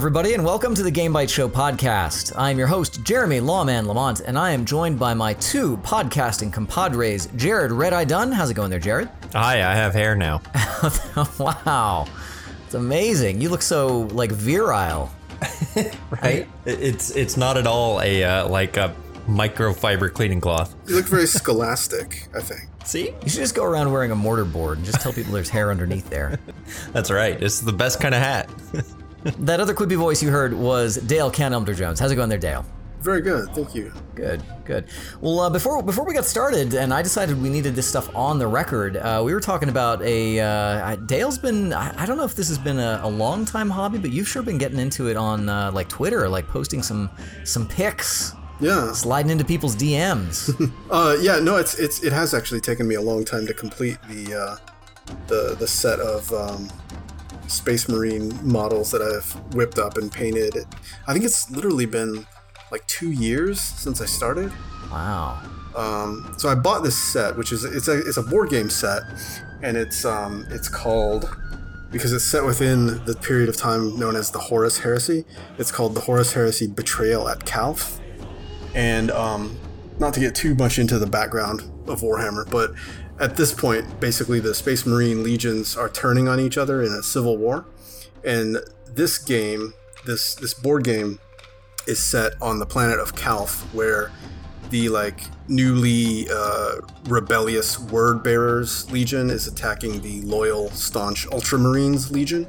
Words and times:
Hello, 0.00 0.08
everybody, 0.08 0.32
and 0.32 0.42
welcome 0.42 0.74
to 0.74 0.82
the 0.82 0.90
Game 0.90 1.12
Byte 1.12 1.28
Show 1.28 1.46
podcast. 1.46 2.32
I 2.34 2.50
am 2.50 2.56
your 2.56 2.68
host, 2.68 3.02
Jeremy 3.02 3.38
Lawman 3.38 3.86
Lamont, 3.86 4.20
and 4.20 4.38
I 4.38 4.52
am 4.52 4.64
joined 4.64 4.98
by 4.98 5.12
my 5.12 5.34
two 5.34 5.76
podcasting 5.76 6.50
compadres, 6.50 7.26
Jerod 7.26 7.76
Red 7.76 7.92
Eye 7.92 8.06
Dunn. 8.06 8.32
How's 8.32 8.48
it 8.48 8.54
going 8.54 8.70
there, 8.70 8.80
Jerod? 8.80 9.10
Hi, 9.34 9.56
I 9.56 9.74
have 9.74 9.92
hair 9.92 10.16
now. 10.16 10.40
wow, 11.38 12.06
it's 12.64 12.72
amazing. 12.72 13.42
You 13.42 13.50
look 13.50 13.60
so 13.60 14.08
like 14.12 14.32
virile. 14.32 15.10
right? 16.22 16.48
It's 16.64 17.10
it's 17.10 17.36
not 17.36 17.58
at 17.58 17.66
all 17.66 18.00
a 18.00 18.24
uh, 18.24 18.48
like 18.48 18.78
a 18.78 18.96
microfiber 19.28 20.10
cleaning 20.10 20.40
cloth. 20.40 20.74
You 20.88 20.96
look 20.96 21.08
very 21.08 21.26
scholastic, 21.40 22.26
I 22.34 22.40
think. 22.40 22.70
See? 22.86 23.10
You 23.22 23.28
should 23.28 23.40
just 23.40 23.54
go 23.54 23.64
around 23.64 23.92
wearing 23.92 24.12
a 24.12 24.16
mortar 24.16 24.46
board 24.46 24.78
and 24.78 24.86
just 24.86 25.02
tell 25.02 25.12
people 25.12 25.34
there's 25.34 25.50
hair 25.50 25.70
underneath 25.70 26.08
there. 26.08 26.40
That's 26.94 27.10
right. 27.10 27.40
It's 27.42 27.60
the 27.60 27.74
best 27.74 28.00
kind 28.00 28.14
of 28.14 28.22
hat. 28.22 28.48
that 29.38 29.60
other 29.60 29.74
quippy 29.74 29.96
voice 29.96 30.22
you 30.22 30.30
heard 30.30 30.54
was 30.54 30.96
Dale 30.96 31.30
Can 31.30 31.52
Elmter 31.52 31.76
Jones. 31.76 31.98
How's 31.98 32.10
it 32.10 32.16
going 32.16 32.28
there, 32.28 32.38
Dale? 32.38 32.64
Very 33.00 33.22
good, 33.22 33.48
thank 33.54 33.74
you. 33.74 33.92
Good, 34.14 34.42
good. 34.66 34.84
Well, 35.22 35.40
uh, 35.40 35.50
before 35.50 35.82
before 35.82 36.04
we 36.04 36.12
got 36.12 36.26
started, 36.26 36.74
and 36.74 36.92
I 36.92 37.00
decided 37.00 37.40
we 37.40 37.48
needed 37.48 37.74
this 37.74 37.86
stuff 37.86 38.14
on 38.14 38.38
the 38.38 38.46
record. 38.46 38.98
Uh, 38.98 39.22
we 39.24 39.32
were 39.32 39.40
talking 39.40 39.70
about 39.70 40.02
a 40.02 40.38
uh, 40.38 40.96
Dale's 40.96 41.38
been. 41.38 41.72
I, 41.72 42.02
I, 42.02 42.04
don't 42.04 42.18
know 42.18 42.24
if 42.24 42.36
this 42.36 42.48
has 42.48 42.58
been 42.58 42.78
a, 42.78 43.00
a, 43.02 43.08
long 43.08 43.46
time 43.46 43.70
hobby, 43.70 43.96
but 43.96 44.10
you've 44.10 44.28
sure 44.28 44.42
been 44.42 44.58
getting 44.58 44.78
into 44.78 45.08
it 45.08 45.16
on 45.16 45.48
uh, 45.48 45.70
like 45.72 45.88
Twitter, 45.88 46.28
like 46.28 46.46
posting 46.46 46.82
some 46.82 47.08
some 47.44 47.66
pics 47.66 48.34
yeah. 48.60 48.92
Sliding 48.92 49.30
into 49.30 49.44
people's 49.44 49.74
DMs. 49.74 50.50
uh, 50.90 51.16
yeah, 51.20 51.38
no, 51.40 51.56
it's 51.56 51.78
it's 51.78 52.02
it 52.04 52.12
has 52.12 52.34
actually 52.34 52.60
taken 52.60 52.86
me 52.86 52.94
a 52.94 53.00
long 53.00 53.24
time 53.24 53.46
to 53.46 53.54
complete 53.54 53.96
the 54.08 54.34
uh, 54.34 54.56
the 55.28 55.56
the 55.58 55.66
set 55.66 55.98
of 55.98 56.30
um, 56.32 56.68
Space 57.50 57.88
Marine 57.88 58.38
models 58.46 58.90
that 58.90 59.02
I've 59.02 59.54
whipped 59.54 59.78
up 59.78 59.96
and 59.96 60.10
painted. 60.10 60.56
I 61.06 61.12
think 61.12 61.24
it's 61.24 61.50
literally 61.50 61.86
been 61.86 62.26
like 62.70 62.86
two 62.86 63.10
years 63.10 63.60
since 63.60 64.00
I 64.00 64.06
started. 64.06 64.52
Wow. 64.90 65.40
Um, 65.76 66.34
so 66.38 66.48
I 66.48 66.54
bought 66.54 66.82
this 66.82 66.96
set, 66.96 67.36
which 67.36 67.52
is 67.52 67.64
it's 67.64 67.88
a 67.88 67.98
it's 67.98 68.16
a 68.16 68.22
board 68.22 68.50
game 68.50 68.70
set, 68.70 69.02
and 69.62 69.76
it's 69.76 70.04
um, 70.04 70.46
it's 70.50 70.68
called 70.68 71.36
because 71.92 72.12
it's 72.12 72.24
set 72.24 72.44
within 72.44 73.04
the 73.04 73.14
period 73.14 73.48
of 73.48 73.56
time 73.56 73.98
known 73.98 74.16
as 74.16 74.30
the 74.30 74.38
Horus 74.38 74.78
Heresy. 74.78 75.24
It's 75.58 75.72
called 75.72 75.94
the 75.94 76.00
Horus 76.00 76.32
Heresy 76.32 76.68
Betrayal 76.68 77.28
at 77.28 77.44
Calth 77.44 78.00
and 78.74 79.10
um, 79.10 79.58
not 79.98 80.14
to 80.14 80.20
get 80.20 80.34
too 80.34 80.54
much 80.54 80.78
into 80.78 80.98
the 80.98 81.06
background 81.06 81.62
of 81.88 82.00
Warhammer, 82.00 82.48
but 82.50 82.72
at 83.20 83.36
this 83.36 83.52
point, 83.52 84.00
basically 84.00 84.40
the 84.40 84.54
Space 84.54 84.86
Marine 84.86 85.22
legions 85.22 85.76
are 85.76 85.88
turning 85.88 86.26
on 86.26 86.40
each 86.40 86.56
other 86.56 86.82
in 86.82 86.92
a 86.92 87.02
civil 87.02 87.36
war, 87.36 87.66
and 88.24 88.58
this 88.86 89.18
game, 89.18 89.74
this 90.06 90.34
this 90.34 90.54
board 90.54 90.84
game, 90.84 91.20
is 91.86 92.02
set 92.02 92.32
on 92.40 92.58
the 92.58 92.66
planet 92.66 92.98
of 92.98 93.14
Calth, 93.14 93.62
where 93.74 94.10
the 94.70 94.88
like 94.88 95.20
newly 95.48 96.28
uh, 96.32 96.76
rebellious 97.04 97.78
Word 97.78 98.22
Bearers 98.22 98.90
Legion 98.90 99.30
is 99.30 99.46
attacking 99.46 100.00
the 100.00 100.22
loyal, 100.22 100.70
staunch 100.70 101.28
Ultramarines 101.28 102.10
Legion. 102.10 102.46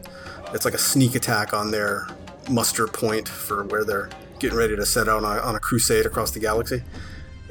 It's 0.54 0.66
like 0.66 0.74
a 0.74 0.80
sneak 0.80 1.16
attack 1.16 1.54
on 1.54 1.72
their 1.72 2.08
muster 2.50 2.88
point 2.88 3.28
for 3.28 3.64
where 3.66 3.84
they're 3.84 4.10
getting 4.40 4.58
ready 4.58 4.76
to 4.76 4.86
set 4.86 5.08
out 5.08 5.24
on 5.24 5.38
a, 5.38 5.42
on 5.42 5.56
a 5.56 5.60
crusade 5.60 6.06
across 6.06 6.32
the 6.32 6.40
galaxy. 6.40 6.84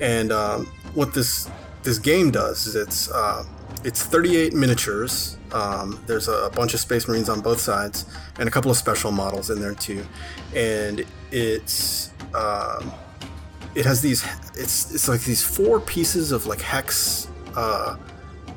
And 0.00 0.32
um, 0.32 0.66
what 0.94 1.14
this 1.14 1.48
this 1.82 1.98
game 1.98 2.30
does 2.30 2.66
is 2.66 2.76
it's 2.76 3.10
uh, 3.10 3.44
it's 3.84 4.02
38 4.02 4.52
miniatures. 4.52 5.36
Um, 5.52 6.02
there's 6.06 6.28
a 6.28 6.50
bunch 6.54 6.74
of 6.74 6.80
Space 6.80 7.08
Marines 7.08 7.28
on 7.28 7.40
both 7.40 7.60
sides, 7.60 8.06
and 8.38 8.48
a 8.48 8.52
couple 8.52 8.70
of 8.70 8.76
special 8.76 9.10
models 9.10 9.50
in 9.50 9.60
there 9.60 9.74
too. 9.74 10.06
And 10.54 11.04
it's 11.30 12.12
um, 12.34 12.92
it 13.74 13.84
has 13.84 14.00
these 14.00 14.24
it's 14.54 14.94
it's 14.94 15.08
like 15.08 15.22
these 15.22 15.42
four 15.42 15.80
pieces 15.80 16.32
of 16.32 16.46
like 16.46 16.60
hex 16.60 17.28
uh, 17.56 17.96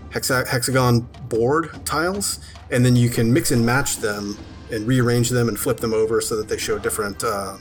hexa- 0.09 0.47
hexagon 0.47 1.01
board 1.29 1.85
tiles, 1.85 2.39
and 2.71 2.85
then 2.85 2.95
you 2.95 3.09
can 3.09 3.31
mix 3.31 3.51
and 3.51 3.65
match 3.65 3.97
them 3.97 4.37
and 4.71 4.87
rearrange 4.87 5.29
them 5.29 5.47
and 5.47 5.59
flip 5.59 5.77
them 5.77 5.93
over 5.93 6.19
so 6.19 6.35
that 6.35 6.47
they 6.47 6.57
show 6.57 6.77
different 6.77 7.23
uh, 7.23 7.57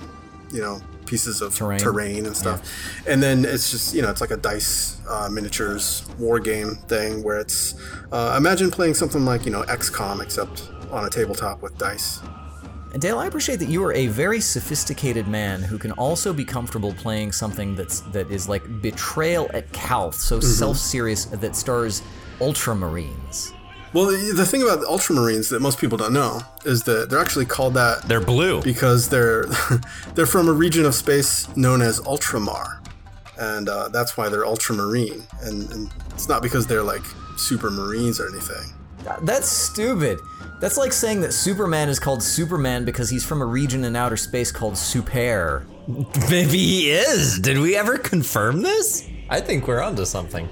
you 0.51 0.61
know 0.61 0.81
pieces 1.13 1.43
of 1.43 1.55
terrain, 1.55 1.79
terrain 1.79 2.25
and 2.25 2.35
stuff. 2.35 2.63
Yeah. 3.05 3.13
And 3.13 3.23
then 3.23 3.45
it's 3.45 3.71
just 3.71 3.95
you 3.95 4.01
know 4.01 4.09
it's 4.09 4.23
like 4.23 4.31
a 4.31 4.39
dice 4.39 4.99
uh, 5.07 5.29
miniatures 5.31 6.09
war 6.19 6.41
game 6.41 6.77
thing 6.89 7.23
where 7.23 7.39
it's 7.39 7.75
uh, 8.11 8.35
imagine 8.39 8.71
playing 8.71 8.95
something 8.95 9.23
like 9.23 9.45
you 9.45 9.53
know 9.53 9.63
XCOM 9.65 10.23
except 10.23 10.71
on 10.91 11.05
a 11.05 11.11
tabletop 11.11 11.61
with 11.61 11.77
dice. 11.77 12.21
And 12.95 13.01
Dale, 13.01 13.19
I 13.19 13.27
appreciate 13.27 13.59
that 13.59 13.69
you 13.69 13.83
are 13.85 13.93
a 13.93 14.07
very 14.07 14.41
sophisticated 14.41 15.29
man 15.29 15.63
who 15.63 15.79
can 15.79 15.93
also 15.93 16.33
be 16.33 16.45
comfortable 16.47 16.95
playing 16.95 17.33
something 17.33 17.75
that's 17.75 18.01
that 18.17 18.31
is 18.31 18.49
like 18.49 18.65
Betrayal 18.81 19.51
at 19.53 19.71
Calth, 19.73 20.15
so 20.15 20.39
mm-hmm. 20.39 20.47
self-serious 20.47 21.27
that 21.27 21.55
stars 21.55 22.03
Ultramarines. 22.39 23.53
Well, 23.93 24.07
the 24.07 24.47
thing 24.47 24.63
about 24.63 24.81
the 24.81 24.87
Ultramarines 24.87 25.51
that 25.51 25.61
most 25.61 25.79
people 25.79 25.99
don't 25.99 26.15
know 26.15 26.41
is 26.65 26.83
that 26.85 27.11
they're 27.11 27.21
actually 27.21 27.45
called 27.45 27.75
that. 27.75 28.03
They're 28.03 28.23
blue 28.23 28.63
because 28.63 29.09
they're 29.09 29.47
they're 30.15 30.27
from 30.27 30.49
a 30.49 30.53
region 30.53 30.87
of 30.87 30.95
space 30.95 31.55
known 31.57 31.83
as 31.83 32.01
Ultramar, 32.01 32.87
and 33.39 33.69
uh, 33.69 33.89
that's 33.89 34.17
why 34.17 34.31
they're 34.31 34.47
Ultramarine. 34.47 35.23
And, 35.43 35.71
and 35.73 35.91
it's 36.11 36.29
not 36.29 36.43
because 36.43 36.67
they're 36.67 36.83
like 36.83 37.03
super 37.37 37.71
Marines 37.71 38.19
or 38.19 38.29
anything. 38.29 38.73
That's 39.23 39.49
stupid. 39.49 40.21
That's 40.61 40.79
like 40.79 40.93
saying 40.93 41.21
that 41.23 41.33
Superman 41.33 41.89
is 41.89 41.99
called 41.99 42.23
Superman 42.23 42.85
because 42.85 43.11
he's 43.11 43.25
from 43.25 43.43
a 43.43 43.47
region 43.47 43.85
in 43.85 43.97
outer 43.97 44.17
space 44.17 44.53
called 44.53 44.79
Super. 44.79 45.67
Maybe 46.31 46.57
he 46.57 46.91
is. 46.91 47.39
Did 47.41 47.59
we 47.59 47.77
ever 47.77 47.99
confirm 47.99 48.63
this? 48.63 49.09
I 49.29 49.41
think 49.41 49.67
we're 49.67 49.83
onto 49.83 50.05
something. 50.05 50.49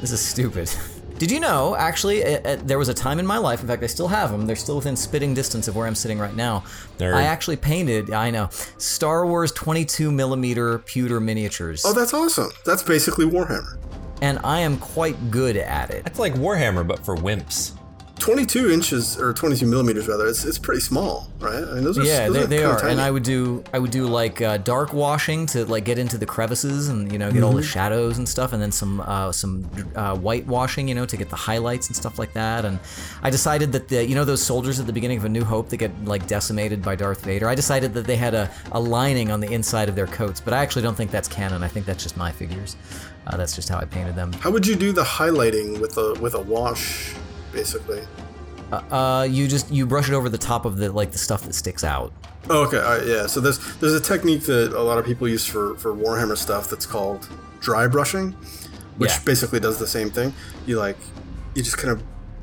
This 0.00 0.12
is 0.12 0.20
stupid. 0.20 0.70
Did 1.20 1.30
you 1.30 1.38
know, 1.38 1.76
actually, 1.76 2.20
it, 2.20 2.46
it, 2.46 2.66
there 2.66 2.78
was 2.78 2.88
a 2.88 2.94
time 2.94 3.18
in 3.18 3.26
my 3.26 3.36
life, 3.36 3.60
in 3.60 3.68
fact, 3.68 3.82
I 3.82 3.88
still 3.88 4.08
have 4.08 4.30
them, 4.32 4.46
they're 4.46 4.56
still 4.56 4.76
within 4.76 4.96
spitting 4.96 5.34
distance 5.34 5.68
of 5.68 5.76
where 5.76 5.86
I'm 5.86 5.94
sitting 5.94 6.18
right 6.18 6.34
now. 6.34 6.64
Nerd. 6.96 7.12
I 7.12 7.24
actually 7.24 7.56
painted, 7.56 8.10
I 8.10 8.30
know, 8.30 8.48
Star 8.78 9.26
Wars 9.26 9.52
22 9.52 10.10
millimeter 10.10 10.78
pewter 10.78 11.20
miniatures. 11.20 11.84
Oh, 11.84 11.92
that's 11.92 12.14
awesome. 12.14 12.48
That's 12.64 12.82
basically 12.82 13.26
Warhammer. 13.26 13.76
And 14.22 14.38
I 14.44 14.60
am 14.60 14.78
quite 14.78 15.30
good 15.30 15.58
at 15.58 15.90
it. 15.90 16.06
It's 16.06 16.18
like 16.18 16.32
Warhammer, 16.36 16.88
but 16.88 17.04
for 17.04 17.14
wimps. 17.16 17.76
22 18.20 18.70
inches 18.70 19.18
or 19.18 19.32
22 19.32 19.66
millimeters 19.66 20.06
rather 20.06 20.26
it's, 20.26 20.44
it's 20.44 20.58
pretty 20.58 20.80
small 20.80 21.28
right 21.38 21.64
i 21.64 21.74
mean 21.74 21.84
those 21.84 21.98
are 21.98 22.04
yeah 22.04 22.28
those 22.28 22.48
they, 22.48 22.62
are, 22.62 22.76
they 22.78 22.84
are. 22.84 22.88
and 22.88 23.00
i 23.00 23.10
would 23.10 23.22
do 23.22 23.64
i 23.72 23.78
would 23.78 23.90
do 23.90 24.06
like 24.06 24.42
uh, 24.42 24.58
dark 24.58 24.92
washing 24.92 25.46
to 25.46 25.64
like 25.64 25.84
get 25.84 25.98
into 25.98 26.18
the 26.18 26.26
crevices 26.26 26.88
and 26.88 27.10
you 27.10 27.18
know 27.18 27.28
get 27.28 27.36
mm-hmm. 27.36 27.44
all 27.44 27.52
the 27.52 27.62
mm-hmm. 27.62 27.70
shadows 27.70 28.18
and 28.18 28.28
stuff 28.28 28.52
and 28.52 28.62
then 28.62 28.70
some 28.70 29.00
uh, 29.00 29.32
some 29.32 29.68
uh, 29.96 30.14
white 30.16 30.46
washing 30.46 30.86
you 30.86 30.94
know 30.94 31.06
to 31.06 31.16
get 31.16 31.30
the 31.30 31.36
highlights 31.36 31.88
and 31.88 31.96
stuff 31.96 32.18
like 32.18 32.32
that 32.34 32.64
and 32.64 32.78
i 33.22 33.30
decided 33.30 33.72
that 33.72 33.88
the 33.88 34.06
you 34.06 34.14
know 34.14 34.24
those 34.24 34.42
soldiers 34.42 34.78
at 34.78 34.86
the 34.86 34.92
beginning 34.92 35.16
of 35.16 35.24
a 35.24 35.28
new 35.28 35.44
hope 35.44 35.70
that 35.70 35.78
get 35.78 36.04
like 36.04 36.26
decimated 36.26 36.82
by 36.82 36.94
darth 36.94 37.24
vader 37.24 37.48
i 37.48 37.54
decided 37.54 37.94
that 37.94 38.06
they 38.06 38.16
had 38.16 38.34
a, 38.34 38.50
a 38.72 38.80
lining 38.80 39.30
on 39.30 39.40
the 39.40 39.50
inside 39.50 39.88
of 39.88 39.94
their 39.94 40.06
coats 40.06 40.40
but 40.40 40.52
i 40.52 40.58
actually 40.58 40.82
don't 40.82 40.96
think 40.96 41.10
that's 41.10 41.28
canon 41.28 41.62
i 41.62 41.68
think 41.68 41.86
that's 41.86 42.02
just 42.02 42.18
my 42.18 42.30
figures 42.30 42.76
uh, 43.26 43.36
that's 43.36 43.56
just 43.56 43.68
how 43.68 43.78
i 43.78 43.84
painted 43.84 44.14
them 44.14 44.30
how 44.34 44.50
would 44.50 44.66
you 44.66 44.76
do 44.76 44.92
the 44.92 45.02
highlighting 45.04 45.80
with 45.80 45.96
a 45.96 46.14
with 46.20 46.34
a 46.34 46.40
wash 46.40 47.14
basically. 47.52 48.02
Uh, 48.72 48.76
uh, 48.94 49.22
you 49.24 49.48
just 49.48 49.70
you 49.70 49.84
brush 49.86 50.08
it 50.08 50.14
over 50.14 50.28
the 50.28 50.38
top 50.38 50.64
of 50.64 50.76
the 50.76 50.92
like 50.92 51.12
the 51.12 51.18
stuff 51.18 51.42
that 51.42 51.54
sticks 51.54 51.82
out. 51.82 52.12
Oh, 52.48 52.64
okay, 52.66 52.78
right, 52.78 53.06
yeah. 53.06 53.26
So 53.26 53.40
there's 53.40 53.58
there's 53.78 53.94
a 53.94 54.00
technique 54.00 54.42
that 54.44 54.72
a 54.72 54.82
lot 54.82 54.98
of 54.98 55.04
people 55.04 55.28
use 55.28 55.44
for 55.44 55.74
for 55.76 55.94
Warhammer 55.94 56.36
stuff 56.36 56.70
that's 56.70 56.86
called 56.86 57.28
dry 57.60 57.86
brushing, 57.88 58.32
which 58.96 59.10
yeah. 59.10 59.20
basically 59.24 59.60
does 59.60 59.78
the 59.78 59.86
same 59.86 60.10
thing. 60.10 60.32
You 60.66 60.78
like 60.78 60.96
you 61.54 61.62
just 61.62 61.78
kind 61.78 61.90
of 61.90 62.02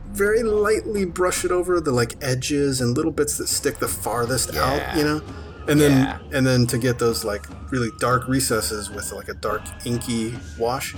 very 0.10 0.44
lightly 0.44 1.06
brush 1.06 1.46
it 1.46 1.52
over 1.52 1.80
the 1.80 1.92
like 1.92 2.16
edges 2.22 2.82
and 2.82 2.96
little 2.96 3.12
bits 3.12 3.38
that 3.38 3.48
stick 3.48 3.78
the 3.78 3.88
farthest 3.88 4.54
yeah. 4.54 4.64
out, 4.64 4.98
you 4.98 5.04
know. 5.04 5.22
And 5.70 5.80
then 5.80 6.04
yeah. 6.04 6.20
and 6.38 6.46
then 6.46 6.68
to 6.68 6.78
get 6.78 7.00
those 7.00 7.24
like 7.24 7.46
really 7.72 7.90
dark 8.00 8.28
recesses 8.28 8.90
with 8.90 9.12
like 9.14 9.30
a 9.30 9.34
dark 9.34 9.62
inky 9.86 10.34
wash, 10.60 10.94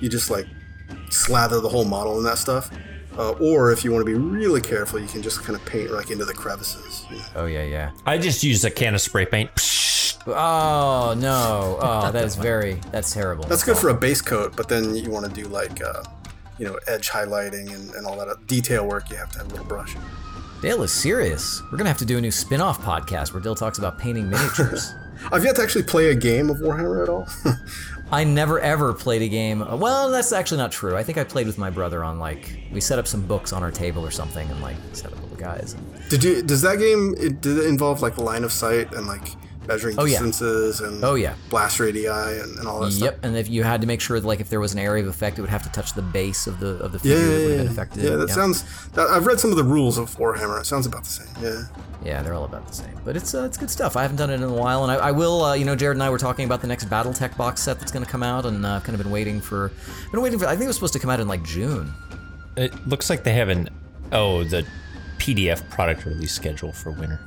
you 0.00 0.08
just 0.08 0.30
like 0.30 0.46
slather 1.10 1.60
the 1.60 1.68
whole 1.68 1.84
model 1.84 2.16
in 2.18 2.24
that 2.24 2.38
stuff 2.38 2.70
uh, 3.18 3.32
or 3.32 3.72
if 3.72 3.84
you 3.84 3.92
want 3.92 4.06
to 4.06 4.12
be 4.12 4.18
really 4.18 4.60
careful, 4.60 5.00
you 5.00 5.08
can 5.08 5.22
just 5.22 5.42
kind 5.42 5.56
of 5.56 5.64
paint 5.64 5.90
like 5.90 6.10
into 6.10 6.24
the 6.24 6.34
crevices. 6.34 7.04
Oh 7.34 7.46
yeah, 7.46 7.64
yeah. 7.64 7.90
I 8.06 8.18
just 8.18 8.42
use 8.42 8.64
a 8.64 8.70
can 8.70 8.94
of 8.94 9.00
spray 9.00 9.26
paint. 9.26 9.50
Oh 10.26 11.14
no! 11.16 11.78
Oh, 11.80 12.12
that 12.12 12.24
is 12.24 12.36
very 12.36 12.74
that's 12.92 13.12
terrible. 13.12 13.44
That's, 13.44 13.64
good 13.64 13.76
for 13.76 13.88
a 13.88 13.94
base 13.94 14.20
coat, 14.20 14.54
but 14.56 14.68
then 14.68 14.94
you 14.94 15.10
want 15.10 15.26
to 15.26 15.32
do 15.32 15.48
like 15.48 15.82
uh, 15.82 16.02
you 16.58 16.66
know 16.66 16.78
edge 16.86 17.08
highlighting 17.08 17.74
and, 17.74 17.90
and 17.94 18.06
all 18.06 18.16
that 18.18 18.28
uh, 18.28 18.34
detail 18.46 18.86
work. 18.86 19.10
You 19.10 19.16
have 19.16 19.30
to 19.32 19.38
have 19.38 19.48
a 19.48 19.50
little 19.50 19.66
brush. 19.66 19.96
Dale 20.60 20.82
is 20.82 20.92
serious. 20.92 21.62
We're 21.72 21.78
gonna 21.78 21.88
have 21.88 21.98
to 21.98 22.04
do 22.04 22.18
a 22.18 22.20
new 22.20 22.30
spin-off 22.30 22.80
podcast 22.82 23.32
where 23.32 23.42
Dale 23.42 23.54
talks 23.54 23.78
about 23.78 23.98
painting 23.98 24.28
miniatures. 24.28 24.94
I've 25.32 25.44
yet 25.44 25.56
to 25.56 25.62
actually 25.62 25.84
play 25.84 26.10
a 26.10 26.14
game 26.14 26.50
of 26.50 26.58
Warhammer 26.58 27.02
at 27.02 27.08
all. 27.08 27.28
I 28.12 28.24
never 28.24 28.58
ever 28.60 28.92
played 28.92 29.22
a 29.22 29.28
game. 29.28 29.64
Well, 29.78 30.10
that's 30.10 30.32
actually 30.32 30.58
not 30.58 30.72
true. 30.72 30.96
I 30.96 31.02
think 31.02 31.18
I 31.18 31.24
played 31.24 31.46
with 31.46 31.58
my 31.58 31.70
brother 31.70 32.02
on 32.04 32.18
like 32.18 32.60
we 32.72 32.80
set 32.80 32.98
up 32.98 33.06
some 33.06 33.22
books 33.22 33.52
on 33.52 33.62
our 33.62 33.70
table 33.70 34.04
or 34.04 34.10
something 34.10 34.48
and 34.50 34.60
like 34.60 34.76
set 34.92 35.12
up 35.12 35.18
a 35.18 35.30
guys. 35.40 35.74
Did 36.08 36.22
you? 36.22 36.42
Does 36.42 36.62
that 36.62 36.78
game? 36.78 37.14
It, 37.18 37.40
did 37.40 37.58
it 37.58 37.66
involve 37.66 38.02
like 38.02 38.18
line 38.18 38.44
of 38.44 38.52
sight 38.52 38.92
and 38.94 39.06
like 39.06 39.34
measuring 39.66 39.96
Oh, 39.98 40.04
yeah. 40.04 40.18
and 40.22 41.04
Oh 41.04 41.14
yeah. 41.14 41.34
blast 41.48 41.78
radii 41.80 42.06
and, 42.06 42.58
and 42.58 42.66
all 42.68 42.80
that 42.80 42.92
stuff? 42.92 43.12
Yep, 43.14 43.24
and 43.24 43.36
if 43.36 43.48
you 43.48 43.62
had 43.62 43.80
to 43.80 43.86
make 43.86 44.00
sure, 44.00 44.18
that, 44.18 44.26
like, 44.26 44.40
if 44.40 44.48
there 44.50 44.60
was 44.60 44.72
an 44.72 44.78
area 44.78 45.02
of 45.02 45.08
effect, 45.08 45.38
it 45.38 45.42
would 45.42 45.50
have 45.50 45.62
to 45.64 45.70
touch 45.70 45.94
the 45.94 46.02
base 46.02 46.46
of 46.46 46.60
the 46.60 46.78
of 46.78 46.92
the 46.92 46.98
figure 46.98 47.16
yeah, 47.16 47.24
that 47.24 47.32
would 47.32 47.50
have 47.50 47.58
been 47.58 47.66
affected. 47.68 48.04
Yeah, 48.04 48.16
that 48.16 48.30
sounds. 48.30 48.64
That, 48.90 49.08
I've 49.08 49.26
read 49.26 49.38
some 49.40 49.50
of 49.50 49.56
the 49.56 49.64
rules 49.64 49.98
of 49.98 50.16
Warhammer. 50.16 50.60
It 50.60 50.66
sounds 50.66 50.86
about 50.86 51.04
the 51.04 51.10
same. 51.10 51.28
Yeah. 51.42 51.62
Yeah, 52.02 52.22
they're 52.22 52.32
all 52.32 52.44
about 52.46 52.66
the 52.66 52.72
same. 52.72 52.98
But 53.04 53.14
it's 53.16 53.34
uh, 53.34 53.42
it's 53.44 53.58
good 53.58 53.68
stuff. 53.70 53.94
I 53.96 54.02
haven't 54.02 54.16
done 54.16 54.30
it 54.30 54.34
in 54.36 54.42
a 54.42 54.52
while, 54.52 54.84
and 54.84 54.90
I, 54.92 55.08
I 55.08 55.10
will. 55.10 55.44
Uh, 55.44 55.54
you 55.54 55.66
know, 55.66 55.76
Jerod 55.76 55.92
and 55.92 56.02
I 56.02 56.08
were 56.08 56.18
talking 56.18 56.46
about 56.46 56.62
the 56.62 56.66
next 56.66 56.88
BattleTech 56.88 57.36
box 57.36 57.60
set 57.60 57.78
that's 57.78 57.92
going 57.92 58.04
to 58.04 58.10
come 58.10 58.22
out, 58.22 58.46
and 58.46 58.64
uh, 58.64 58.80
kind 58.80 58.94
of 58.98 59.02
been 59.02 59.12
waiting 59.12 59.40
for. 59.40 59.70
Been 60.10 60.22
waiting 60.22 60.38
for. 60.38 60.46
I 60.46 60.52
think 60.52 60.62
it 60.62 60.66
was 60.68 60.76
supposed 60.76 60.94
to 60.94 60.98
come 60.98 61.10
out 61.10 61.20
in 61.20 61.28
like 61.28 61.42
June. 61.44 61.92
It 62.56 62.86
looks 62.88 63.10
like 63.10 63.22
they 63.22 63.34
have 63.34 63.50
an 63.50 63.68
oh 64.12 64.44
the 64.44 64.66
PDF 65.18 65.68
product 65.68 66.06
release 66.06 66.32
schedule 66.32 66.72
for 66.72 66.90
winter. 66.90 67.20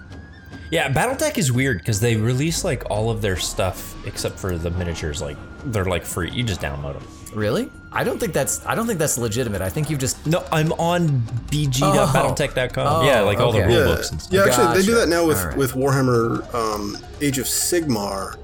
Yeah, 0.73 0.91
BattleTech 0.91 1.37
is 1.37 1.51
weird 1.51 1.77
because 1.77 1.99
they 1.99 2.15
release 2.15 2.63
like 2.63 2.89
all 2.89 3.11
of 3.11 3.21
their 3.21 3.37
stuff 3.37 3.95
except 4.07 4.39
for 4.39 4.57
the 4.57 4.71
miniatures. 4.71 5.21
Like 5.21 5.37
they're 5.65 5.85
like 5.85 6.03
free. 6.03 6.31
You 6.31 6.41
just 6.41 6.61
download 6.61 6.93
them. 6.93 7.07
Really? 7.35 7.69
I 7.91 8.03
don't 8.03 8.19
think 8.19 8.33
that's. 8.33 8.65
I 8.65 8.73
don't 8.73 8.87
think 8.87 8.97
that's 8.97 9.19
legitimate. 9.19 9.61
I 9.61 9.69
think 9.69 9.91
you've 9.91 9.99
just. 9.99 10.25
No, 10.25 10.43
I'm 10.51 10.71
on 10.73 11.09
bg.battletech.com. 11.51 12.87
Oh, 12.87 13.05
yeah, 13.05 13.21
like 13.21 13.37
all 13.37 13.51
the 13.51 13.59
okay. 13.59 13.67
rule 13.67 13.77
Yeah, 13.81 13.95
books 13.95 14.09
and 14.09 14.19
stuff. 14.19 14.33
yeah. 14.33 14.51
Actually, 14.51 14.81
they 14.81 14.85
do 14.87 14.95
that 14.95 15.09
now 15.09 15.27
with 15.27 15.37
Alright. 15.37 15.57
with 15.57 15.73
Warhammer 15.73 16.51
um, 16.55 16.97
Age 17.21 17.37
of 17.37 17.45
Sigmar. 17.45 18.39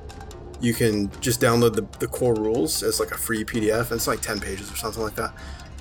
You 0.62 0.76
can 0.76 1.10
just 1.22 1.42
download 1.42 1.74
the, 1.74 1.88
the 1.98 2.08
core 2.08 2.36
rules 2.36 2.84
as 2.84 3.00
like 3.00 3.10
a 3.10 3.18
free 3.18 3.44
PDF. 3.44 3.86
And 3.90 3.94
it's 3.94 4.06
like 4.08 4.22
ten 4.22 4.40
pages 4.40 4.72
or 4.72 4.76
something 4.76 5.02
like 5.02 5.16
that. 5.16 5.34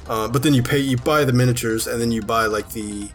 Uh, 0.08 0.28
but 0.28 0.42
then 0.42 0.54
you 0.54 0.62
pay, 0.62 0.78
you 0.78 0.96
buy 0.96 1.24
the 1.26 1.32
miniatures, 1.34 1.86
and 1.88 2.00
then 2.00 2.10
you 2.10 2.22
buy 2.22 2.46
like 2.46 2.70
the 2.70 3.10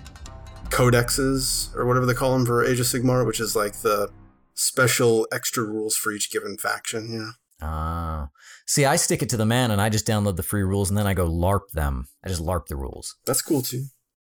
codexes 0.73 1.73
or 1.75 1.85
whatever 1.85 2.05
they 2.05 2.13
call 2.13 2.33
them 2.33 2.45
for 2.45 2.65
Age 2.65 2.79
of 2.79 2.87
Sigmar, 2.87 3.25
which 3.25 3.39
is 3.39 3.55
like 3.55 3.81
the 3.81 4.09
special 4.55 5.27
extra 5.31 5.63
rules 5.63 5.95
for 5.95 6.11
each 6.11 6.31
given 6.31 6.57
faction. 6.57 7.11
You 7.11 7.19
know. 7.19 7.31
Ah. 7.61 8.29
See, 8.65 8.85
I 8.85 8.95
stick 8.95 9.21
it 9.21 9.29
to 9.29 9.37
the 9.37 9.45
man, 9.45 9.71
and 9.71 9.79
I 9.79 9.89
just 9.89 10.07
download 10.07 10.35
the 10.35 10.43
free 10.43 10.63
rules, 10.63 10.89
and 10.89 10.97
then 10.97 11.07
I 11.07 11.13
go 11.13 11.29
LARP 11.29 11.69
them. 11.73 12.05
I 12.25 12.29
just 12.29 12.41
LARP 12.41 12.67
the 12.67 12.75
rules. 12.75 13.15
That's 13.25 13.41
cool 13.41 13.61
too. 13.61 13.85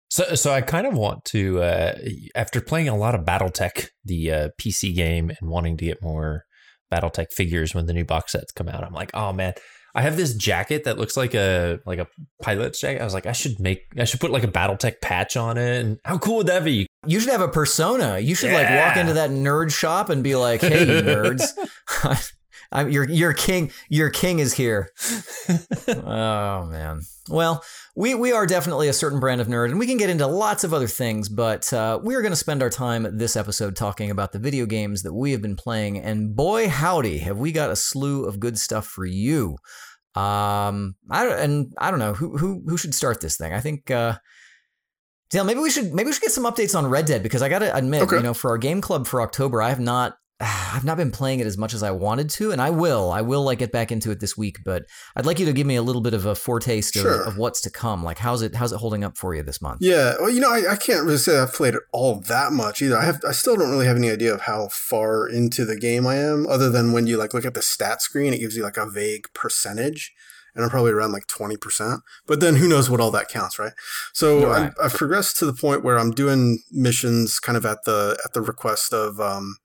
So, 0.09 0.33
so 0.36 0.51
I 0.51 0.62
kind 0.62 0.88
of 0.88 0.95
want 0.95 1.24
to, 1.25 1.62
uh, 1.62 1.94
after 2.33 2.62
playing 2.62 2.89
a 2.89 2.97
lot 2.97 3.13
of 3.13 3.25
BattleTech, 3.25 3.89
the 4.03 4.31
uh, 4.31 4.50
PC 4.59 4.95
game, 4.95 5.30
and 5.30 5.50
wanting 5.51 5.77
to 5.77 5.86
get 5.86 6.01
more 6.01 6.45
BattleTech 6.91 7.31
figures 7.31 7.75
when 7.75 7.86
the 7.86 7.94
new 7.94 8.06
box 8.06 8.31
sets 8.31 8.51
come 8.51 8.69
out, 8.69 8.83
I'm 8.83 8.94
like, 8.94 9.12
oh 9.13 9.31
man, 9.33 9.53
I 9.95 10.01
have 10.01 10.18
this 10.18 10.33
jacket 10.33 10.83
that 10.83 10.97
looks 10.97 11.18
like 11.18 11.33
a 11.33 11.80
like 11.86 12.00
a 12.00 12.07
pilot's 12.41 12.80
jacket. 12.80 13.01
I 13.01 13.03
was 13.03 13.13
like, 13.13 13.25
I 13.25 13.31
should 13.31 13.59
make, 13.59 13.88
I 13.97 14.03
should 14.03 14.19
put 14.19 14.31
like 14.31 14.44
a 14.44 14.47
BattleTech 14.47 15.01
patch 15.01 15.36
on 15.36 15.57
it, 15.57 15.80
and 15.80 16.00
how 16.06 16.18
cool 16.18 16.38
would 16.38 16.47
that 16.47 16.63
be? 16.63 16.88
You 17.07 17.19
should 17.19 17.31
have 17.31 17.41
a 17.41 17.47
persona. 17.47 18.19
You 18.19 18.36
should 18.36 18.51
like 18.51 18.69
walk 18.69 18.97
into 18.97 19.13
that 19.13 19.30
nerd 19.30 19.74
shop 19.74 20.09
and 20.09 20.24
be 20.24 20.36
like, 20.36 20.62
"Hey, 20.62 20.86
nerds, 20.86 21.44
I'm 22.71 22.89
your 22.89 23.10
your 23.10 23.33
king. 23.33 23.71
Your 23.89 24.10
king 24.10 24.39
is 24.39 24.54
here." 24.54 24.92
oh 25.88 26.66
man. 26.66 27.01
Well, 27.30 27.63
we 27.95 28.16
we 28.16 28.31
are 28.31 28.45
definitely 28.48 28.88
a 28.88 28.94
certain 28.94 29.19
brand 29.19 29.42
of 29.42 29.48
nerd, 29.48 29.69
and 29.69 29.80
we 29.80 29.88
can 29.88 29.98
get 29.98 30.10
into 30.10 30.25
lots 30.27 30.63
of 30.63 30.74
other 30.74 30.88
things. 30.88 31.30
But 31.30 31.71
uh, 31.74 32.00
we 32.04 32.16
are 32.16 32.21
going 32.21 32.31
to 32.31 32.36
spend 32.36 32.62
our 32.63 32.69
time 32.69 33.07
this 33.18 33.36
episode 33.36 33.75
talking 33.75 34.10
about 34.12 34.31
the 34.31 34.39
video 34.39 34.66
games 34.66 35.04
that 35.04 35.13
we 35.13 35.31
have 35.31 35.42
been 35.42 35.56
playing, 35.56 35.98
and 36.00 36.36
boy, 36.36 36.69
howdy, 36.69 37.19
have 37.19 37.38
we 37.38 37.51
got 37.51 37.69
a 37.69 37.75
slew 37.75 38.25
of 38.25 38.39
good 38.39 38.57
stuff 38.60 38.86
for 38.88 39.06
you. 39.06 39.57
Um, 40.15 40.95
I 41.10 41.24
don't- 41.24 41.39
and 41.39 41.74
I 41.77 41.92
don't 41.92 42.00
know 42.00 42.13
who 42.13 42.38
who 42.38 42.63
who 42.68 42.77
should 42.77 42.95
start 42.95 43.22
this 43.22 43.38
thing. 43.38 43.54
I 43.54 43.60
think. 43.60 43.89
Uh, 43.92 44.18
Dale, 45.31 45.44
maybe 45.44 45.60
we 45.60 45.69
should 45.69 45.94
maybe 45.94 46.07
we 46.07 46.13
should 46.13 46.24
get 46.24 46.31
some 46.31 46.45
updates 46.45 46.75
on 46.75 46.88
Red 46.88 47.06
Dead 47.06 47.22
because 47.22 47.44
I 47.44 47.50
got 47.50 47.60
to 47.60 47.75
admit, 47.75 48.01
Okay. 48.01 48.15
you 48.15 48.24
know, 48.24 48.33
for 48.33 48.50
our 48.50 48.57
game 48.57 48.81
club 48.81 49.06
for 49.06 49.22
October, 49.22 49.62
I 49.62 49.69
have 49.69 49.80
not 49.80 50.15
I've 50.74 50.86
not 50.86 50.95
been 50.97 51.12
playing 51.12 51.39
it 51.41 51.47
as 51.47 51.57
much 51.57 51.74
as 51.74 51.83
I 51.83 51.91
wanted 51.91 52.30
to, 52.31 52.51
and 52.51 52.62
I 52.62 52.69
will. 52.69 53.12
I 53.12 53.21
will 53.21 53.44
like 53.44 53.59
get 53.59 53.71
back 53.71 53.91
into 53.91 54.09
it 54.12 54.19
this 54.19 54.38
week, 54.38 54.59
but 54.63 54.86
I'd 55.15 55.25
like 55.25 55.38
you 55.39 55.45
to 55.45 55.53
give 55.53 55.68
me 55.68 55.75
a 55.75 55.81
little 55.81 56.01
bit 56.01 56.13
of 56.13 56.25
a 56.25 56.33
foretaste 56.36 56.94
Sure. 56.94 57.21
of, 57.21 57.27
of 57.27 57.38
what's 57.38 57.59
to 57.62 57.69
come. 57.69 58.03
Like, 58.03 58.19
how's 58.19 58.41
it 58.41 58.56
how's 58.56 58.71
it 58.71 58.77
holding 58.77 59.03
up 59.03 59.18
for 59.18 59.36
you 59.36 59.44
this 59.44 59.62
month? 59.62 59.80
Yeah, 59.81 60.15
well, 60.19 60.30
you 60.30 60.39
know, 60.39 60.51
I, 60.51 60.71
I 60.71 60.75
can't 60.77 61.03
really 61.06 61.18
say 61.18 61.38
I've 61.38 61.53
played 61.53 61.74
it 61.75 61.81
all 61.91 62.19
that 62.21 62.53
much 62.53 62.81
either. 62.81 62.97
I 62.97 63.03
have, 63.06 63.19
I 63.27 63.31
still 63.33 63.57
don't 63.57 63.69
really 63.71 63.86
have 63.88 63.97
any 63.97 64.09
idea 64.09 64.33
of 64.33 64.41
how 64.41 64.69
far 64.69 65.27
into 65.27 65.65
the 65.65 65.75
game 65.77 66.07
I 66.07 66.15
am, 66.15 66.47
other 66.47 66.69
than 66.69 66.94
when 66.94 67.06
you 67.07 67.18
like 67.18 67.33
look 67.33 67.45
at 67.45 67.53
the 67.53 67.62
stat 67.62 68.01
screen, 68.01 68.33
it 68.33 68.39
gives 68.39 68.56
you 68.56 68.63
like 68.63 68.77
a 68.77 68.86
vague 68.89 69.25
percentage, 69.33 70.13
and 70.56 70.63
I'm 70.63 70.69
probably 70.69 70.91
around 70.91 71.12
like 71.12 71.27
twenty 71.27 71.57
percent. 71.57 72.00
But 72.27 72.39
then 72.39 72.56
who 72.56 72.68
knows 72.69 72.89
what 72.89 73.01
all 73.01 73.12
that 73.12 73.27
counts, 73.27 73.59
right? 73.59 73.74
So 74.13 74.45
Right. 74.47 74.71
I've 74.81 74.94
progressed 74.94 75.38
to 75.39 75.45
the 75.45 75.53
point 75.53 75.83
where 75.83 76.00
I'm 76.00 76.12
doing 76.12 76.59
missions 76.71 77.39
kind 77.41 77.57
of 77.57 77.65
at 77.65 77.83
the 77.83 78.18
at 78.24 78.31
the 78.33 78.41
request 78.41 78.94
of 78.94 79.19
um, 79.19 79.57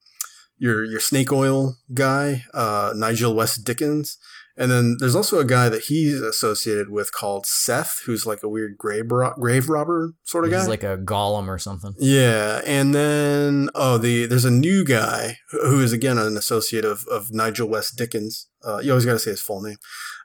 your 0.57 0.83
your 0.83 0.99
snake 0.99 1.31
oil 1.31 1.77
guy, 1.93 2.43
uh, 2.53 2.93
Nigel 2.95 3.35
West 3.35 3.63
Dickens. 3.65 4.17
And 4.57 4.71
then 4.71 4.95
there's 4.99 5.15
also 5.15 5.39
a 5.39 5.45
guy 5.45 5.67
that 5.67 5.83
he's 5.83 6.21
associated 6.21 6.89
with 6.89 7.11
called 7.11 7.45
Seth, 7.45 8.01
who's 8.05 8.25
like 8.25 8.41
a 8.41 8.47
weird 8.47 8.77
grave, 8.77 9.11
ro- 9.11 9.33
grave 9.37 9.67
robber 9.67 10.13
sort 10.23 10.45
of 10.45 10.51
guy. 10.51 10.59
He's 10.59 10.69
like 10.69 10.83
a 10.83 10.97
golem 10.97 11.49
or 11.49 11.59
something. 11.59 11.93
yeah, 11.99 12.61
and 12.65 12.95
then 12.95 13.69
oh, 13.75 13.97
the 13.97 14.25
there's 14.25 14.45
a 14.45 14.51
new 14.51 14.85
guy 14.85 15.39
who 15.51 15.81
is 15.81 15.91
again 15.91 16.17
an 16.17 16.37
associate 16.37 16.85
of, 16.85 17.05
of 17.11 17.33
Nigel 17.33 17.67
West 17.67 17.97
Dickens. 17.97 18.47
Uh, 18.65 18.79
you 18.79 18.91
always 18.91 19.05
got 19.05 19.13
to 19.13 19.19
say 19.19 19.31
his 19.31 19.41
full 19.41 19.61
name. 19.61 19.77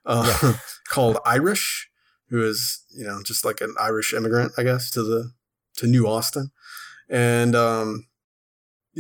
Uh, 0.06 0.54
called 0.88 1.18
Irish, 1.26 1.90
who 2.28 2.44
is 2.44 2.84
you 2.96 3.04
know 3.04 3.22
just 3.24 3.44
like 3.44 3.60
an 3.60 3.74
Irish 3.80 4.14
immigrant, 4.14 4.52
I 4.56 4.62
guess, 4.62 4.92
to 4.92 5.02
the 5.02 5.32
to 5.78 5.88
New 5.88 6.06
Austin, 6.06 6.52
and 7.08 7.56
um, 7.56 8.06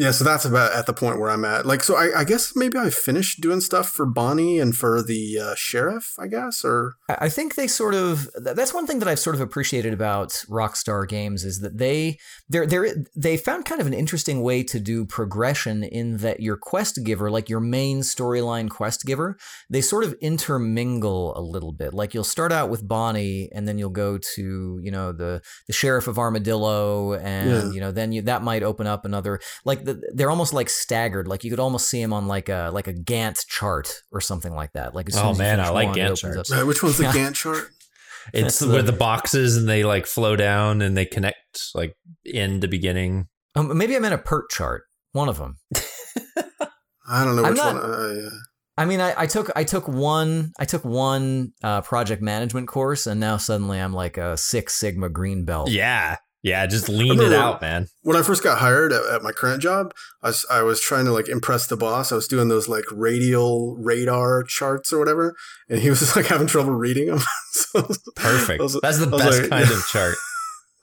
yeah, 0.00 0.12
so 0.12 0.24
that's 0.24 0.46
about 0.46 0.72
at 0.72 0.86
the 0.86 0.94
point 0.94 1.20
where 1.20 1.28
I'm 1.28 1.44
at. 1.44 1.66
Like, 1.66 1.82
so 1.82 1.94
I, 1.94 2.20
I 2.20 2.24
guess 2.24 2.56
maybe 2.56 2.78
I 2.78 2.88
finished 2.88 3.42
doing 3.42 3.60
stuff 3.60 3.90
for 3.90 4.06
Bonnie 4.06 4.58
and 4.58 4.74
for 4.74 5.02
the 5.02 5.38
uh, 5.38 5.54
sheriff, 5.54 6.14
I 6.18 6.26
guess, 6.26 6.64
or 6.64 6.94
I 7.10 7.28
think 7.28 7.54
they 7.54 7.66
sort 7.66 7.92
of 7.94 8.30
that's 8.34 8.72
one 8.72 8.86
thing 8.86 9.00
that 9.00 9.08
I've 9.08 9.18
sort 9.18 9.36
of 9.36 9.42
appreciated 9.42 9.92
about 9.92 10.30
Rockstar 10.48 11.06
Games 11.06 11.44
is 11.44 11.60
that 11.60 11.76
they 11.76 12.18
they're, 12.48 12.66
they're 12.66 12.94
they 13.14 13.36
found 13.36 13.66
kind 13.66 13.78
of 13.78 13.86
an 13.86 13.92
interesting 13.92 14.40
way 14.40 14.62
to 14.62 14.80
do 14.80 15.04
progression 15.04 15.84
in 15.84 16.16
that 16.18 16.40
your 16.40 16.56
quest 16.56 17.04
giver, 17.04 17.30
like 17.30 17.50
your 17.50 17.60
main 17.60 18.00
storyline 18.00 18.70
quest 18.70 19.04
giver, 19.04 19.36
they 19.68 19.82
sort 19.82 20.04
of 20.04 20.14
intermingle 20.22 21.36
a 21.36 21.42
little 21.42 21.72
bit. 21.72 21.92
Like 21.92 22.14
you'll 22.14 22.24
start 22.24 22.52
out 22.52 22.70
with 22.70 22.88
Bonnie 22.88 23.50
and 23.52 23.68
then 23.68 23.76
you'll 23.76 23.90
go 23.90 24.16
to, 24.36 24.80
you 24.82 24.90
know, 24.90 25.12
the 25.12 25.42
the 25.66 25.74
sheriff 25.74 26.08
of 26.08 26.18
Armadillo 26.18 27.12
and 27.12 27.50
Yeah. 27.50 27.70
you 27.72 27.80
know, 27.80 27.92
then 27.92 28.12
you 28.12 28.22
that 28.22 28.42
might 28.42 28.62
open 28.62 28.86
up 28.86 29.04
another 29.04 29.40
like 29.66 29.84
the, 29.84 29.89
they're 30.14 30.30
almost 30.30 30.52
like 30.52 30.68
staggered. 30.68 31.26
Like 31.28 31.44
you 31.44 31.50
could 31.50 31.60
almost 31.60 31.88
see 31.88 32.00
them 32.02 32.12
on 32.12 32.26
like 32.28 32.48
a 32.48 32.70
like 32.72 32.86
a 32.88 32.92
Gantt 32.94 33.46
chart 33.48 33.92
or 34.12 34.20
something 34.20 34.54
like 34.54 34.72
that. 34.72 34.94
Like 34.94 35.08
Oh, 35.16 35.34
man, 35.34 35.60
I 35.60 35.70
like 35.70 35.88
one, 35.88 35.96
Gantt 35.96 36.04
opens 36.06 36.20
charts. 36.20 36.52
up. 36.52 36.62
uh, 36.62 36.66
which 36.66 36.82
one's 36.82 36.98
the 36.98 37.04
Gantt 37.18 37.34
chart? 37.34 37.68
It's 38.34 38.58
That's 38.58 38.70
where 38.70 38.82
the- 38.82 38.92
the 38.92 38.98
boxes 38.98 39.56
and 39.56 39.66
they 39.68 39.82
like 39.82 40.06
flow 40.06 40.36
down 40.36 40.82
and 40.82 40.94
they 40.96 41.06
connect 41.06 41.70
like 41.74 41.96
end 42.26 42.60
to 42.60 42.68
beginning. 42.68 43.28
Um, 43.56 43.76
maybe 43.76 43.96
I 43.96 43.98
meant 43.98 44.12
a 44.14 44.18
PERT 44.18 44.50
chart. 44.50 44.82
One 45.12 45.28
of 45.30 45.38
them. 45.38 45.56
I 47.08 47.24
don't 47.24 47.34
know 47.36 47.42
which 47.42 47.56
not- 47.56 47.74
one. 47.74 47.82
Uh, 47.90 48.14
yeah. 48.22 48.28
I 48.76 48.84
mean, 48.86 49.00
I, 49.00 49.14
I 49.22 49.26
took 49.26 49.50
I 49.56 49.64
took 49.64 49.88
one 49.88 50.52
I 50.58 50.64
took 50.64 50.84
one 50.84 51.52
uh, 51.62 51.80
project 51.82 52.22
management 52.22 52.66
course, 52.68 53.06
and 53.06 53.20
now 53.20 53.36
suddenly 53.36 53.78
I'm 53.78 53.92
like 53.92 54.16
a 54.16 54.36
Six 54.38 54.74
Sigma 54.74 55.08
green 55.10 55.44
belt. 55.44 55.70
Yeah, 55.70 56.16
yeah, 56.42 56.66
just 56.66 56.88
lean 56.88 57.20
it 57.20 57.32
out, 57.32 57.60
man. 57.60 57.86
when 58.02 58.16
I 58.16 58.22
first 58.22 58.42
got 58.42 58.58
hired 58.58 58.92
at, 58.92 59.04
at 59.06 59.22
my 59.22 59.32
current 59.32 59.62
job, 59.62 59.92
I 60.22 60.28
was, 60.28 60.46
I 60.50 60.62
was 60.62 60.80
trying 60.80 61.04
to 61.06 61.12
like 61.12 61.28
impress 61.28 61.66
the 61.66 61.76
boss. 61.76 62.12
I 62.12 62.14
was 62.14 62.26
doing 62.28 62.48
those 62.48 62.68
like 62.68 62.84
radial 62.90 63.76
radar 63.76 64.42
charts 64.42 64.92
or 64.92 64.98
whatever, 64.98 65.34
and 65.68 65.80
he 65.80 65.88
was 65.90 66.00
just 66.00 66.16
like 66.16 66.26
having 66.26 66.46
trouble 66.46 66.72
reading 66.72 67.06
them. 67.08 67.20
so, 67.52 67.82
Perfect. 68.16 68.62
Was- 68.62 68.78
That's 68.82 68.98
the 68.98 69.06
best 69.06 69.42
like- 69.42 69.50
kind 69.50 69.70
of 69.70 69.86
chart. 69.86 70.14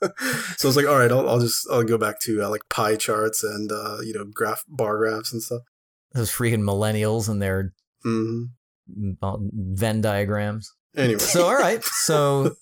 so 0.00 0.06
I 0.06 0.68
was 0.68 0.76
like, 0.76 0.86
all 0.86 0.96
right, 0.98 1.10
I'll, 1.10 1.28
I'll 1.28 1.40
just 1.40 1.66
I'll 1.72 1.82
go 1.82 1.98
back 1.98 2.20
to 2.20 2.42
uh, 2.42 2.48
like 2.48 2.62
pie 2.70 2.94
charts 2.94 3.42
and 3.42 3.72
uh, 3.72 3.98
you 4.02 4.14
know 4.14 4.24
graph 4.32 4.62
bar 4.68 4.96
graphs 4.96 5.32
and 5.32 5.42
stuff. 5.42 5.62
Those 6.12 6.30
freaking 6.30 6.62
millennials 6.62 7.28
and 7.28 7.42
their 7.42 7.72
hmm 8.04 8.44
uh, 9.20 9.36
Venn 9.40 10.00
diagrams. 10.00 10.72
Anyway, 10.96 11.18
So 11.18 11.46
all 11.46 11.56
right, 11.56 11.82
so 11.84 12.54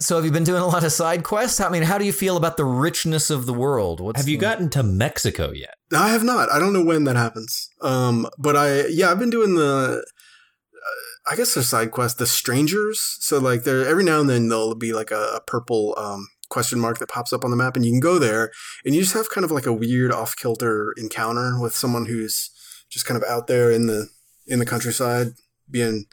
so 0.00 0.16
have 0.16 0.24
you 0.24 0.30
been 0.32 0.44
doing 0.44 0.62
a 0.62 0.66
lot 0.66 0.84
of 0.84 0.92
side 0.92 1.24
quests? 1.24 1.60
I 1.60 1.68
mean, 1.68 1.82
how 1.82 1.98
do 1.98 2.04
you 2.04 2.12
feel 2.12 2.36
about 2.36 2.56
the 2.56 2.64
richness 2.64 3.30
of 3.30 3.46
the 3.46 3.52
world? 3.54 4.00
What's 4.00 4.20
Have 4.20 4.28
you 4.28 4.36
the- 4.36 4.40
gotten 4.42 4.68
to 4.70 4.82
Mexico 4.82 5.50
yet? 5.52 5.74
I 5.94 6.08
have 6.10 6.24
not. 6.24 6.50
I 6.50 6.58
don't 6.58 6.72
know 6.72 6.84
when 6.84 7.04
that 7.04 7.16
happens. 7.16 7.68
Um, 7.80 8.28
but 8.38 8.56
I 8.56 8.86
yeah, 8.86 9.10
I've 9.10 9.18
been 9.18 9.30
doing 9.30 9.54
the. 9.56 10.02
uh, 10.02 11.30
I 11.30 11.36
guess 11.36 11.54
they're 11.54 11.62
side 11.62 11.90
quests, 11.92 12.18
the 12.18 12.26
strangers. 12.26 13.00
So 13.20 13.38
like 13.38 13.62
there, 13.64 13.86
every 13.86 14.02
now 14.04 14.20
and 14.20 14.28
then 14.28 14.48
there'll 14.48 14.74
be 14.74 14.92
like 14.92 15.10
a, 15.12 15.34
a 15.36 15.40
purple 15.46 15.94
um, 15.96 16.28
question 16.48 16.80
mark 16.80 16.98
that 16.98 17.08
pops 17.08 17.32
up 17.32 17.44
on 17.44 17.50
the 17.50 17.56
map, 17.56 17.76
and 17.76 17.84
you 17.84 17.92
can 17.92 18.00
go 18.00 18.18
there, 18.18 18.50
and 18.84 18.94
you 18.94 19.02
just 19.02 19.14
have 19.14 19.30
kind 19.30 19.44
of 19.44 19.50
like 19.52 19.66
a 19.66 19.72
weird 19.72 20.12
off 20.12 20.34
kilter 20.36 20.92
encounter 20.96 21.60
with 21.60 21.74
someone 21.76 22.06
who's 22.06 22.50
just 22.90 23.06
kind 23.06 23.22
of 23.22 23.28
out 23.28 23.46
there 23.46 23.70
in 23.70 23.86
the 23.86 24.08
in 24.46 24.58
the 24.58 24.66
countryside, 24.66 25.28
being 25.70 26.06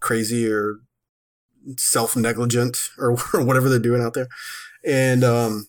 crazy 0.00 0.50
or 0.50 0.76
self 1.76 2.16
negligent 2.16 2.76
or, 2.98 3.12
or 3.34 3.44
whatever 3.44 3.68
they're 3.68 3.78
doing 3.78 4.02
out 4.02 4.14
there, 4.14 4.28
and 4.84 5.24
um, 5.24 5.66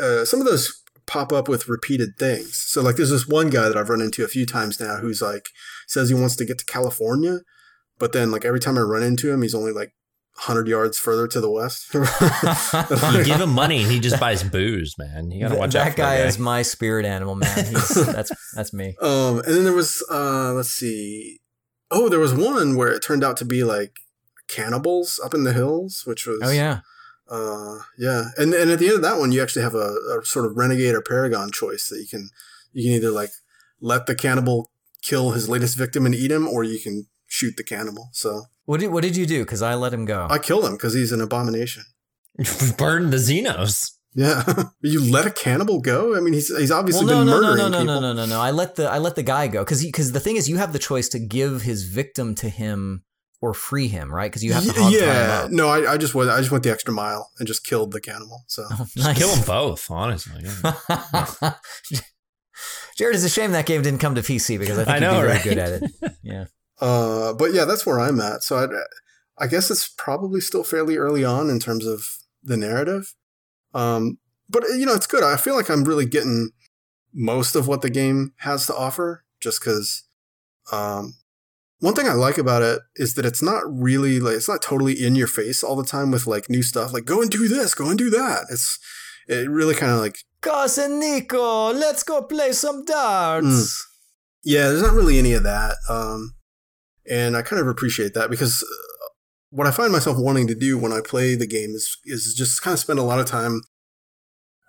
uh, 0.00 0.24
some 0.24 0.40
of 0.40 0.46
those 0.46 0.82
pop 1.06 1.32
up 1.32 1.48
with 1.48 1.68
repeated 1.68 2.16
things. 2.18 2.56
So 2.56 2.82
like 2.82 2.96
there's 2.96 3.10
this 3.10 3.26
one 3.26 3.50
guy 3.50 3.68
that 3.68 3.76
I've 3.76 3.88
run 3.88 4.00
into 4.00 4.24
a 4.24 4.28
few 4.28 4.46
times 4.46 4.80
now 4.80 4.96
who's 4.96 5.20
like 5.20 5.48
says 5.86 6.08
he 6.08 6.14
wants 6.14 6.36
to 6.36 6.44
get 6.44 6.58
to 6.58 6.64
California, 6.64 7.40
but 7.98 8.12
then 8.12 8.30
like 8.30 8.44
every 8.44 8.60
time 8.60 8.78
I 8.78 8.82
run 8.82 9.02
into 9.02 9.30
him, 9.30 9.42
he's 9.42 9.54
only 9.54 9.72
like 9.72 9.92
100 10.34 10.66
yards 10.66 10.98
further 10.98 11.28
to 11.28 11.40
the 11.40 11.50
west. 11.50 11.92
you 11.94 13.24
give 13.24 13.40
him 13.40 13.50
money 13.50 13.82
and 13.82 13.92
he 13.92 14.00
just 14.00 14.18
buys 14.18 14.42
booze, 14.42 14.94
man. 14.96 15.30
You 15.30 15.40
gotta 15.40 15.58
watch 15.58 15.72
that, 15.72 15.80
out. 15.80 15.84
That 15.90 15.96
guy, 15.96 16.18
guy 16.18 16.24
is 16.24 16.38
my 16.38 16.62
spirit 16.62 17.04
animal, 17.04 17.34
man. 17.34 17.64
He's, 17.66 18.06
that's 18.06 18.32
that's 18.54 18.72
me. 18.72 18.96
Um, 19.00 19.38
and 19.40 19.54
then 19.54 19.64
there 19.64 19.74
was 19.74 20.04
uh, 20.10 20.52
let's 20.54 20.70
see. 20.70 21.40
Oh, 21.90 22.08
there 22.08 22.18
was 22.18 22.32
one 22.32 22.76
where 22.76 22.88
it 22.88 23.02
turned 23.02 23.22
out 23.22 23.36
to 23.38 23.44
be 23.44 23.62
like 23.62 23.92
cannibals 24.52 25.20
up 25.24 25.34
in 25.34 25.44
the 25.44 25.52
hills, 25.52 26.02
which 26.06 26.26
was 26.26 26.40
oh 26.42 26.50
yeah, 26.50 26.80
uh, 27.30 27.78
yeah. 27.98 28.26
And 28.36 28.52
and 28.54 28.70
at 28.70 28.78
the 28.78 28.86
end 28.86 28.96
of 28.96 29.02
that 29.02 29.18
one, 29.18 29.32
you 29.32 29.42
actually 29.42 29.62
have 29.62 29.74
a, 29.74 29.96
a 30.18 30.24
sort 30.24 30.46
of 30.46 30.56
renegade 30.56 30.94
or 30.94 31.02
paragon 31.02 31.50
choice 31.50 31.88
that 31.88 31.98
you 31.98 32.06
can 32.06 32.30
you 32.72 32.84
can 32.84 32.92
either 32.92 33.10
like 33.10 33.30
let 33.80 34.06
the 34.06 34.14
cannibal 34.14 34.70
kill 35.02 35.32
his 35.32 35.48
latest 35.48 35.76
victim 35.76 36.06
and 36.06 36.14
eat 36.14 36.30
him, 36.30 36.46
or 36.46 36.64
you 36.64 36.78
can 36.78 37.06
shoot 37.26 37.56
the 37.56 37.64
cannibal. 37.64 38.10
So 38.12 38.44
what 38.64 38.80
did 38.80 38.88
what 38.88 39.02
did 39.02 39.16
you 39.16 39.26
do? 39.26 39.40
Because 39.40 39.62
I 39.62 39.74
let 39.74 39.94
him 39.94 40.04
go. 40.04 40.26
I 40.30 40.38
killed 40.38 40.64
him 40.64 40.72
because 40.72 40.94
he's 40.94 41.12
an 41.12 41.20
abomination. 41.20 41.84
Burn 42.78 43.10
the 43.10 43.16
Xenos. 43.16 43.92
Yeah, 44.14 44.44
you 44.82 45.10
let 45.10 45.26
a 45.26 45.30
cannibal 45.30 45.80
go. 45.80 46.14
I 46.14 46.20
mean, 46.20 46.34
he's 46.34 46.54
he's 46.56 46.70
obviously 46.70 47.06
well, 47.06 47.24
no, 47.24 47.32
been 47.32 47.40
no, 47.40 47.40
murdering 47.40 47.56
no, 47.58 47.68
no, 47.68 47.78
people. 47.78 47.94
No, 47.94 48.00
no, 48.00 48.12
no, 48.12 48.26
no, 48.26 48.40
I 48.40 48.50
let 48.50 48.76
the 48.76 48.90
I 48.90 48.98
let 48.98 49.14
the 49.14 49.22
guy 49.22 49.48
go 49.48 49.64
because 49.64 49.82
because 49.82 50.12
the 50.12 50.20
thing 50.20 50.36
is, 50.36 50.48
you 50.48 50.58
have 50.58 50.72
the 50.72 50.78
choice 50.78 51.08
to 51.10 51.18
give 51.18 51.62
his 51.62 51.84
victim 51.84 52.34
to 52.36 52.50
him 52.50 53.04
or 53.42 53.52
free 53.52 53.88
him, 53.88 54.14
right? 54.14 54.30
Because 54.30 54.44
you 54.44 54.52
have 54.52 54.64
to 54.64 54.72
hog 54.72 54.92
yeah. 54.92 55.48
No, 55.50 55.68
I, 55.68 55.94
I 55.94 55.96
just 55.98 56.14
went 56.14 56.30
I 56.30 56.38
just 56.38 56.52
went 56.52 56.62
the 56.62 56.70
extra 56.70 56.94
mile 56.94 57.30
and 57.38 57.46
just 57.46 57.66
killed 57.66 57.90
the 57.90 58.00
cannibal. 58.00 58.44
So 58.46 58.64
oh, 58.70 58.86
nice. 58.96 59.18
kill 59.18 59.34
them 59.34 59.44
both, 59.44 59.90
honestly. 59.90 60.44
Yeah. 60.44 60.72
Jerod, 62.98 63.14
it's 63.14 63.24
a 63.24 63.28
shame 63.28 63.50
that 63.52 63.66
game 63.66 63.82
didn't 63.82 63.98
come 63.98 64.14
to 64.14 64.22
PC 64.22 64.58
because 64.58 64.78
I 64.78 64.84
think 64.84 64.96
I 64.96 64.98
know, 65.00 65.16
you'd 65.16 65.22
be 65.22 65.26
right? 65.26 65.42
very 65.42 65.54
good 65.54 65.58
at 65.58 65.82
it. 65.82 66.12
Yeah. 66.22 66.44
Uh, 66.80 67.32
but 67.34 67.52
yeah, 67.52 67.64
that's 67.64 67.84
where 67.84 68.00
I'm 68.00 68.20
at. 68.20 68.42
So 68.42 68.56
I, 68.56 69.44
I 69.44 69.48
guess 69.48 69.70
it's 69.70 69.88
probably 69.88 70.40
still 70.40 70.62
fairly 70.62 70.96
early 70.96 71.24
on 71.24 71.50
in 71.50 71.58
terms 71.58 71.84
of 71.84 72.18
the 72.42 72.56
narrative. 72.56 73.14
Um, 73.74 74.18
but 74.48 74.64
you 74.76 74.86
know, 74.86 74.94
it's 74.94 75.06
good. 75.06 75.24
I 75.24 75.36
feel 75.36 75.56
like 75.56 75.68
I'm 75.68 75.84
really 75.84 76.06
getting 76.06 76.50
most 77.12 77.56
of 77.56 77.66
what 77.66 77.82
the 77.82 77.90
game 77.90 78.34
has 78.38 78.66
to 78.68 78.76
offer, 78.76 79.24
just 79.40 79.60
because. 79.60 80.04
Um, 80.70 81.14
one 81.82 81.94
thing 81.96 82.08
I 82.08 82.12
like 82.12 82.38
about 82.38 82.62
it 82.62 82.80
is 82.94 83.14
that 83.14 83.26
it's 83.26 83.42
not 83.42 83.64
really 83.66 84.20
like 84.20 84.36
it's 84.36 84.48
not 84.48 84.62
totally 84.62 84.92
in 84.92 85.16
your 85.16 85.26
face 85.26 85.64
all 85.64 85.74
the 85.74 85.84
time 85.84 86.12
with 86.12 86.28
like 86.28 86.48
new 86.48 86.62
stuff. 86.62 86.92
Like 86.92 87.04
go 87.04 87.20
and 87.20 87.28
do 87.28 87.48
this, 87.48 87.74
go 87.74 87.88
and 87.88 87.98
do 87.98 88.08
that. 88.10 88.46
It's 88.50 88.78
it 89.26 89.50
really 89.50 89.74
kind 89.74 89.90
of 89.90 89.98
like. 89.98 90.18
Cousin 90.42 91.00
Niko, 91.00 91.74
let's 91.74 92.04
go 92.04 92.22
play 92.22 92.52
some 92.52 92.84
darts. 92.84 93.46
Mm. 93.46 93.82
Yeah, 94.44 94.68
there's 94.68 94.82
not 94.82 94.92
really 94.92 95.18
any 95.18 95.32
of 95.32 95.42
that. 95.42 95.74
Um, 95.88 96.34
and 97.10 97.36
I 97.36 97.42
kind 97.42 97.60
of 97.60 97.66
appreciate 97.66 98.14
that 98.14 98.30
because 98.30 98.62
uh, 98.62 99.08
what 99.50 99.66
I 99.66 99.72
find 99.72 99.90
myself 99.90 100.16
wanting 100.18 100.46
to 100.46 100.54
do 100.54 100.78
when 100.78 100.92
I 100.92 101.00
play 101.00 101.34
the 101.34 101.48
game 101.48 101.70
is 101.70 101.96
is 102.04 102.32
just 102.36 102.62
kind 102.62 102.74
of 102.74 102.78
spend 102.78 103.00
a 103.00 103.04
lot 103.04 103.18
of 103.18 103.26
time 103.26 103.60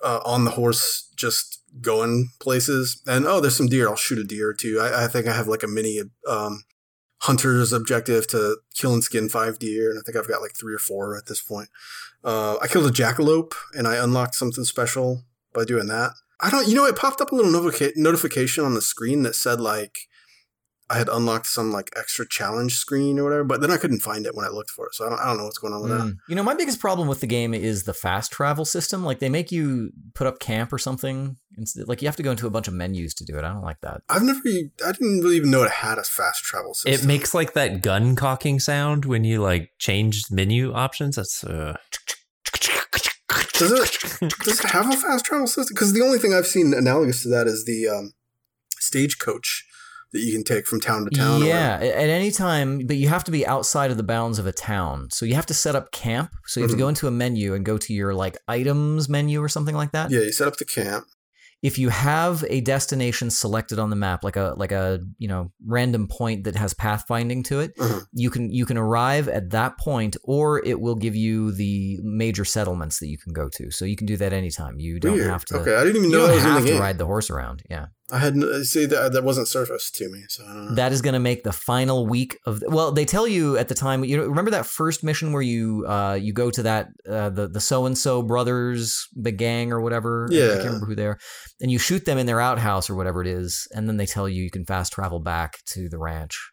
uh, 0.03 0.21
on 0.25 0.45
the 0.45 0.51
horse, 0.51 1.13
just 1.15 1.61
going 1.79 2.29
places. 2.39 3.03
And 3.05 3.27
oh, 3.27 3.39
there's 3.39 3.55
some 3.55 3.67
deer. 3.67 3.87
I'll 3.87 3.95
shoot 3.95 4.17
a 4.17 4.23
deer 4.23 4.49
or 4.49 4.55
two. 4.55 4.79
I, 4.79 5.03
I 5.03 5.07
think 5.07 5.27
I 5.27 5.35
have 5.35 5.47
like 5.47 5.61
a 5.61 5.67
mini 5.67 6.01
um, 6.27 6.63
hunter's 7.23 7.71
objective 7.71 8.27
to 8.27 8.57
kill 8.73 8.93
and 8.93 9.03
skin 9.03 9.29
five 9.29 9.57
deer, 9.57 9.89
and 9.89 9.99
I 9.99 10.01
think 10.01 10.17
I've 10.17 10.27
got 10.27 10.41
like 10.41 10.55
three 10.55 10.73
or 10.73 10.79
four 10.79 11.17
at 11.17 11.27
this 11.27 11.41
point. 11.41 11.69
Uh, 12.23 12.57
I 12.61 12.67
killed 12.67 12.85
a 12.85 12.91
jackalope, 12.91 13.53
and 13.73 13.87
I 13.87 13.95
unlocked 13.95 14.35
something 14.35 14.65
special 14.65 15.23
by 15.53 15.63
doing 15.63 15.87
that. 15.87 16.11
I 16.41 16.49
don't, 16.49 16.67
you 16.67 16.75
know, 16.75 16.85
it 16.85 16.97
popped 16.97 17.21
up 17.21 17.31
a 17.31 17.35
little 17.35 17.51
notica- 17.51 17.95
notification 17.95 18.65
on 18.65 18.73
the 18.73 18.81
screen 18.81 19.23
that 19.23 19.35
said 19.35 19.61
like 19.61 20.09
I 20.93 20.97
had 20.97 21.09
unlocked 21.09 21.47
some 21.47 21.71
like 21.71 21.89
extra 21.97 22.27
challenge 22.27 22.75
screen 22.75 23.17
or 23.17 23.23
whatever, 23.23 23.43
but 23.43 23.61
then 23.61 23.71
I 23.71 23.77
couldn't 23.77 24.01
find 24.01 24.27
it 24.27 24.35
when 24.35 24.45
I 24.45 24.49
looked 24.49 24.69
for 24.69 24.85
it. 24.85 24.93
So 24.93 25.07
I 25.07 25.09
don't, 25.09 25.19
I 25.19 25.25
don't 25.25 25.37
know 25.37 25.45
what's 25.45 25.57
going 25.57 25.73
on 25.73 25.81
with 25.81 25.91
mm. 25.91 25.97
that. 25.97 26.17
You 26.29 26.35
know, 26.35 26.43
my 26.43 26.53
biggest 26.53 26.79
problem 26.79 27.07
with 27.07 27.19
the 27.19 27.27
game 27.27 27.53
is 27.53 27.85
the 27.85 27.95
fast 27.95 28.31
travel 28.31 28.63
system. 28.63 29.03
Like 29.03 29.17
they 29.17 29.29
make 29.29 29.51
you 29.51 29.91
put 30.13 30.27
up 30.27 30.39
camp 30.39 30.71
or 30.71 30.77
something. 30.77 31.37
Like 31.87 32.03
you 32.03 32.07
have 32.07 32.15
to 32.17 32.23
go 32.23 32.29
into 32.29 32.45
a 32.45 32.51
bunch 32.51 32.67
of 32.67 32.75
menus 32.75 33.15
to 33.15 33.25
do 33.25 33.37
it. 33.37 33.43
I 33.43 33.51
don't 33.51 33.63
like 33.63 33.81
that. 33.81 34.01
I've 34.07 34.21
never, 34.21 34.39
I 34.85 34.91
didn't 34.91 35.21
really 35.21 35.37
even 35.37 35.49
know 35.49 35.63
it 35.63 35.71
had 35.71 35.97
a 35.97 36.03
fast 36.03 36.43
travel 36.43 36.75
system. 36.75 36.93
It 36.93 37.07
makes 37.07 37.33
like 37.33 37.53
that 37.53 37.81
gun 37.81 38.15
cocking 38.15 38.59
sound 38.59 39.05
when 39.05 39.23
you 39.23 39.41
like 39.41 39.71
change 39.79 40.25
menu 40.29 40.73
options. 40.73 41.15
That's 41.15 41.43
uh. 41.43 41.75
Does 43.53 43.71
it 43.71 44.29
does 44.43 44.59
it 44.59 44.69
have 44.69 44.93
a 44.93 44.97
fast 44.97 45.25
travel 45.25 45.47
system? 45.47 45.73
Because 45.73 45.93
the 45.93 46.01
only 46.01 46.19
thing 46.19 46.35
I've 46.35 46.47
seen 46.47 46.73
analogous 46.73 47.23
to 47.23 47.29
that 47.29 47.47
is 47.47 47.65
the 47.65 47.87
um, 47.87 48.13
stagecoach 48.77 49.65
that 50.13 50.21
you 50.21 50.31
can 50.31 50.43
take 50.43 50.65
from 50.65 50.79
town 50.79 51.05
to 51.05 51.09
town. 51.09 51.43
Yeah, 51.43 51.79
at 51.81 52.09
any 52.09 52.31
time, 52.31 52.85
but 52.85 52.95
you 52.95 53.09
have 53.09 53.23
to 53.25 53.31
be 53.31 53.45
outside 53.45 53.91
of 53.91 53.97
the 53.97 54.03
bounds 54.03 54.39
of 54.39 54.45
a 54.45 54.51
town. 54.51 55.09
So 55.11 55.25
you 55.25 55.35
have 55.35 55.47
to 55.47 55.53
set 55.53 55.75
up 55.75 55.91
camp. 55.91 56.31
So 56.45 56.59
you 56.59 56.63
have 56.63 56.69
mm-hmm. 56.69 56.77
to 56.77 56.83
go 56.83 56.87
into 56.87 57.07
a 57.07 57.11
menu 57.11 57.53
and 57.53 57.65
go 57.65 57.77
to 57.77 57.93
your 57.93 58.13
like 58.13 58.37
items 58.47 59.09
menu 59.09 59.41
or 59.41 59.49
something 59.49 59.75
like 59.75 59.91
that. 59.91 60.11
Yeah, 60.11 60.21
you 60.21 60.31
set 60.31 60.47
up 60.47 60.57
the 60.57 60.65
camp 60.65 61.05
if 61.63 61.79
you 61.79 61.87
have 61.87 62.43
a 62.49 62.59
destination 62.61 63.31
selected 63.31 63.79
on 63.79 63.89
the 63.89 63.95
map 63.95 64.23
like 64.23 64.35
a 64.35 64.53
like 64.57 64.71
a 64.71 64.99
you 65.17 65.27
know 65.27 65.51
random 65.65 66.07
point 66.07 66.43
that 66.43 66.55
has 66.55 66.73
pathfinding 66.73 67.43
to 67.43 67.61
it 67.61 67.73
uh-huh. 67.79 68.01
you 68.11 68.29
can 68.29 68.51
you 68.51 68.65
can 68.65 68.77
arrive 68.77 69.27
at 69.29 69.49
that 69.49 69.77
point 69.79 70.17
or 70.23 70.63
it 70.63 70.79
will 70.79 70.95
give 70.95 71.15
you 71.15 71.51
the 71.53 71.97
major 72.03 72.45
settlements 72.45 72.99
that 72.99 73.07
you 73.07 73.17
can 73.17 73.33
go 73.33 73.49
to 73.49 73.71
so 73.71 73.85
you 73.85 73.95
can 73.95 74.05
do 74.05 74.17
that 74.17 74.33
anytime 74.33 74.79
you 74.79 74.99
don't 74.99 75.13
Weird. 75.13 75.29
have 75.29 75.45
to 75.45 75.57
okay 75.59 75.75
i 75.75 75.83
didn't 75.83 75.95
even 75.95 76.11
know 76.11 76.25
you 76.25 76.41
don't 76.41 76.53
have 76.53 76.65
to 76.65 76.79
ride 76.79 76.97
the 76.97 77.05
horse 77.05 77.31
around 77.31 77.63
yeah 77.69 77.87
I 78.11 78.19
had 78.19 78.35
see 78.65 78.85
that 78.85 79.13
that 79.13 79.23
wasn't 79.23 79.47
surfaced 79.47 79.95
to 79.95 80.09
me. 80.09 80.25
So 80.27 80.43
that 80.75 80.91
is 80.91 81.01
going 81.01 81.13
to 81.13 81.19
make 81.19 81.43
the 81.43 81.53
final 81.53 82.05
week 82.05 82.37
of 82.45 82.61
well, 82.67 82.91
they 82.91 83.05
tell 83.05 83.27
you 83.27 83.57
at 83.57 83.69
the 83.69 83.75
time. 83.75 84.03
You 84.03 84.17
know, 84.17 84.23
remember 84.23 84.51
that 84.51 84.65
first 84.65 85.03
mission 85.03 85.31
where 85.31 85.41
you 85.41 85.85
uh, 85.87 86.13
you 86.21 86.33
go 86.33 86.51
to 86.51 86.63
that 86.63 86.89
uh, 87.09 87.29
the 87.29 87.47
the 87.47 87.61
so 87.61 87.85
and 87.85 87.97
so 87.97 88.21
brothers, 88.21 89.07
the 89.15 89.31
gang 89.31 89.71
or 89.71 89.81
whatever. 89.81 90.27
Yeah, 90.29 90.45
I 90.45 90.55
can't 90.55 90.65
remember 90.65 90.85
who 90.85 90.95
they 90.95 91.07
are. 91.07 91.19
And 91.61 91.71
you 91.71 91.79
shoot 91.79 92.05
them 92.05 92.17
in 92.17 92.25
their 92.25 92.41
outhouse 92.41 92.89
or 92.89 92.95
whatever 92.95 93.21
it 93.21 93.27
is, 93.27 93.67
and 93.73 93.87
then 93.87 93.97
they 93.97 94.05
tell 94.05 94.27
you 94.27 94.43
you 94.43 94.51
can 94.51 94.65
fast 94.65 94.93
travel 94.93 95.19
back 95.19 95.59
to 95.67 95.87
the 95.87 95.97
ranch. 95.97 96.52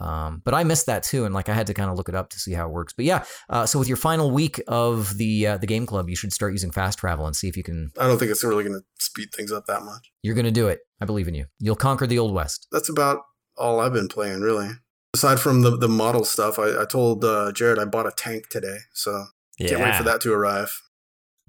Um, 0.00 0.40
but 0.44 0.54
I 0.54 0.64
missed 0.64 0.86
that 0.86 1.02
too, 1.02 1.24
and 1.24 1.34
like 1.34 1.48
I 1.48 1.54
had 1.54 1.66
to 1.66 1.74
kind 1.74 1.90
of 1.90 1.96
look 1.96 2.08
it 2.08 2.14
up 2.14 2.30
to 2.30 2.38
see 2.38 2.52
how 2.52 2.66
it 2.66 2.72
works. 2.72 2.92
But 2.92 3.04
yeah, 3.04 3.24
uh, 3.48 3.66
so 3.66 3.78
with 3.78 3.88
your 3.88 3.96
final 3.96 4.30
week 4.30 4.60
of 4.66 5.16
the 5.18 5.46
uh, 5.46 5.58
the 5.58 5.66
game 5.66 5.86
club, 5.86 6.08
you 6.08 6.16
should 6.16 6.32
start 6.32 6.52
using 6.52 6.70
fast 6.70 6.98
travel 6.98 7.26
and 7.26 7.36
see 7.36 7.48
if 7.48 7.56
you 7.56 7.62
can. 7.62 7.90
I 7.98 8.06
don't 8.06 8.18
think 8.18 8.30
it's 8.30 8.42
really 8.42 8.64
going 8.64 8.80
to 8.80 8.84
speed 8.98 9.28
things 9.34 9.52
up 9.52 9.66
that 9.66 9.82
much. 9.82 10.10
You're 10.22 10.34
going 10.34 10.46
to 10.46 10.50
do 10.50 10.68
it. 10.68 10.80
I 11.00 11.04
believe 11.04 11.28
in 11.28 11.34
you. 11.34 11.46
You'll 11.58 11.76
conquer 11.76 12.06
the 12.06 12.18
old 12.18 12.32
west. 12.32 12.66
That's 12.72 12.88
about 12.88 13.20
all 13.56 13.80
I've 13.80 13.92
been 13.92 14.08
playing, 14.08 14.40
really. 14.40 14.70
Aside 15.14 15.40
from 15.40 15.62
the 15.62 15.76
the 15.76 15.88
model 15.88 16.24
stuff, 16.24 16.58
I, 16.58 16.82
I 16.82 16.84
told 16.86 17.24
uh, 17.24 17.52
Jerod 17.52 17.78
I 17.78 17.84
bought 17.84 18.06
a 18.06 18.12
tank 18.16 18.48
today, 18.48 18.78
so 18.94 19.26
yeah. 19.58 19.68
can't 19.68 19.82
wait 19.82 19.96
for 19.96 20.04
that 20.04 20.20
to 20.22 20.32
arrive. 20.32 20.72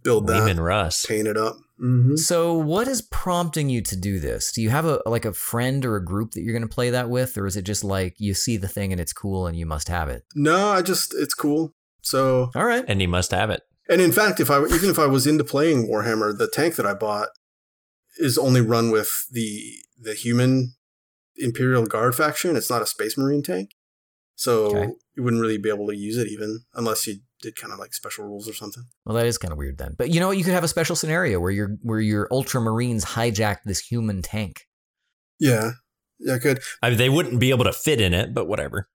Build 0.03 0.27
that, 0.27 0.39
Leman 0.39 0.60
Russ, 0.60 1.05
paint 1.05 1.27
it 1.27 1.38
up. 1.38 1.58
Mm-hmm. 1.81 2.15
So, 2.15 2.53
what 2.53 2.88
is 2.88 3.01
prompting 3.01 3.70
you 3.70 3.81
to 3.81 3.96
do 3.96 4.20
this? 4.20 4.51
Do 4.51 4.62
you 4.62 4.70
have 4.70 4.86
a 4.86 5.01
like 5.05 5.25
a 5.25 5.34
friend 5.34 5.84
or 5.84 5.96
a 5.96 6.03
group 6.03 6.31
that 6.31 6.41
you're 6.41 6.53
going 6.53 6.67
to 6.67 6.74
play 6.74 6.91
that 6.91 7.10
with, 7.10 7.38
or 7.38 7.48
is 7.48 7.58
it 7.58 7.63
just 7.63 7.84
like 7.84 8.15
you 8.20 8.34
see 8.34 8.58
the 8.58 8.67
thing 8.67 8.91
and 8.91 9.01
it's 9.01 9.13
cool 9.13 9.48
and 9.48 9.58
you 9.58 9.65
must 9.65 9.88
have 9.88 10.10
it? 10.10 10.24
No, 10.36 10.70
I 10.70 10.81
just 10.81 11.13
it's 11.15 11.34
cool. 11.34 11.74
So, 12.01 12.51
all 12.55 12.65
right, 12.65 12.86
and 12.88 13.01
you 13.01 13.08
must 13.08 13.31
have 13.31 13.50
it. 13.50 13.63
And 13.89 14.00
in 14.00 14.12
fact, 14.12 14.39
if 14.39 14.51
I 14.51 14.63
even 14.63 14.89
if 14.89 15.00
I 15.00 15.08
was 15.08 15.25
into 15.25 15.43
playing 15.43 15.88
Warhammer, 15.88 16.38
the 16.38 16.48
tank 16.48 16.75
that 16.75 16.86
I 16.86 16.93
bought 16.93 17.29
is 18.17 18.38
only 18.38 18.62
run 18.62 18.91
with 18.91 19.27
the 19.31 19.74
the 20.00 20.13
human 20.13 20.75
Imperial 21.36 21.86
Guard 21.86 22.15
faction. 22.15 22.55
It's 22.55 22.70
not 22.70 22.81
a 22.81 22.88
Space 22.88 23.17
Marine 23.17 23.41
tank, 23.41 23.72
so 24.36 24.65
okay. 24.65 24.91
you 25.15 25.24
wouldn't 25.24 25.41
really 25.41 25.58
be 25.58 25.70
able 25.70 25.88
to 25.88 25.96
use 25.96 26.17
it 26.17 26.27
even 26.27 26.62
unless 26.75 27.08
you 27.08 27.17
did 27.42 27.56
kind 27.56 27.74
of 27.74 27.80
like 27.80 27.94
special 27.94 28.26
rules 28.26 28.48
or 28.48 28.54
something. 28.54 28.84
Well, 29.06 29.16
that 29.16 29.26
is 29.26 29.38
kind 29.38 29.52
of 29.52 29.58
weird 29.58 29.78
then. 29.78 29.96
But 29.98 30.10
you 30.10 30.20
know 30.20 30.28
what? 30.28 30.38
You 30.38 30.44
could 30.44 30.54
have 30.54 30.64
a 30.64 30.70
special 30.70 30.96
scenario 30.96 31.40
where 31.40 31.52
your 31.52 31.78
where 31.82 32.00
your 32.00 32.28
Ultramarines 32.30 33.04
hijack 33.04 33.58
this 33.66 33.80
human 33.80 34.22
tank. 34.22 34.68
Yeah, 35.40 35.72
yeah, 36.20 36.38
good. 36.38 36.60
I 36.82 36.90
mean, 36.90 36.98
they 36.98 37.10
wouldn't 37.10 37.40
be 37.40 37.50
able 37.50 37.66
to 37.66 37.74
fit 37.74 38.00
in 38.00 38.14
it, 38.14 38.34
but 38.34 38.48
whatever. 38.48 38.88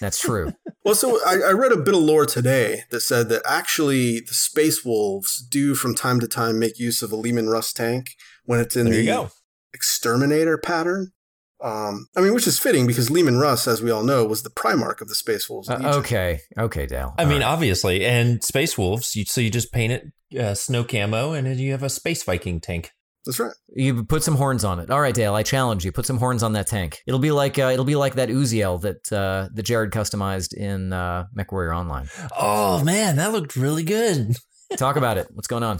That's 0.00 0.20
true. 0.20 0.52
well, 0.84 0.94
so 0.94 1.20
I, 1.24 1.48
I, 1.48 1.52
read 1.52 1.72
a 1.72 1.76
bit 1.76 1.94
of 1.94 2.00
lore 2.00 2.26
today 2.26 2.82
that 2.90 3.00
said 3.00 3.28
that 3.28 3.42
actually 3.48 4.20
the 4.20 4.34
Space 4.34 4.84
Wolves 4.84 5.40
do 5.40 5.74
from 5.74 5.94
time 5.94 6.20
to 6.20 6.28
time 6.28 6.58
make 6.58 6.78
use 6.78 7.02
of 7.02 7.12
a 7.12 7.16
Leman 7.16 7.48
Russ 7.48 7.72
tank 7.72 8.10
when 8.44 8.60
it's 8.60 8.76
in 8.76 8.90
there 8.90 9.02
the 9.02 9.30
exterminator 9.72 10.58
pattern. 10.58 11.12
Um, 11.62 12.08
I 12.16 12.20
mean, 12.20 12.34
which 12.34 12.48
is 12.48 12.58
fitting 12.58 12.88
because 12.88 13.08
Leman 13.08 13.38
Russ, 13.38 13.68
as 13.68 13.80
we 13.80 13.90
all 13.90 14.02
know, 14.02 14.24
was 14.24 14.42
the 14.42 14.50
Primarch 14.50 15.00
of 15.00 15.08
the 15.08 15.14
Space 15.14 15.48
Wolves. 15.48 15.70
Uh, 15.70 15.92
okay, 15.98 16.40
okay, 16.58 16.86
Dale. 16.86 17.14
I 17.16 17.22
all 17.22 17.28
mean, 17.28 17.40
right. 17.40 17.46
obviously, 17.46 18.04
and 18.04 18.42
Space 18.42 18.76
Wolves. 18.76 19.14
You, 19.14 19.24
so 19.24 19.40
you 19.40 19.48
just 19.48 19.72
paint 19.72 19.92
it 19.92 20.38
uh, 20.38 20.54
snow 20.54 20.82
camo, 20.82 21.32
and 21.32 21.46
then 21.46 21.58
you 21.58 21.70
have 21.70 21.84
a 21.84 21.88
Space 21.88 22.24
Viking 22.24 22.60
tank. 22.60 22.90
That's 23.24 23.38
right. 23.38 23.52
You 23.68 24.02
put 24.02 24.24
some 24.24 24.34
horns 24.34 24.64
on 24.64 24.80
it. 24.80 24.90
All 24.90 25.00
right, 25.00 25.14
Dale. 25.14 25.34
I 25.34 25.44
challenge 25.44 25.84
you. 25.84 25.92
Put 25.92 26.06
some 26.06 26.18
horns 26.18 26.42
on 26.42 26.54
that 26.54 26.66
tank. 26.66 27.00
It'll 27.06 27.20
be 27.20 27.30
like 27.30 27.58
uh, 27.58 27.70
it'll 27.72 27.84
be 27.84 27.94
like 27.94 28.16
that 28.16 28.28
Uziel 28.28 28.80
that 28.80 29.12
uh, 29.12 29.48
that 29.54 29.64
Jerod 29.64 29.90
customized 29.90 30.54
in 30.54 30.92
uh, 30.92 31.26
MechWarrior 31.38 31.76
Online. 31.76 32.08
Oh 32.36 32.82
man, 32.82 33.16
that 33.16 33.30
looked 33.30 33.54
really 33.54 33.84
good. 33.84 34.34
Talk 34.76 34.96
about 34.96 35.18
it. 35.18 35.28
What's 35.32 35.46
going 35.46 35.62
on? 35.62 35.78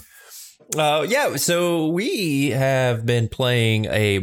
Uh, 0.77 1.05
yeah, 1.09 1.35
so 1.37 1.89
we 1.89 2.51
have 2.51 3.05
been 3.05 3.29
playing 3.29 3.87
a 3.87 4.21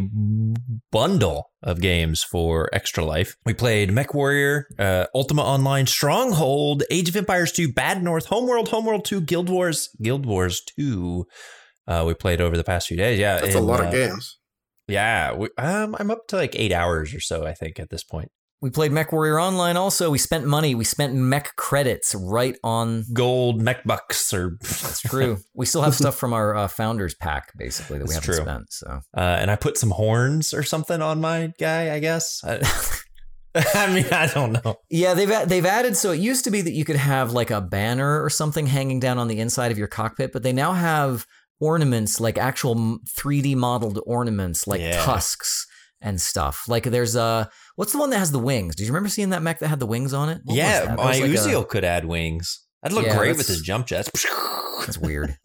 bundle 0.91 1.48
of 1.61 1.81
games 1.81 2.23
for 2.23 2.69
Extra 2.73 3.03
Life. 3.03 3.35
We 3.45 3.53
played 3.53 3.91
Mech 3.91 4.13
Warrior, 4.13 4.67
uh, 4.77 5.05
Ultima 5.13 5.41
Online, 5.41 5.85
Stronghold, 5.85 6.83
Age 6.89 7.09
of 7.09 7.15
Empires 7.15 7.51
2, 7.51 7.73
Bad 7.73 8.01
North, 8.01 8.27
Homeworld, 8.27 8.69
Homeworld 8.69 9.05
2, 9.05 9.21
Guild 9.21 9.49
Wars, 9.49 9.89
Guild 10.01 10.25
Wars 10.25 10.61
2. 10.77 11.25
Uh, 11.87 12.03
we 12.07 12.13
played 12.13 12.39
over 12.39 12.55
the 12.55 12.63
past 12.63 12.87
few 12.87 12.97
days. 12.97 13.19
Yeah, 13.19 13.39
that's 13.39 13.55
and, 13.55 13.63
a 13.63 13.67
lot 13.67 13.81
of 13.81 13.87
uh, 13.87 13.91
games. 13.91 14.37
Yeah, 14.87 15.33
we, 15.33 15.49
um, 15.57 15.95
I'm 15.99 16.11
up 16.11 16.27
to 16.29 16.35
like 16.35 16.55
eight 16.55 16.71
hours 16.71 17.13
or 17.13 17.19
so, 17.19 17.45
I 17.45 17.53
think, 17.53 17.79
at 17.79 17.89
this 17.89 18.03
point. 18.03 18.31
We 18.61 18.69
played 18.69 18.91
Mech 18.91 19.13
Warrior 19.13 19.39
Online 19.39 19.77
also. 19.77 20.09
We 20.11 20.17
spent 20.17 20.45
money. 20.45 20.75
We 20.75 20.83
spent 20.83 21.13
mech 21.13 21.55
credits 21.55 22.13
right 22.13 22.57
on 22.61 23.05
gold 23.13 23.61
mech 23.61 23.85
bucks 23.85 24.33
or 24.33 24.57
That's 24.61 25.01
true. 25.01 25.37
We 25.55 25.65
still 25.65 25.81
have 25.81 25.95
stuff 25.95 26.15
from 26.15 26.33
our 26.33 26.55
uh, 26.55 26.67
founders 26.67 27.15
pack 27.15 27.51
basically 27.57 27.99
that 27.99 28.07
That's 28.07 28.27
we 28.27 28.33
haven't 28.33 28.45
true. 28.45 28.45
spent. 28.45 28.73
So 28.73 28.99
uh, 29.15 29.37
and 29.39 29.51
I 29.51 29.55
put 29.55 29.77
some 29.77 29.91
horns 29.91 30.53
or 30.53 30.63
something 30.63 31.01
on 31.01 31.21
my 31.21 31.53
guy, 31.59 31.93
I 31.93 31.99
guess. 31.99 32.41
I, 32.43 32.59
I 33.75 33.93
mean, 33.93 34.05
I 34.11 34.27
don't 34.27 34.63
know. 34.63 34.75
Yeah, 34.89 35.13
they've 35.13 35.47
they've 35.47 35.65
added 35.65 35.97
so 35.97 36.11
it 36.11 36.19
used 36.19 36.43
to 36.45 36.51
be 36.51 36.61
that 36.61 36.73
you 36.73 36.85
could 36.85 36.95
have 36.97 37.31
like 37.31 37.51
a 37.51 37.61
banner 37.61 38.23
or 38.23 38.29
something 38.29 38.67
hanging 38.67 38.99
down 38.99 39.17
on 39.17 39.27
the 39.27 39.39
inside 39.39 39.71
of 39.71 39.77
your 39.77 39.87
cockpit, 39.87 40.31
but 40.31 40.43
they 40.43 40.53
now 40.53 40.73
have 40.73 41.25
ornaments 41.59 42.19
like 42.19 42.37
actual 42.37 42.99
3D 43.17 43.55
modeled 43.55 43.99
ornaments 44.05 44.67
like 44.67 44.81
yeah. 44.81 45.03
tusks 45.03 45.67
and 46.01 46.21
stuff. 46.21 46.67
Like 46.67 46.83
there's 46.83 47.15
a 47.15 47.49
what's 47.79 47.93
the 47.93 47.97
one 47.97 48.09
that 48.09 48.17
has 48.19 48.31
the 48.31 48.39
wings? 48.39 48.75
Did 48.75 48.83
you 48.87 48.89
remember 48.91 49.07
seeing 49.07 49.29
that 49.29 49.41
mech 49.41 49.59
that 49.59 49.69
had 49.69 49.79
the 49.79 49.85
wings 49.85 50.13
on 50.13 50.27
it? 50.27 50.41
What 50.43 50.57
yeah, 50.57 50.95
my 50.97 51.17
like 51.17 51.23
Uziel 51.23 51.61
a, 51.61 51.65
could 51.65 51.85
add 51.85 52.03
wings. 52.03 52.65
That'd 52.83 52.93
look 52.93 53.05
yeah, 53.05 53.17
great 53.17 53.37
with 53.37 53.47
his 53.47 53.61
jump 53.61 53.87
jets. 53.87 54.09
That's 54.79 54.97
weird. 54.97 55.37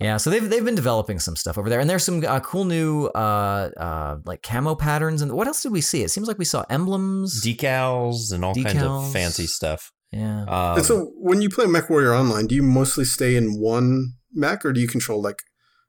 yeah, 0.00 0.16
so 0.16 0.30
they've 0.30 0.50
they've 0.50 0.64
been 0.64 0.74
developing 0.74 1.20
some 1.20 1.36
stuff 1.36 1.58
over 1.58 1.70
there, 1.70 1.78
and 1.78 1.88
there's 1.88 2.04
some 2.04 2.24
uh, 2.24 2.40
cool 2.40 2.64
new 2.64 3.06
uh, 3.06 3.70
uh, 3.76 4.16
like 4.24 4.42
camo 4.42 4.74
patterns. 4.74 5.22
And 5.22 5.32
what 5.32 5.46
else 5.46 5.62
did 5.62 5.70
we 5.70 5.80
see? 5.80 6.02
It 6.02 6.10
seems 6.10 6.26
like 6.26 6.38
we 6.38 6.44
saw 6.44 6.64
emblems, 6.68 7.40
decals, 7.40 8.32
and 8.32 8.44
all 8.44 8.54
decals. 8.54 8.64
kinds 8.64 8.82
of 8.82 9.12
fancy 9.12 9.46
stuff. 9.46 9.92
Yeah. 10.10 10.42
Um, 10.42 10.78
and 10.78 10.84
so 10.84 11.12
when 11.14 11.40
you 11.40 11.48
play 11.48 11.66
Mech 11.66 11.88
Warrior 11.88 12.14
Online, 12.14 12.48
do 12.48 12.56
you 12.56 12.64
mostly 12.64 13.04
stay 13.04 13.36
in 13.36 13.60
one 13.60 14.14
mech, 14.32 14.64
or 14.64 14.72
do 14.72 14.80
you 14.80 14.88
control 14.88 15.22
like 15.22 15.38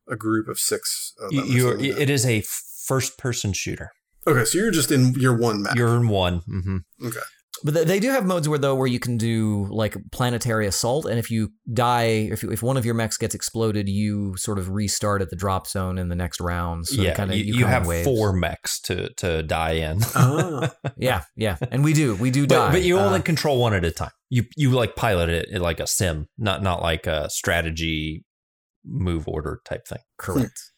a 0.08 0.16
group 0.16 0.48
of 0.48 0.60
six? 0.60 1.12
Of 1.20 1.34
you, 1.34 1.72
it 1.72 2.12
is 2.12 2.24
a 2.24 2.44
first 2.86 3.18
person 3.18 3.52
shooter. 3.52 3.90
Okay, 4.28 4.46
so 4.46 4.58
you're 4.58 4.72
just 4.72 4.92
in 4.92 5.14
your 5.14 5.36
one 5.36 5.64
map. 5.64 5.76
You're 5.76 5.96
in 5.96 6.08
one. 6.08 6.42
Mm-hmm. 6.42 7.08
Okay. 7.08 7.20
But 7.64 7.88
they 7.88 8.00
do 8.00 8.10
have 8.10 8.26
modes 8.26 8.50
where 8.50 8.60
though 8.60 8.76
where 8.76 8.88
you 8.88 9.00
can 9.00 9.18
do 9.18 9.68
like 9.70 9.96
planetary 10.12 10.68
assault, 10.68 11.06
and 11.06 11.18
if 11.18 11.32
you 11.32 11.54
die, 11.72 12.28
if 12.30 12.44
you, 12.44 12.52
if 12.52 12.62
one 12.62 12.76
of 12.76 12.86
your 12.86 12.94
mechs 12.94 13.18
gets 13.18 13.34
exploded, 13.34 13.88
you 13.88 14.36
sort 14.36 14.60
of 14.60 14.70
restart 14.70 15.22
at 15.22 15.30
the 15.30 15.38
drop 15.38 15.68
zone 15.68 15.98
in 15.98 16.10
the 16.10 16.16
next 16.16 16.42
round. 16.42 16.88
So 16.88 17.02
yeah, 17.02 17.16
kinda, 17.16 17.38
you, 17.38 17.46
you, 17.46 17.54
you 17.60 17.66
have 17.66 17.86
four 18.04 18.34
mechs 18.34 18.82
to 18.82 19.14
to 19.14 19.44
die 19.44 19.74
in. 19.74 20.00
Oh. 20.14 20.70
yeah, 20.98 21.24
yeah, 21.38 21.56
and 21.72 21.86
we 21.86 21.94
do 21.94 22.16
we 22.16 22.32
do 22.32 22.46
die, 22.46 22.68
but, 22.68 22.72
but 22.74 22.82
you 22.82 23.00
only 23.00 23.20
uh, 23.20 23.24
control 23.24 23.60
one 23.60 23.74
at 23.74 23.86
a 23.86 23.92
time. 23.92 24.12
You 24.30 24.44
you 24.58 24.72
like 24.72 24.98
pilot 24.98 25.30
it 25.30 25.62
like 25.62 25.80
a 25.80 25.88
sim, 25.88 26.28
not 26.38 26.64
not 26.64 26.82
like 26.82 27.08
a 27.08 27.30
strategy 27.30 28.26
move 28.84 29.26
order 29.26 29.62
type 29.64 29.88
thing. 29.88 30.02
Correct. 30.18 30.73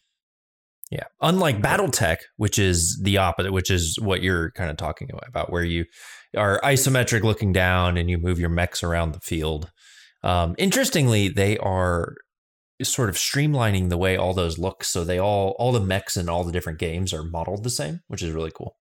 Yeah. 0.90 1.04
Unlike 1.20 1.62
Battletech, 1.62 2.18
which 2.36 2.58
is 2.58 3.00
the 3.02 3.18
opposite, 3.18 3.52
which 3.52 3.70
is 3.70 3.98
what 4.00 4.22
you're 4.22 4.52
kind 4.52 4.70
of 4.70 4.76
talking 4.76 5.10
about, 5.26 5.50
where 5.50 5.64
you 5.64 5.84
are 6.36 6.60
isometric 6.62 7.22
looking 7.22 7.52
down 7.52 7.96
and 7.96 8.08
you 8.08 8.18
move 8.18 8.38
your 8.38 8.48
mechs 8.48 8.82
around 8.82 9.12
the 9.12 9.20
field. 9.20 9.70
Um, 10.22 10.54
interestingly, 10.58 11.28
they 11.28 11.58
are 11.58 12.14
sort 12.82 13.08
of 13.08 13.16
streamlining 13.16 13.88
the 13.88 13.98
way 13.98 14.16
all 14.16 14.34
those 14.34 14.58
look. 14.58 14.84
So 14.84 15.02
they 15.02 15.18
all, 15.18 15.56
all 15.58 15.72
the 15.72 15.80
mechs 15.80 16.16
in 16.16 16.28
all 16.28 16.44
the 16.44 16.52
different 16.52 16.78
games 16.78 17.12
are 17.12 17.24
modeled 17.24 17.64
the 17.64 17.70
same, 17.70 18.00
which 18.06 18.22
is 18.22 18.32
really 18.32 18.52
cool. 18.54 18.76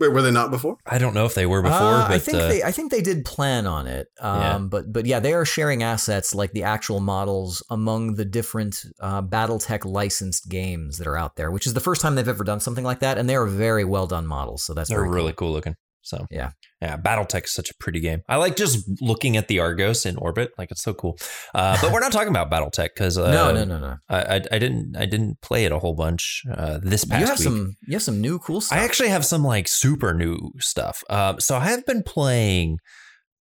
Wait, 0.00 0.08
were 0.08 0.22
they 0.22 0.30
not 0.30 0.50
before? 0.50 0.78
I 0.86 0.96
don't 0.96 1.12
know 1.12 1.26
if 1.26 1.34
they 1.34 1.44
were 1.44 1.60
before. 1.60 1.76
Uh, 1.76 2.08
but, 2.08 2.14
I 2.14 2.18
think 2.18 2.38
uh, 2.38 2.48
they, 2.48 2.62
I 2.62 2.72
think 2.72 2.90
they 2.90 3.02
did 3.02 3.26
plan 3.26 3.66
on 3.66 3.86
it. 3.86 4.08
Um, 4.18 4.40
yeah. 4.40 4.58
But 4.58 4.92
but 4.92 5.04
yeah, 5.04 5.20
they 5.20 5.34
are 5.34 5.44
sharing 5.44 5.82
assets 5.82 6.34
like 6.34 6.52
the 6.52 6.62
actual 6.62 7.00
models 7.00 7.62
among 7.68 8.14
the 8.14 8.24
different 8.24 8.82
uh, 8.98 9.20
BattleTech 9.20 9.84
licensed 9.84 10.48
games 10.48 10.96
that 10.98 11.06
are 11.06 11.18
out 11.18 11.36
there, 11.36 11.50
which 11.50 11.66
is 11.66 11.74
the 11.74 11.80
first 11.80 12.00
time 12.00 12.14
they've 12.14 12.26
ever 12.26 12.44
done 12.44 12.60
something 12.60 12.84
like 12.84 13.00
that, 13.00 13.18
and 13.18 13.28
they 13.28 13.36
are 13.36 13.46
very 13.46 13.84
well 13.84 14.06
done 14.06 14.26
models. 14.26 14.62
So 14.62 14.72
that's 14.72 14.88
they're 14.88 15.02
really 15.02 15.32
cool. 15.32 15.48
cool 15.48 15.52
looking. 15.52 15.76
So 16.02 16.26
yeah, 16.30 16.52
yeah, 16.80 16.96
BattleTech 16.96 17.44
is 17.44 17.52
such 17.52 17.70
a 17.70 17.74
pretty 17.78 18.00
game. 18.00 18.22
I 18.28 18.36
like 18.36 18.56
just 18.56 18.88
looking 19.00 19.36
at 19.36 19.48
the 19.48 19.58
Argos 19.58 20.06
in 20.06 20.16
orbit, 20.16 20.52
like 20.56 20.70
it's 20.70 20.82
so 20.82 20.94
cool. 20.94 21.18
Uh, 21.54 21.78
but 21.80 21.92
we're 21.92 22.00
not 22.00 22.12
talking 22.12 22.30
about 22.30 22.50
BattleTech 22.50 22.90
because 22.94 23.18
uh, 23.18 23.30
no, 23.30 23.52
no, 23.52 23.64
no, 23.64 23.78
no. 23.78 23.96
I, 24.08 24.36
I, 24.36 24.42
I 24.52 24.58
didn't 24.58 24.96
I 24.96 25.06
didn't 25.06 25.40
play 25.42 25.64
it 25.64 25.72
a 25.72 25.78
whole 25.78 25.94
bunch 25.94 26.42
uh, 26.52 26.78
this 26.82 27.04
past 27.04 27.20
you 27.20 27.26
have 27.26 27.38
week. 27.38 27.44
Some, 27.44 27.76
you 27.86 27.92
have 27.94 28.02
some 28.02 28.20
new 28.20 28.38
cool 28.38 28.60
stuff. 28.60 28.78
I 28.78 28.82
actually 28.82 29.10
have 29.10 29.24
some 29.24 29.44
like 29.44 29.68
super 29.68 30.14
new 30.14 30.52
stuff. 30.58 31.04
Uh, 31.10 31.38
so 31.38 31.56
I 31.56 31.66
have 31.66 31.84
been 31.84 32.02
playing 32.02 32.78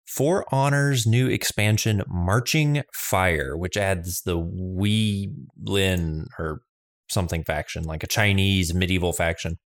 For 0.08 0.46
Honor's 0.54 1.06
new 1.06 1.28
expansion, 1.28 2.04
Marching 2.08 2.84
Fire, 2.94 3.58
which 3.58 3.76
adds 3.76 4.22
the 4.22 4.38
Wei 4.38 5.30
Lin 5.62 6.28
or 6.40 6.62
something 7.10 7.44
faction, 7.44 7.84
like 7.84 8.04
a 8.04 8.08
Chinese 8.08 8.74
medieval 8.74 9.14
faction. 9.14 9.58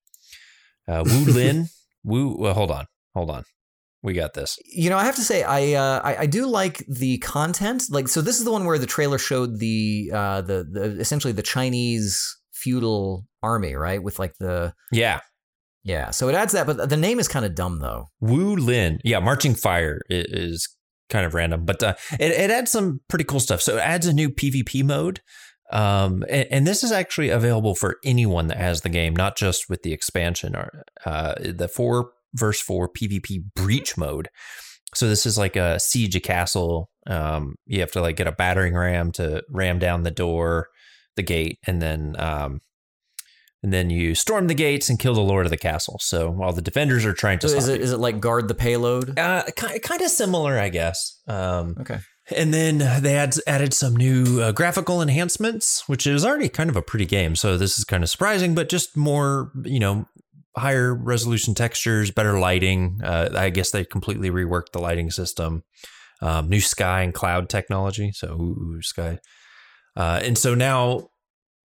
Uh, 0.87 1.03
Wu 1.05 1.25
Lin. 1.31 1.67
Wu. 2.03 2.35
Well, 2.37 2.53
hold 2.53 2.71
on, 2.71 2.85
hold 3.13 3.29
on 3.29 3.43
we 4.01 4.13
got 4.13 4.33
this. 4.33 4.57
You 4.65 4.89
know, 4.89 4.97
I 4.97 5.03
have 5.03 5.15
to 5.15 5.23
say, 5.23 5.43
I, 5.43 5.73
uh, 5.73 6.01
I, 6.03 6.17
I 6.19 6.25
do 6.25 6.47
like 6.47 6.85
the 6.87 7.17
content. 7.19 7.83
Like, 7.89 8.07
so 8.07 8.21
this 8.21 8.37
is 8.39 8.45
the 8.45 8.51
one 8.51 8.65
where 8.65 8.77
the 8.77 8.85
trailer 8.85 9.17
showed 9.17 9.59
the 9.59 10.11
uh, 10.13 10.41
the 10.41 10.65
the 10.69 10.99
essentially 10.99 11.33
the 11.33 11.41
Chinese 11.41 12.37
feudal 12.53 13.25
army, 13.43 13.75
right? 13.75 14.01
With 14.01 14.19
like 14.19 14.33
the 14.39 14.73
yeah, 14.91 15.19
yeah. 15.83 16.11
So 16.11 16.29
it 16.29 16.35
adds 16.35 16.53
that, 16.53 16.65
but 16.65 16.89
the 16.89 16.97
name 16.97 17.19
is 17.19 17.27
kind 17.27 17.45
of 17.45 17.55
dumb 17.55 17.79
though. 17.79 18.07
Wu 18.21 18.55
Lin, 18.55 18.99
yeah, 19.03 19.19
Marching 19.19 19.55
Fire 19.55 20.01
is 20.09 20.67
kind 21.09 21.25
of 21.25 21.33
random, 21.33 21.65
but 21.65 21.83
uh, 21.83 21.95
it 22.19 22.31
it 22.31 22.51
adds 22.51 22.71
some 22.71 23.01
pretty 23.09 23.25
cool 23.25 23.39
stuff. 23.39 23.61
So 23.61 23.77
it 23.77 23.81
adds 23.81 24.07
a 24.07 24.13
new 24.13 24.29
PvP 24.29 24.83
mode. 24.83 25.21
Um, 25.71 26.23
and, 26.29 26.47
and, 26.49 26.67
this 26.67 26.83
is 26.83 26.91
actually 26.91 27.29
available 27.29 27.75
for 27.75 27.97
anyone 28.03 28.47
that 28.47 28.57
has 28.57 28.81
the 28.81 28.89
game, 28.89 29.15
not 29.15 29.37
just 29.37 29.69
with 29.69 29.83
the 29.83 29.93
expansion. 29.93 30.55
Or 30.55 30.83
uh, 31.05 31.35
the 31.39 31.67
four 31.67 32.09
verse 32.33 32.59
4 32.59 32.89
PvP 32.89 33.43
breach 33.55 33.97
mode. 33.97 34.29
So 34.95 35.07
this 35.07 35.25
is 35.25 35.37
like 35.37 35.55
a 35.55 35.79
siege 35.79 36.15
a 36.15 36.19
castle. 36.19 36.89
Um, 37.05 37.55
you 37.65 37.79
have 37.81 37.91
to 37.91 38.01
like 38.01 38.15
get 38.15 38.27
a 38.27 38.31
battering 38.31 38.73
ram 38.73 39.11
to 39.13 39.43
ram 39.49 39.79
down 39.79 40.03
the 40.03 40.11
door, 40.11 40.69
the 41.15 41.23
gate, 41.23 41.59
and 41.67 41.81
then 41.81 42.15
um, 42.17 42.61
and 43.61 43.73
then 43.73 43.89
you 43.89 44.15
storm 44.15 44.47
the 44.47 44.55
gates 44.55 44.89
and 44.89 44.97
kill 44.97 45.13
the 45.13 45.21
lord 45.21 45.45
of 45.45 45.51
the 45.51 45.57
castle. 45.57 45.99
So 46.01 46.31
while 46.31 46.53
the 46.53 46.61
defenders 46.61 47.05
are 47.05 47.13
trying 47.13 47.39
to, 47.39 47.49
so 47.49 47.57
is 47.57 47.67
it 47.67 47.77
you. 47.77 47.83
is 47.83 47.91
it 47.91 47.97
like 47.97 48.19
guard 48.19 48.47
the 48.47 48.55
payload? 48.55 49.19
Uh, 49.19 49.43
kind 49.55 49.81
kind 49.81 50.01
of 50.01 50.09
similar, 50.09 50.57
I 50.57 50.69
guess. 50.69 51.21
Um, 51.27 51.75
okay. 51.81 51.99
And 52.35 52.53
then 52.53 53.01
they 53.01 53.15
add, 53.15 53.35
added 53.47 53.73
some 53.73 53.95
new 53.95 54.41
uh, 54.41 54.51
graphical 54.51 55.01
enhancements, 55.01 55.87
which 55.87 56.05
is 56.05 56.25
already 56.25 56.49
kind 56.49 56.69
of 56.69 56.75
a 56.75 56.81
pretty 56.81 57.05
game. 57.05 57.35
So 57.35 57.57
this 57.57 57.77
is 57.79 57.85
kind 57.85 58.03
of 58.03 58.09
surprising, 58.09 58.55
but 58.55 58.69
just 58.69 58.95
more, 58.95 59.51
you 59.63 59.79
know, 59.79 60.05
higher 60.55 60.93
resolution 60.93 61.55
textures, 61.55 62.11
better 62.11 62.39
lighting. 62.39 62.99
Uh, 63.03 63.29
I 63.35 63.49
guess 63.49 63.71
they 63.71 63.85
completely 63.85 64.29
reworked 64.29 64.71
the 64.73 64.79
lighting 64.79 65.11
system. 65.11 65.63
Um, 66.21 66.49
new 66.49 66.59
sky 66.59 67.01
and 67.01 67.13
cloud 67.13 67.49
technology. 67.49 68.11
So 68.11 68.33
ooh, 68.33 68.81
sky, 68.81 69.19
uh, 69.95 70.19
and 70.21 70.37
so 70.37 70.53
now 70.53 71.09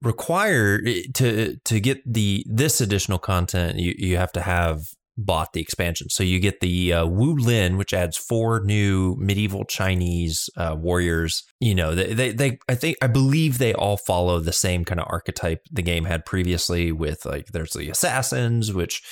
require 0.00 0.81
eh, 0.87 1.03
to 1.14 1.57
to 1.64 1.81
get 1.81 2.00
the 2.07 2.46
this 2.48 2.81
additional 2.81 3.18
content, 3.18 3.79
you 3.79 3.94
you 3.98 4.16
have 4.16 4.31
to 4.33 4.40
have 4.40 4.83
bought 5.16 5.53
the 5.53 5.61
expansion. 5.61 6.11
So 6.11 6.24
you 6.24 6.40
get 6.40 6.61
the 6.61 6.92
uh, 6.92 7.07
Wu 7.07 7.37
Lin, 7.37 7.77
which 7.77 7.94
adds 7.94 8.16
four 8.16 8.61
new 8.64 9.16
medieval 9.18 9.64
Chinese 9.64 10.50
uh, 10.57 10.74
warriors. 10.79 11.44
You 11.61 11.74
know, 11.74 11.94
they, 11.94 12.12
they, 12.12 12.33
they, 12.33 12.59
I 12.68 12.74
think, 12.74 12.96
I 13.00 13.07
believe 13.07 13.59
they 13.59 13.74
all 13.74 13.96
follow 13.96 14.40
the 14.40 14.53
same 14.53 14.85
kind 14.85 15.00
of 15.00 15.07
archetype 15.09 15.62
the 15.70 15.83
game 15.83 16.05
had 16.05 16.27
previously. 16.27 16.90
With 16.92 17.24
like, 17.24 17.46
there's 17.46 17.72
the 17.72 17.90
assassins, 17.90 18.72
which 18.72 19.03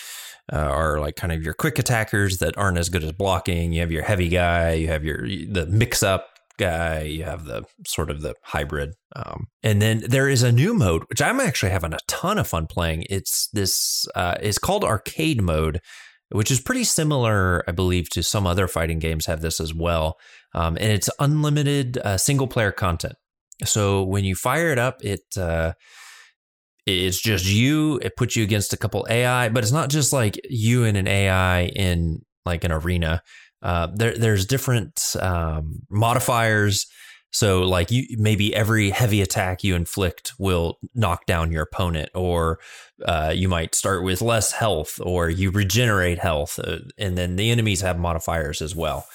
uh, 0.52 0.56
are 0.56 0.98
like 0.98 1.16
kind 1.16 1.32
of 1.32 1.42
your 1.42 1.54
quick 1.54 1.78
attackers 1.78 2.38
that 2.38 2.58
aren't 2.58 2.78
as 2.78 2.88
good 2.88 3.04
as 3.04 3.12
blocking. 3.12 3.72
You 3.72 3.80
have 3.80 3.92
your 3.92 4.02
heavy 4.02 4.28
guy. 4.28 4.72
You 4.72 4.88
have 4.88 5.04
your 5.04 5.26
the 5.26 5.66
mix 5.70 6.02
up 6.02 6.31
guy. 6.58 7.02
You 7.02 7.24
have 7.24 7.44
the 7.44 7.64
sort 7.86 8.10
of 8.10 8.22
the 8.22 8.34
hybrid. 8.42 8.94
Um, 9.14 9.48
and 9.62 9.80
then 9.80 10.02
there 10.06 10.28
is 10.28 10.42
a 10.42 10.52
new 10.52 10.74
mode, 10.74 11.04
which 11.08 11.22
I'm 11.22 11.40
actually 11.40 11.72
having 11.72 11.92
a 11.92 11.98
ton 12.06 12.38
of 12.38 12.46
fun 12.46 12.66
playing. 12.66 13.04
It's 13.10 13.48
this 13.48 14.06
uh, 14.14 14.36
is 14.40 14.58
called 14.58 14.84
arcade 14.84 15.42
mode, 15.42 15.80
which 16.30 16.50
is 16.50 16.60
pretty 16.60 16.84
similar, 16.84 17.64
I 17.68 17.72
believe, 17.72 18.08
to 18.10 18.22
some 18.22 18.46
other 18.46 18.68
fighting 18.68 18.98
games 18.98 19.26
have 19.26 19.40
this 19.40 19.60
as 19.60 19.74
well. 19.74 20.18
Um, 20.54 20.76
and 20.76 20.92
it's 20.92 21.10
unlimited 21.18 21.98
uh, 21.98 22.16
single 22.16 22.46
player 22.46 22.72
content. 22.72 23.14
So 23.64 24.02
when 24.02 24.24
you 24.24 24.34
fire 24.34 24.70
it 24.70 24.78
up, 24.78 25.04
it 25.04 25.22
uh, 25.36 25.72
it's 26.86 27.20
just 27.20 27.46
you. 27.46 28.00
It 28.02 28.16
puts 28.16 28.34
you 28.34 28.42
against 28.42 28.72
a 28.72 28.76
couple 28.76 29.06
AI, 29.08 29.48
but 29.50 29.62
it's 29.62 29.72
not 29.72 29.88
just 29.88 30.12
like 30.12 30.40
you 30.48 30.84
and 30.84 30.96
an 30.96 31.06
AI 31.06 31.66
in 31.66 32.22
like 32.44 32.64
an 32.64 32.72
arena. 32.72 33.22
Uh, 33.62 33.88
there, 33.94 34.16
there's 34.18 34.46
different 34.46 35.14
um, 35.20 35.80
modifiers 35.90 36.86
So 37.34 37.62
like 37.62 37.90
you 37.90 38.04
maybe 38.18 38.54
every 38.54 38.90
heavy 38.90 39.22
attack 39.22 39.64
you 39.64 39.74
inflict 39.74 40.34
will 40.38 40.78
knock 40.94 41.24
down 41.26 41.50
your 41.50 41.62
opponent, 41.62 42.10
or 42.14 42.58
uh, 43.06 43.32
you 43.34 43.48
might 43.48 43.74
start 43.74 44.04
with 44.04 44.20
less 44.20 44.52
health, 44.52 45.00
or 45.02 45.30
you 45.30 45.50
regenerate 45.50 46.18
health, 46.18 46.58
uh, 46.62 46.80
and 46.98 47.16
then 47.16 47.36
the 47.36 47.50
enemies 47.50 47.80
have 47.80 47.98
modifiers 47.98 48.60
as 48.60 48.76
well. 48.76 49.06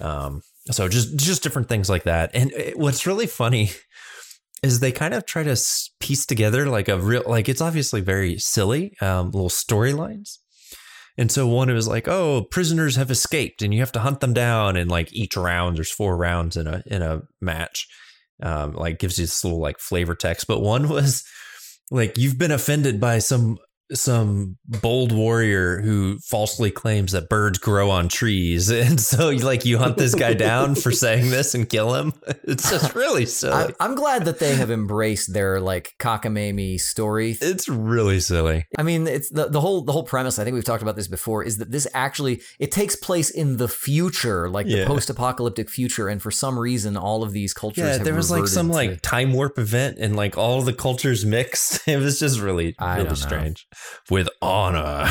Um, 0.00 0.42
so 0.72 0.88
just 0.88 1.16
just 1.16 1.44
different 1.44 1.68
things 1.68 1.88
like 1.88 2.02
that. 2.04 2.30
And 2.34 2.50
it, 2.52 2.76
what's 2.76 3.06
really 3.06 3.28
funny 3.28 3.70
is 4.64 4.80
they 4.80 4.92
kind 4.92 5.14
of 5.14 5.24
try 5.24 5.44
to 5.44 5.56
piece 6.00 6.26
together 6.26 6.66
like 6.66 6.88
a 6.88 6.98
real 6.98 7.22
like 7.26 7.48
it's 7.48 7.60
obviously 7.62 8.00
very 8.00 8.36
silly 8.38 8.96
um, 9.00 9.30
little 9.30 9.48
storylines 9.48 10.38
and 11.20 11.30
so 11.30 11.46
one 11.46 11.70
was 11.70 11.86
like, 11.86 12.08
"Oh, 12.08 12.44
prisoners 12.50 12.96
have 12.96 13.10
escaped, 13.10 13.60
and 13.60 13.74
you 13.74 13.80
have 13.80 13.92
to 13.92 14.00
hunt 14.00 14.20
them 14.20 14.32
down." 14.32 14.78
And 14.78 14.90
like 14.90 15.12
each 15.12 15.36
round, 15.36 15.76
there's 15.76 15.90
four 15.90 16.16
rounds 16.16 16.56
in 16.56 16.66
a 16.66 16.82
in 16.86 17.02
a 17.02 17.20
match. 17.42 17.86
Um, 18.42 18.72
like 18.72 18.98
gives 18.98 19.18
you 19.18 19.24
this 19.24 19.44
little 19.44 19.60
like 19.60 19.80
flavor 19.80 20.14
text. 20.14 20.46
But 20.46 20.62
one 20.62 20.88
was 20.88 21.22
like 21.90 22.16
you've 22.16 22.38
been 22.38 22.50
offended 22.50 23.00
by 23.00 23.18
some 23.18 23.58
some 23.92 24.56
bold 24.66 25.12
warrior 25.12 25.80
who 25.80 26.18
falsely 26.18 26.70
claims 26.70 27.12
that 27.12 27.28
birds 27.28 27.58
grow 27.58 27.90
on 27.90 28.08
trees. 28.08 28.70
And 28.80 28.98
so 28.98 29.28
like 29.28 29.66
you 29.66 29.78
hunt 29.78 29.98
this 29.98 30.14
guy 30.14 30.32
down 30.32 30.74
for 30.74 30.90
saying 30.90 31.30
this 31.30 31.54
and 31.54 31.68
kill 31.68 31.94
him? 31.94 32.14
It's 32.44 32.68
just 32.68 32.94
really 32.94 33.26
silly. 33.26 33.74
I, 33.78 33.84
am 33.84 33.94
glad 33.94 34.24
that 34.24 34.38
they 34.38 34.56
have 34.56 34.70
embraced 34.70 35.32
their 35.32 35.60
like 35.60 35.94
cockamamie 35.98 36.80
story. 36.80 37.36
It's 37.40 37.68
really 37.68 38.18
silly. 38.20 38.66
I 38.76 38.82
mean 38.82 39.06
it's 39.06 39.30
the, 39.30 39.48
the 39.48 39.60
whole 39.60 39.82
the 39.82 39.92
whole 39.92 40.02
premise 40.02 40.38
i 40.38 40.44
think 40.44 40.54
we've 40.54 40.64
talked 40.64 40.82
about 40.82 40.96
this 40.96 41.08
before 41.08 41.44
is 41.44 41.58
that 41.58 41.70
this 41.70 41.86
actually 41.94 42.40
it 42.58 42.72
takes 42.72 42.96
place 42.96 43.30
in 43.30 43.58
the 43.58 43.68
future 43.68 44.48
like 44.48 44.66
yeah. 44.66 44.80
the 44.80 44.86
post-apocalyptic 44.86 45.68
future 45.68 46.08
and 46.08 46.22
for 46.22 46.30
some 46.30 46.58
reason 46.58 46.96
all 46.96 47.22
of 47.22 47.32
these 47.32 47.52
cultures 47.52 47.98
yeah 47.98 48.02
there 48.02 48.14
was 48.14 48.30
like 48.30 48.46
some 48.46 48.68
to, 48.68 48.74
like 48.74 49.00
time 49.02 49.32
warp 49.32 49.58
event 49.58 49.98
and 49.98 50.16
like 50.16 50.36
all 50.36 50.62
the 50.62 50.72
cultures 50.72 51.24
mixed. 51.24 51.80
It 51.90 51.98
was 51.98 52.20
just 52.20 52.38
really 52.40 52.74
really 52.80 53.16
strange 53.16 53.66
with 54.10 54.28
honor. 54.42 55.10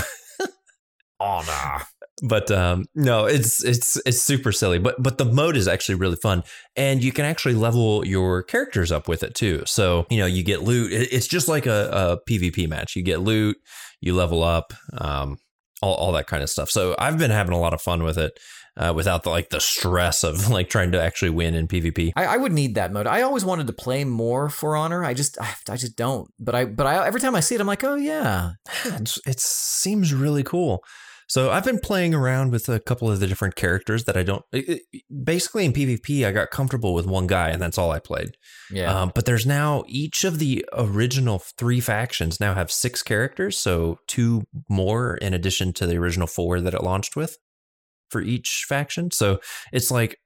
honor. 1.20 1.86
But 2.22 2.52
um, 2.52 2.86
no, 2.96 3.26
it's 3.26 3.64
it's 3.64 4.02
it's 4.06 4.22
super 4.22 4.52
silly. 4.52 4.78
But 4.78 5.02
but 5.02 5.18
the 5.18 5.26
mode 5.26 5.56
is 5.56 5.68
actually 5.68 5.96
really 5.96 6.18
fun, 6.18 6.44
and 6.76 7.04
you 7.04 7.12
can 7.12 7.26
actually 7.26 7.54
level 7.54 8.06
your 8.06 8.44
characters 8.44 8.92
up 8.92 9.08
with 9.08 9.24
it 9.24 9.36
too. 9.36 9.64
So 9.66 10.06
you 10.10 10.18
know 10.18 10.26
you 10.26 10.44
get 10.44 10.62
loot. 10.62 10.92
It's 10.92 11.28
just 11.28 11.48
like 11.48 11.66
a, 11.66 12.20
a 12.28 12.30
PvP 12.30 12.68
match. 12.68 12.96
You 12.96 13.04
get 13.04 13.22
loot, 13.22 13.58
you 14.02 14.16
level 14.16 14.44
up, 14.44 14.74
um, 14.98 15.38
all 15.82 15.96
all 15.96 16.12
that 16.14 16.28
kind 16.28 16.44
of 16.44 16.50
stuff. 16.50 16.70
So 16.70 16.96
I've 17.00 17.18
been 17.18 17.32
having 17.32 17.54
a 17.54 17.60
lot 17.60 17.74
of 17.74 17.82
fun 17.82 18.04
with 18.04 18.18
it 18.18 18.38
uh, 18.80 18.94
without 18.96 19.24
the 19.24 19.30
like 19.30 19.50
the 19.50 19.60
stress 19.60 20.24
of 20.24 20.50
like 20.52 20.70
trying 20.70 20.92
to 20.94 21.02
actually 21.02 21.30
win 21.30 21.54
in 21.54 21.68
PvP. 21.68 22.14
I, 22.16 22.26
I, 22.26 22.38
would 22.38 22.54
need 22.54 22.76
that 22.76 22.94
mode. 22.94 23.08
I 23.08 23.22
always 23.22 23.44
wanted 23.44 23.68
to 23.68 23.74
play 23.74 24.06
more 24.06 24.50
For 24.50 24.76
Honor. 24.76 25.04
I 25.04 25.14
just 25.14 25.40
I, 25.40 25.54
I 25.70 25.76
just 25.76 25.96
don't. 25.96 26.32
But 26.40 26.56
I 26.56 26.66
but 26.66 26.88
I 26.88 27.06
every 27.06 27.20
time 27.20 27.36
I 27.36 27.42
see 27.42 27.56
it, 27.56 27.62
I'm 27.62 27.68
like, 27.68 27.84
oh 27.84 27.96
yeah, 27.96 28.52
it 28.86 29.40
seems 29.40 30.14
really 30.14 30.44
cool. 30.44 30.84
So 31.28 31.52
I've 31.52 31.64
been 31.64 31.80
playing 31.80 32.16
around 32.16 32.52
with 32.52 32.68
a 32.70 32.80
couple 32.80 33.12
of 33.12 33.20
the 33.20 33.28
different 33.28 33.56
characters 33.56 34.06
that 34.06 34.18
I 34.18 34.24
don't. 34.24 34.44
It, 34.52 34.82
basically, 35.24 35.64
in 35.64 35.74
PvP, 35.74 36.26
I 36.26 36.32
got 36.32 36.50
comfortable 36.50 36.96
with 36.96 37.06
one 37.06 37.28
guy, 37.28 37.50
and 37.50 37.62
that's 37.62 37.78
all 37.78 37.92
I 37.92 38.00
played. 38.00 38.32
Yeah. 38.72 39.02
Um, 39.02 39.12
but 39.14 39.26
there's 39.26 39.46
now 39.46 39.84
each 39.88 40.24
of 40.24 40.40
the 40.40 40.66
original 40.74 41.38
three 41.38 41.82
factions 41.82 42.40
now 42.40 42.56
have 42.56 42.72
six 42.72 43.04
characters, 43.04 43.60
so 43.60 44.00
two 44.08 44.42
more 44.70 45.18
in 45.18 45.36
addition 45.36 45.72
to 45.74 45.86
the 45.86 45.98
original 45.98 46.26
four 46.26 46.62
that 46.62 46.74
it 46.74 46.82
launched 46.82 47.16
with 47.16 47.38
for 48.10 48.22
each 48.22 48.66
faction. 48.68 49.12
So 49.12 49.40
it's 49.72 49.92
like 49.92 50.20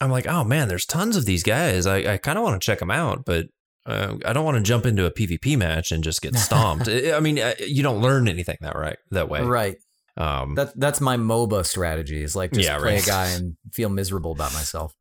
I'm 0.00 0.10
like, 0.10 0.26
oh 0.26 0.44
man, 0.44 0.68
there's 0.68 0.86
tons 0.86 1.16
of 1.16 1.24
these 1.24 1.42
guys. 1.42 1.86
I, 1.86 2.14
I 2.14 2.16
kind 2.18 2.38
of 2.38 2.44
want 2.44 2.60
to 2.60 2.64
check 2.64 2.80
them 2.80 2.90
out, 2.90 3.24
but 3.24 3.46
uh, 3.86 4.16
I 4.24 4.32
don't 4.32 4.44
want 4.44 4.56
to 4.58 4.62
jump 4.62 4.84
into 4.84 5.06
a 5.06 5.10
PvP 5.10 5.56
match 5.56 5.92
and 5.92 6.02
just 6.02 6.20
get 6.20 6.34
stomped. 6.36 6.88
I 6.88 7.20
mean, 7.20 7.38
uh, 7.38 7.54
you 7.60 7.82
don't 7.82 8.02
learn 8.02 8.28
anything 8.28 8.56
that 8.60 8.76
right 8.76 8.98
that 9.12 9.28
way, 9.28 9.42
right? 9.42 9.76
Um, 10.16 10.54
that 10.54 10.78
that's 10.78 11.00
my 11.00 11.16
MOBA 11.16 11.64
strategy. 11.64 12.22
Is 12.22 12.34
like 12.34 12.52
just 12.52 12.66
yeah, 12.66 12.78
play 12.78 12.94
right. 12.94 13.02
a 13.02 13.06
guy 13.10 13.26
and 13.28 13.56
feel 13.72 13.88
miserable 13.88 14.32
about 14.32 14.52
myself. 14.52 14.92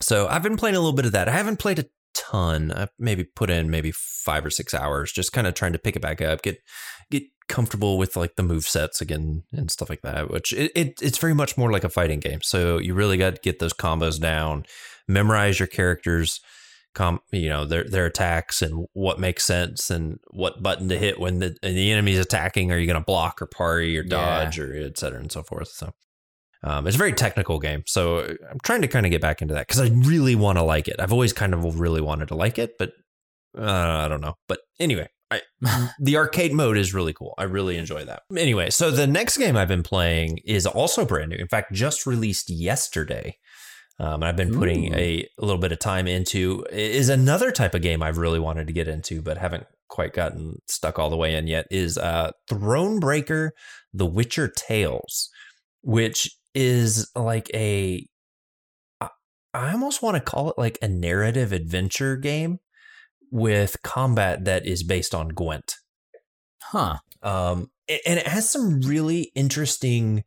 So 0.00 0.26
I've 0.26 0.42
been 0.42 0.56
playing 0.56 0.76
a 0.76 0.80
little 0.80 0.94
bit 0.94 1.06
of 1.06 1.12
that. 1.12 1.28
I 1.28 1.32
haven't 1.32 1.58
played 1.58 1.78
a 1.78 1.84
ton. 2.14 2.72
I 2.72 2.88
maybe 2.98 3.24
put 3.24 3.50
in 3.50 3.70
maybe 3.70 3.92
five 3.92 4.44
or 4.44 4.50
six 4.50 4.74
hours, 4.74 5.12
just 5.12 5.32
kind 5.32 5.46
of 5.46 5.54
trying 5.54 5.72
to 5.72 5.78
pick 5.78 5.96
it 5.96 6.02
back 6.02 6.20
up, 6.20 6.42
get 6.42 6.58
get 7.10 7.24
comfortable 7.48 7.98
with 7.98 8.16
like 8.16 8.36
the 8.36 8.42
move 8.42 8.64
sets 8.64 9.00
again 9.00 9.42
and 9.52 9.70
stuff 9.70 9.90
like 9.90 10.02
that. 10.02 10.30
Which 10.30 10.52
it, 10.52 10.72
it 10.74 11.02
it's 11.02 11.18
very 11.18 11.34
much 11.34 11.56
more 11.56 11.70
like 11.70 11.84
a 11.84 11.88
fighting 11.88 12.20
game. 12.20 12.40
So 12.42 12.78
you 12.78 12.94
really 12.94 13.16
got 13.16 13.36
to 13.36 13.40
get 13.40 13.58
those 13.58 13.72
combos 13.72 14.20
down, 14.20 14.64
memorize 15.08 15.58
your 15.58 15.68
characters, 15.68 16.40
com 16.94 17.20
you 17.32 17.48
know 17.48 17.64
their 17.64 17.84
their 17.84 18.06
attacks 18.06 18.62
and 18.62 18.86
what 18.92 19.18
makes 19.18 19.44
sense 19.44 19.90
and 19.90 20.18
what 20.30 20.62
button 20.62 20.88
to 20.88 20.98
hit 20.98 21.18
when 21.20 21.38
the 21.40 21.56
the 21.62 21.92
enemy's 21.92 22.18
attacking. 22.18 22.72
Are 22.72 22.78
you 22.78 22.86
going 22.86 23.00
to 23.00 23.04
block 23.04 23.42
or 23.42 23.46
parry 23.46 23.98
or 23.98 24.02
dodge 24.02 24.58
yeah. 24.58 24.64
or 24.64 24.74
et 24.74 24.98
cetera 24.98 25.20
and 25.20 25.32
so 25.32 25.42
forth. 25.42 25.68
So. 25.68 25.92
Um, 26.66 26.86
it's 26.86 26.96
a 26.96 26.98
very 26.98 27.12
technical 27.12 27.58
game, 27.58 27.82
so 27.86 28.20
I'm 28.20 28.58
trying 28.62 28.80
to 28.80 28.88
kind 28.88 29.04
of 29.04 29.12
get 29.12 29.20
back 29.20 29.42
into 29.42 29.52
that 29.52 29.68
because 29.68 29.82
I 29.82 29.88
really 29.92 30.34
want 30.34 30.56
to 30.56 30.62
like 30.62 30.88
it. 30.88 30.96
I've 30.98 31.12
always 31.12 31.34
kind 31.34 31.52
of 31.52 31.78
really 31.78 32.00
wanted 32.00 32.28
to 32.28 32.36
like 32.36 32.58
it, 32.58 32.78
but 32.78 32.92
uh, 33.58 33.62
I 33.62 34.08
don't 34.08 34.22
know. 34.22 34.36
But 34.48 34.60
anyway, 34.80 35.10
I, 35.34 35.90
the 35.98 36.16
arcade 36.16 36.52
mode 36.52 36.76
is 36.76 36.94
really 36.94 37.12
cool. 37.12 37.34
I 37.38 37.44
really 37.44 37.76
enjoy 37.76 38.04
that. 38.04 38.22
Anyway, 38.36 38.70
so 38.70 38.90
the 38.90 39.06
next 39.06 39.36
game 39.36 39.56
I've 39.56 39.68
been 39.68 39.82
playing 39.82 40.38
is 40.44 40.66
also 40.66 41.04
brand 41.04 41.30
new. 41.30 41.36
In 41.36 41.48
fact, 41.48 41.72
just 41.72 42.06
released 42.06 42.50
yesterday. 42.50 43.38
Um, 44.00 44.14
and 44.14 44.24
I've 44.24 44.36
been 44.36 44.52
putting 44.52 44.92
a, 44.92 45.28
a, 45.38 45.44
little 45.44 45.60
bit 45.60 45.70
of 45.70 45.78
time 45.78 46.08
into 46.08 46.66
is 46.72 47.08
another 47.08 47.52
type 47.52 47.74
of 47.74 47.82
game 47.82 48.02
I've 48.02 48.18
really 48.18 48.40
wanted 48.40 48.66
to 48.66 48.72
get 48.72 48.88
into, 48.88 49.22
but 49.22 49.38
haven't 49.38 49.66
quite 49.88 50.12
gotten 50.12 50.56
stuck 50.66 50.98
all 50.98 51.10
the 51.10 51.16
way 51.16 51.36
in 51.36 51.46
yet. 51.46 51.66
Is 51.70 51.96
uh, 51.96 52.32
Thronebreaker: 52.50 53.50
The 53.92 54.06
Witcher 54.06 54.48
Tales, 54.48 55.30
which 55.82 56.28
is 56.54 57.08
like 57.14 57.48
a 57.54 58.04
I 59.54 59.70
almost 59.72 60.02
want 60.02 60.16
to 60.16 60.20
call 60.20 60.50
it 60.50 60.58
like 60.58 60.78
a 60.82 60.88
narrative 60.88 61.52
adventure 61.52 62.16
game 62.16 62.58
with 63.34 63.76
combat 63.82 64.44
that 64.44 64.64
is 64.64 64.84
based 64.84 65.12
on 65.12 65.26
Gwent. 65.26 65.74
Huh. 66.62 66.98
Um, 67.20 67.72
and 67.88 68.20
it 68.20 68.28
has 68.28 68.48
some 68.48 68.80
really 68.80 69.32
interesting 69.34 70.22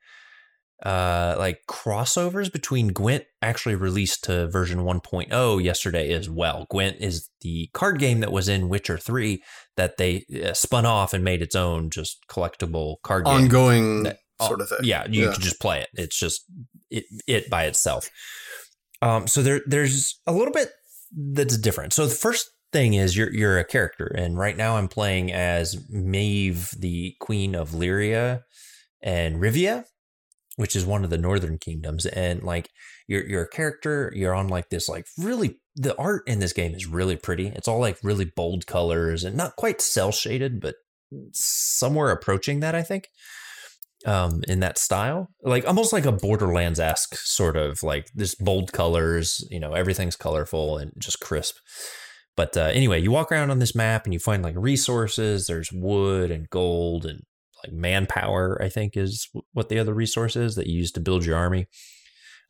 uh 0.84 1.36
like 1.40 1.62
crossovers 1.68 2.52
between 2.54 2.90
Gwent 2.90 3.24
actually 3.42 3.74
released 3.74 4.26
to 4.26 4.48
version 4.48 4.80
1.0 4.80 5.64
yesterday 5.64 6.12
as 6.12 6.30
well. 6.30 6.68
Gwent 6.70 6.98
is 7.00 7.30
the 7.42 7.70
card 7.74 7.98
game 7.98 8.20
that 8.20 8.32
was 8.32 8.50
in 8.50 8.70
Witcher 8.70 8.98
3 8.98 9.42
that 9.78 9.98
they 9.98 10.26
uh, 10.46 10.54
spun 10.54 10.86
off 10.86 11.14
and 11.14 11.24
made 11.24 11.42
its 11.42 11.56
own 11.56 11.90
just 11.90 12.20
collectible 12.30 12.98
card 13.04 13.26
game. 13.26 13.34
Ongoing 13.34 14.04
that, 14.04 14.20
uh, 14.40 14.48
sort 14.48 14.62
of 14.62 14.70
thing. 14.70 14.80
Yeah, 14.84 15.08
you 15.10 15.26
yeah. 15.26 15.32
can 15.32 15.42
just 15.42 15.62
play 15.62 15.80
it. 15.80 15.88
It's 15.94 16.20
just 16.20 16.44
it 16.92 17.06
it 17.26 17.50
by 17.50 17.64
itself. 17.64 18.12
Um 19.02 19.28
so 19.28 19.42
there 19.42 19.62
there's 19.66 20.20
a 20.28 20.34
little 20.34 20.54
bit 20.54 20.70
that's 21.16 21.58
different. 21.58 21.94
So 21.94 22.06
the 22.06 22.14
first 22.14 22.52
thing 22.78 22.94
is 22.94 23.18
you're 23.18 23.34
you're 23.34 23.58
a 23.58 23.66
character, 23.66 24.06
and 24.06 24.38
right 24.38 24.56
now 24.56 24.78
I'm 24.78 24.88
playing 24.88 25.32
as 25.32 25.84
Maeve, 25.90 26.72
the 26.78 27.16
Queen 27.20 27.56
of 27.56 27.72
Lyria 27.72 28.42
and 29.02 29.38
Rivia, 29.38 29.86
which 30.58 30.76
is 30.76 30.86
one 30.86 31.04
of 31.04 31.10
the 31.10 31.18
northern 31.18 31.58
kingdoms. 31.58 32.06
And 32.06 32.44
like 32.44 32.70
you're 33.08 33.28
you're 33.28 33.44
a 33.44 33.50
character, 33.50 34.12
you're 34.16 34.36
on 34.36 34.48
like 34.48 34.70
this 34.70 34.88
like 34.88 35.08
really 35.18 35.60
the 35.76 35.98
art 35.98 36.22
in 36.28 36.38
this 36.40 36.54
game 36.54 36.76
is 36.76 36.86
really 36.86 37.16
pretty. 37.16 37.48
It's 37.48 37.68
all 37.68 37.80
like 37.80 37.98
really 38.04 38.32
bold 38.36 38.68
colors 38.68 39.24
and 39.24 39.36
not 39.36 39.56
quite 39.56 39.82
cell 39.82 40.12
shaded, 40.12 40.62
but 40.62 40.76
somewhere 41.34 42.12
approaching 42.12 42.60
that, 42.60 42.76
I 42.76 42.84
think. 42.84 43.10
Um, 44.06 44.44
in 44.48 44.60
that 44.60 44.78
style, 44.78 45.30
like 45.42 45.68
almost 45.68 45.92
like 45.92 46.06
a 46.06 46.12
Borderlands 46.12 46.80
esque 46.80 47.16
sort 47.16 47.58
of 47.58 47.82
like 47.82 48.12
this 48.14 48.36
bold 48.36 48.72
colors, 48.72 49.44
you 49.50 49.60
know, 49.60 49.74
everything's 49.74 50.16
colorful 50.16 50.78
and 50.78 50.92
just 51.00 51.20
crisp. 51.20 51.56
But 52.38 52.56
uh, 52.56 52.70
anyway, 52.74 53.02
you 53.02 53.12
walk 53.12 53.32
around 53.32 53.50
on 53.50 53.60
this 53.60 53.76
map 53.76 54.06
and 54.06 54.14
you 54.14 54.20
find 54.20 54.44
like 54.44 54.56
resources. 54.56 55.48
There's 55.48 55.72
wood 55.74 56.32
and 56.32 56.50
gold 56.50 57.06
and 57.06 57.24
like 57.64 57.74
manpower. 57.74 58.62
I 58.62 58.70
think 58.70 58.96
is 58.96 59.28
what 59.52 59.70
the 59.70 59.80
other 59.80 59.94
resource 59.94 60.36
is 60.36 60.56
that 60.56 60.68
you 60.68 60.78
use 60.78 60.92
to 60.94 61.02
build 61.02 61.26
your 61.26 61.36
army. 61.36 61.66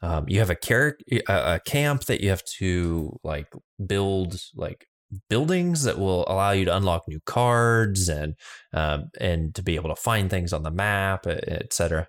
Um, 0.02 0.26
you 0.28 0.40
have 0.40 0.52
a, 0.52 0.56
car- 0.56 0.98
a 1.28 1.60
camp 1.66 2.04
that 2.04 2.22
you 2.22 2.30
have 2.30 2.44
to 2.60 3.18
like 3.24 3.48
build 3.84 4.40
like 4.56 4.86
buildings 5.30 5.84
that 5.84 5.98
will 5.98 6.26
allow 6.28 6.52
you 6.52 6.66
to 6.66 6.76
unlock 6.76 7.08
new 7.08 7.22
cards 7.26 8.10
and 8.10 8.36
um, 8.74 9.06
and 9.20 9.56
to 9.56 9.64
be 9.64 9.76
able 9.76 9.90
to 9.90 9.96
find 9.96 10.30
things 10.30 10.54
on 10.54 10.64
the 10.64 10.70
map, 10.70 11.26
etc 11.26 12.08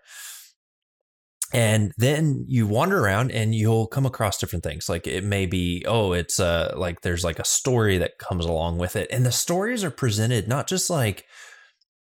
and 1.52 1.92
then 1.96 2.44
you 2.46 2.66
wander 2.66 3.02
around 3.02 3.30
and 3.32 3.54
you'll 3.54 3.86
come 3.86 4.04
across 4.04 4.38
different 4.38 4.62
things. 4.62 4.88
Like 4.88 5.06
it 5.06 5.24
may 5.24 5.46
be 5.46 5.84
oh 5.86 6.12
it's 6.12 6.38
uh 6.38 6.74
like 6.76 7.00
there's 7.00 7.24
like 7.24 7.38
a 7.38 7.44
story 7.44 7.98
that 7.98 8.18
comes 8.18 8.44
along 8.44 8.78
with 8.78 8.96
it. 8.96 9.08
And 9.10 9.24
the 9.24 9.32
stories 9.32 9.82
are 9.82 9.90
presented 9.90 10.46
not 10.48 10.66
just 10.66 10.90
like 10.90 11.24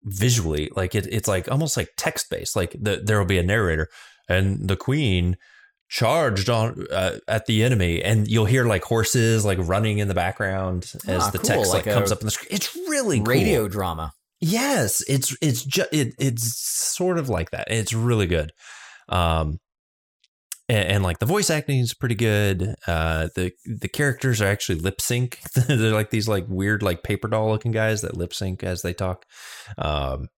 visually 0.05 0.70
like 0.76 0.94
it, 0.94 1.07
it's 1.11 1.29
like 1.29 1.50
almost 1.50 1.76
like 1.76 1.90
text 1.96 2.31
based 2.31 2.57
like 2.57 2.74
the, 2.81 3.03
there 3.05 3.18
will 3.18 3.26
be 3.26 3.38
a 3.38 3.42
narrator 3.42 3.88
and 4.29 4.68
the 4.68 4.76
queen 4.76 5.37
charged 5.88 6.48
on 6.48 6.87
uh, 6.92 7.18
at 7.26 7.46
the 7.46 7.62
enemy 7.64 8.03
and 8.03 8.29
you'll 8.29 8.44
hear 8.46 8.64
like 8.64 8.85
horses 8.85 9.44
like 9.44 9.59
running 9.61 9.98
in 9.98 10.09
the 10.09 10.14
background 10.14 10.92
as 11.07 11.24
Ah, 11.24 11.31
the 11.31 11.38
cool, 11.38 11.46
text 11.46 11.72
like, 11.74 11.87
like 11.87 11.94
comes 11.94 12.12
up 12.12 12.20
in 12.20 12.26
the 12.26 12.31
screen. 12.31 12.48
It's 12.53 12.74
really 12.88 13.18
cool. 13.18 13.26
Radio 13.26 13.68
drama. 13.68 14.12
yes 14.40 15.03
it's 15.09 15.37
it's 15.42 15.64
just 15.64 15.92
it, 15.92 16.14
it's 16.18 16.57
sort 16.57 17.18
of 17.18 17.29
like 17.29 17.50
that. 17.50 17.70
It's 17.70 17.92
really 17.92 18.26
good 18.26 18.53
um 19.11 19.59
and, 20.68 20.88
and 20.88 21.03
like 21.03 21.18
the 21.18 21.27
voice 21.27 21.51
acting 21.51 21.81
is 21.81 21.94
pretty 21.94 22.14
good. 22.14 22.75
Uh 22.87 23.29
the 23.35 23.53
the 23.66 23.88
characters 23.88 24.40
are 24.40 24.46
actually 24.49 24.79
lip 24.79 25.01
sync. 25.01 25.40
They're 25.66 25.92
like 25.92 26.11
these 26.11 26.29
like 26.29 26.46
weird 26.49 26.83
like 26.83 27.03
paper 27.03 27.29
doll 27.29 27.49
looking 27.51 27.73
guys 27.73 28.03
that 28.03 28.16
lip 28.16 28.33
sync 28.33 28.62
as 28.62 28.83
they 28.83 28.92
talk. 28.94 29.27
Um 29.77 30.29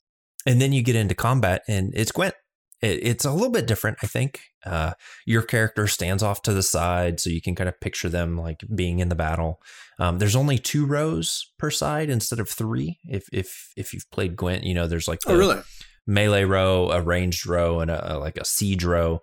and 0.47 0.61
then 0.61 0.73
you 0.73 0.83
get 0.83 0.97
into 0.97 1.15
combat 1.15 1.63
and 1.69 1.93
it's 1.95 2.13
gwent. 2.13 2.35
It, 2.81 2.99
it's 3.03 3.25
a 3.25 3.31
little 3.33 3.51
bit 3.51 3.67
different 3.67 3.99
i 4.03 4.07
think. 4.07 4.41
Uh 4.65 4.95
your 5.27 5.43
character 5.43 5.87
stands 5.87 6.23
off 6.23 6.43
to 6.43 6.53
the 6.55 6.63
side 6.63 7.21
so 7.21 7.29
you 7.31 7.43
can 7.43 7.55
kind 7.55 7.69
of 7.69 7.79
picture 7.81 8.09
them 8.09 8.39
like 8.39 8.65
being 8.75 9.01
in 9.01 9.09
the 9.11 9.15
battle. 9.15 9.61
Um, 9.99 10.19
there's 10.19 10.35
only 10.35 10.59
two 10.59 10.87
rows 10.87 11.53
per 11.59 11.71
side 11.71 12.09
instead 12.11 12.41
of 12.41 12.49
three. 12.49 12.99
If 13.05 13.29
if 13.33 13.73
if 13.77 13.93
you've 13.93 14.11
played 14.11 14.35
gwent 14.37 14.65
you 14.65 14.73
know 14.75 14.87
there's 14.87 15.09
like 15.09 15.21
the 15.21 15.33
Oh, 15.33 15.37
really? 15.37 15.61
Melee 16.07 16.45
row 16.45 16.91
a 16.91 17.01
ranged 17.01 17.47
row 17.47 17.81
and 17.81 17.91
a, 17.91 18.17
a- 18.17 18.19
like 18.19 18.37
a 18.37 18.45
siege 18.45 18.85
row. 18.85 19.21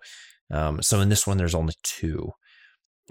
Um, 0.50 0.82
so 0.82 1.00
in 1.00 1.08
this 1.08 1.26
one 1.26 1.36
there's 1.36 1.54
only 1.54 1.74
two. 1.82 2.32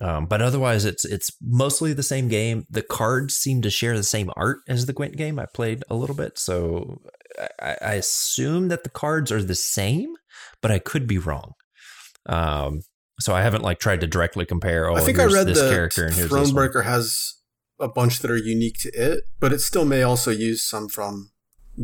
Um, 0.02 0.28
but 0.28 0.42
otherwise 0.42 0.86
it's 0.86 1.04
it's 1.04 1.32
mostly 1.42 1.92
the 1.94 2.04
same 2.04 2.30
game. 2.30 2.66
The 2.70 2.82
cards 2.82 3.36
seem 3.36 3.62
to 3.64 3.70
share 3.70 3.98
the 3.98 4.04
same 4.04 4.32
art 4.38 4.60
as 4.68 4.86
the 4.86 4.94
gwent 4.94 5.18
game. 5.18 5.38
I 5.40 5.46
played 5.54 5.84
a 5.90 5.96
little 5.96 6.16
bit 6.16 6.38
so 6.40 7.02
i, 7.62 7.76
I 7.82 7.94
assume 7.94 8.70
that 8.70 8.84
the 8.84 8.90
cards 8.90 9.32
are 9.32 9.42
the 9.44 9.56
same 9.56 10.14
but 10.62 10.72
i 10.72 10.80
could 10.80 11.08
be 11.08 11.18
wrong. 11.18 11.54
Um, 12.26 12.82
so 13.20 13.34
i 13.36 13.42
haven't 13.42 13.64
like 13.64 13.80
tried 13.80 14.02
to 14.02 14.08
directly 14.08 14.46
compare 14.46 14.90
oh 14.90 14.96
I 14.96 15.02
think 15.02 15.20
I 15.20 15.26
read 15.26 15.48
this 15.48 15.60
the 15.60 15.70
character 15.70 16.06
and 16.06 16.14
here's. 16.14 16.32
Thronebreaker 16.32 16.84
has 16.86 17.36
a 17.80 17.88
bunch 17.88 18.20
that 18.20 18.32
are 18.32 18.38
unique 18.38 18.78
to 18.80 18.90
it, 18.92 19.24
but 19.40 19.54
it 19.54 19.60
still 19.60 19.86
may 19.86 20.04
also 20.04 20.32
use 20.32 20.62
some 20.64 20.90
from 20.90 21.32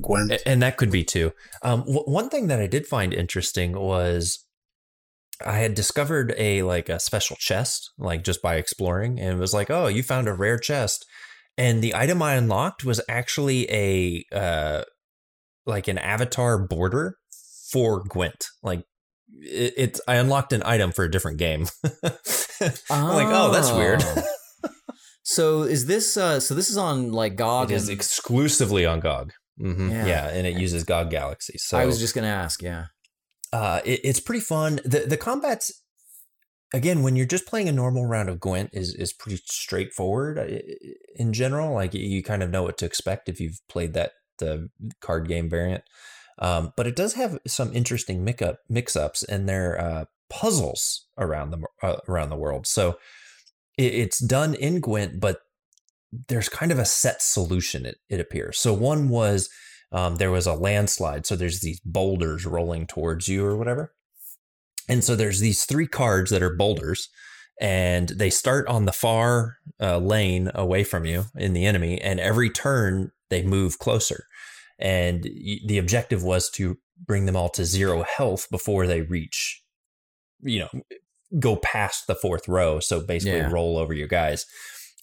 Gwent. 0.02 0.42
And 0.46 0.62
that 0.62 0.78
could 0.78 0.92
be 0.92 1.04
too. 1.04 1.32
Um, 1.62 1.82
w- 1.82 2.04
one 2.04 2.30
thing 2.30 2.48
that 2.48 2.60
I 2.60 2.68
did 2.68 2.86
find 2.88 3.14
interesting 3.14 3.78
was 3.80 4.46
I 5.46 5.58
had 5.58 5.74
discovered 5.74 6.34
a 6.38 6.64
like 6.64 6.90
a 6.90 7.00
special 7.00 7.36
chest, 7.40 7.92
like 7.98 8.24
just 8.24 8.42
by 8.42 8.56
exploring, 8.56 9.20
and 9.20 9.38
it 9.38 9.40
was 9.40 9.54
like, 9.54 9.70
oh, 9.70 9.88
you 9.88 10.04
found 10.04 10.28
a 10.28 10.34
rare 10.34 10.58
chest, 10.58 11.06
and 11.58 11.82
the 11.82 11.96
item 11.96 12.22
I 12.22 12.36
unlocked 12.36 12.84
was 12.86 13.02
actually 13.10 13.70
a 13.72 14.26
uh, 14.32 14.84
like 15.66 15.88
an 15.88 15.98
avatar 15.98 16.58
border 16.58 17.18
for 17.72 18.04
Gwent, 18.04 18.48
like. 18.64 18.84
It, 19.38 19.74
it's 19.76 20.02
I 20.08 20.16
unlocked 20.16 20.54
an 20.54 20.62
item 20.66 20.92
for 20.94 21.04
a 21.04 21.12
different 21.12 21.40
game. 21.40 21.68
I'm 21.84 22.00
like, 22.90 23.28
oh, 23.28 23.52
that's 23.52 23.72
weird. 23.72 24.02
Oh. 24.04 24.24
so 25.24 25.64
is 25.64 25.88
this 25.88 26.16
uh 26.16 26.40
so 26.40 26.54
this 26.54 26.70
is 26.70 26.78
on 26.78 27.12
like 27.12 27.36
GOG 27.36 27.72
it 27.72 27.76
is 27.76 27.90
and- 27.90 27.98
exclusively 27.98 28.86
on 28.86 29.00
GOG. 29.02 29.34
Mhm. 29.60 29.90
Yeah. 29.92 30.06
Yeah. 30.06 30.28
and 30.30 30.46
it 30.46 30.58
uses 30.60 30.84
GOG 30.84 31.10
Galaxy. 31.10 31.58
So 31.58 31.78
I 31.78 31.86
was 31.86 32.00
just 32.00 32.14
gonna 32.16 32.28
ask, 32.28 32.62
yeah. 32.62 32.88
uh, 33.54 33.82
it, 33.86 34.02
it's 34.04 34.20
pretty 34.20 34.42
fun. 34.42 34.80
The 34.84 35.00
the 35.08 35.18
combats 35.18 35.82
again 36.74 37.04
when 37.04 37.16
you're 37.16 37.26
just 37.26 37.46
playing 37.46 37.70
a 37.70 37.72
normal 37.72 38.06
round 38.06 38.28
of 38.30 38.40
Gwent 38.40 38.72
is 38.74 38.94
is 38.96 39.14
pretty 39.14 39.42
straightforward 39.46 40.38
uh, 40.38 40.58
in 41.16 41.32
general. 41.34 41.74
Like 41.74 41.94
you 41.94 42.22
kind 42.24 42.44
of 42.44 42.50
know 42.50 42.64
what 42.64 42.78
to 42.80 42.86
expect 42.86 43.30
if 43.30 43.40
you've 43.40 43.62
played 43.70 43.94
that 43.94 44.12
the 44.40 44.70
card 45.00 45.28
game 45.28 45.50
variant. 45.50 45.84
Um, 46.40 46.74
but 46.76 46.86
it 46.86 46.98
does 46.98 47.14
have 47.14 47.40
some 47.48 47.72
interesting 47.74 48.24
mix 48.26 48.42
up 48.42 48.60
mix 48.68 48.96
ups 48.98 49.24
and 49.24 49.48
their 49.48 49.80
uh, 49.80 50.06
puzzles 50.30 51.06
around 51.18 51.52
the 51.52 51.64
uh, 51.82 51.98
around 52.10 52.30
the 52.30 52.36
world. 52.36 52.68
So 52.68 52.98
it, 53.78 53.94
it's 53.94 54.20
done 54.20 54.54
in 54.54 54.82
Gwent, 54.82 55.22
but 55.22 55.40
there's 56.28 56.50
kind 56.50 56.72
of 56.72 56.80
a 56.80 56.86
set 56.86 57.22
solution. 57.22 57.86
It 57.86 57.98
it 58.10 58.20
appears. 58.20 58.58
So 58.60 58.74
one 58.74 59.10
was 59.10 59.50
um, 59.92 60.16
there 60.18 60.32
was 60.32 60.48
a 60.48 60.54
landslide. 60.54 61.26
So 61.26 61.36
there's 61.36 61.62
these 61.62 61.80
boulders 61.86 62.46
rolling 62.46 62.88
towards 62.88 63.28
you 63.28 63.46
or 63.46 63.56
whatever. 63.56 63.94
And 64.90 65.04
so 65.04 65.16
there's 65.16 65.40
these 65.40 65.64
three 65.66 65.88
cards 65.88 66.30
that 66.32 66.44
are 66.44 66.56
boulders, 66.56 67.10
and 67.60 68.10
they 68.10 68.30
start 68.30 68.68
on 68.68 68.86
the 68.86 68.92
far 68.92 69.58
uh, 69.82 69.98
lane 69.98 70.52
away 70.54 70.84
from 70.84 71.06
you 71.06 71.26
in 71.36 71.54
the 71.54 71.66
enemy, 71.66 72.00
and 72.02 72.20
every 72.20 72.50
turn 72.50 73.12
they 73.30 73.42
move 73.44 73.80
closer. 73.80 74.26
And 74.78 75.24
y- 75.24 75.60
the 75.66 75.78
objective 75.80 76.24
was 76.24 76.50
to 76.52 76.78
bring 77.04 77.26
them 77.26 77.36
all 77.36 77.50
to 77.50 77.66
zero 77.66 78.04
health 78.04 78.48
before 78.52 78.86
they 78.88 79.02
reach, 79.02 79.64
you 80.42 80.60
know, 80.60 80.82
go 81.40 81.56
past 81.56 82.06
the 82.08 82.16
fourth 82.16 82.48
row. 82.48 82.80
So 82.80 83.02
basically, 83.02 83.40
Yeah. 83.40 83.52
roll 83.52 83.78
over 83.78 83.94
your 83.94 84.08
guys. 84.08 84.46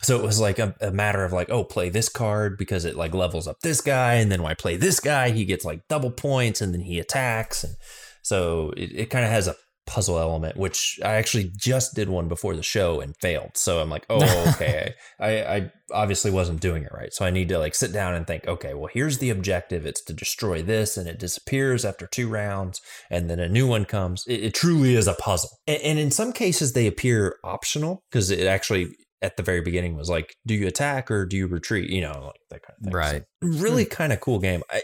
So 0.03 0.19
it 0.19 0.25
was 0.25 0.41
like 0.41 0.59
a, 0.59 0.75
a 0.81 0.91
matter 0.91 1.25
of 1.25 1.33
like, 1.33 1.51
oh, 1.51 1.65
play 1.65 1.89
this 1.89 2.09
card 2.09 2.59
because 2.59 2.85
it 2.85 2.97
like 2.97 3.15
levels 3.15 3.47
up 3.47 3.61
this 3.63 3.81
guy, 3.81 4.15
and 4.15 4.31
then 4.31 4.43
when 4.43 4.51
I 4.53 4.55
play 4.55 4.77
this 4.77 5.01
guy, 5.01 5.31
he 5.31 5.45
gets 5.45 5.65
like 5.65 5.87
double 5.89 6.11
points, 6.11 6.61
and 6.61 6.75
then 6.75 6.83
he 6.83 6.99
attacks, 6.99 7.65
and 7.65 7.75
so 8.23 8.73
it, 8.77 8.93
it 8.93 9.11
kind 9.11 9.25
of 9.25 9.31
has 9.31 9.49
a 9.49 9.57
puzzle 9.87 10.19
element, 10.19 10.57
which 10.57 11.01
I 11.05 11.15
actually 11.15 11.53
just 11.57 11.95
did 11.95 12.09
one 12.09 12.29
before 12.29 12.55
the 12.55 12.63
show 12.63 13.01
and 13.01 13.17
failed. 13.21 13.53
So 13.57 13.81
I'm 13.81 13.91
like, 13.91 14.07
oh, 14.09 14.23
okay, 14.55 14.95
I, 15.21 15.43
I 15.43 15.73
obviously 15.93 16.31
wasn't 16.31 16.61
doing 16.61 16.85
it 16.85 16.93
right. 16.93 17.13
So 17.13 17.25
I 17.25 17.31
need 17.31 17.49
to 17.49 17.59
like 17.59 17.75
sit 17.75 17.93
down 17.93 18.15
and 18.15 18.27
think, 18.27 18.47
okay, 18.47 18.75
well, 18.75 18.91
here's 18.93 19.19
the 19.19 19.31
objective. 19.31 19.85
It's 19.85 20.03
to 20.05 20.13
destroy 20.13 20.63
this, 20.63 20.97
and 20.97 21.09
it 21.09 21.19
disappears 21.19 21.85
after 21.85 22.07
two 22.07 22.29
rounds, 22.29 22.81
and 23.11 23.29
then 23.29 23.41
a 23.41 23.49
new 23.49 23.67
one 23.67 23.85
comes. 23.85 24.25
It, 24.27 24.45
it 24.45 24.55
truly 24.55 24.95
is 24.95 25.07
a 25.07 25.15
puzzle, 25.15 25.51
and, 25.67 25.83
and 25.83 25.99
in 25.99 26.11
some 26.11 26.33
cases 26.33 26.73
they 26.73 26.87
appear 26.87 27.37
optional 27.45 28.03
because 28.11 28.31
it 28.31 28.47
actually 28.47 28.95
at 29.23 29.37
the 29.37 29.43
very 29.43 29.61
beginning 29.61 29.97
was 29.97 30.11
like, 30.11 30.37
do 30.47 30.55
you 30.55 30.67
attack 30.67 31.11
or 31.11 31.25
do 31.25 31.37
you 31.37 31.47
retreat? 31.47 31.91
You 31.91 32.03
know, 32.03 32.33
like 32.33 32.41
that 32.51 32.63
kind 32.63 32.77
of 32.79 32.85
thing. 32.85 32.93
Right. 32.93 33.23
So, 33.43 33.61
really 33.61 33.85
kind 33.85 34.13
of 34.13 34.21
cool 34.21 34.39
game. 34.39 34.63
I 34.71 34.83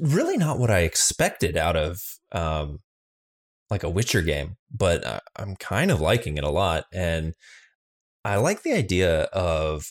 really 0.00 0.36
not 0.36 0.58
what 0.58 0.70
I 0.70 0.80
expected 0.80 1.56
out 1.56 1.76
of 1.76 2.00
um 2.32 2.80
like 3.70 3.82
a 3.82 3.90
Witcher 3.90 4.22
game, 4.22 4.56
but 4.74 5.06
I, 5.06 5.20
I'm 5.36 5.56
kind 5.56 5.90
of 5.90 6.00
liking 6.00 6.38
it 6.38 6.44
a 6.44 6.50
lot, 6.50 6.84
and 6.92 7.34
I 8.24 8.36
like 8.36 8.62
the 8.62 8.72
idea 8.72 9.22
of 9.24 9.90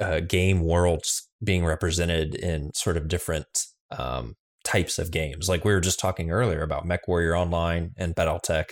uh, 0.00 0.20
game 0.20 0.60
worlds 0.60 1.28
being 1.42 1.64
represented 1.64 2.34
in 2.34 2.72
sort 2.74 2.96
of 2.96 3.08
different 3.08 3.46
um, 3.90 4.34
types 4.64 4.98
of 4.98 5.10
games. 5.10 5.48
Like 5.48 5.64
we 5.64 5.72
were 5.72 5.80
just 5.80 5.98
talking 5.98 6.30
earlier 6.30 6.62
about 6.62 6.86
Mech 6.86 7.08
Warrior 7.08 7.36
Online 7.36 7.92
and 7.96 8.14
BattleTech, 8.14 8.66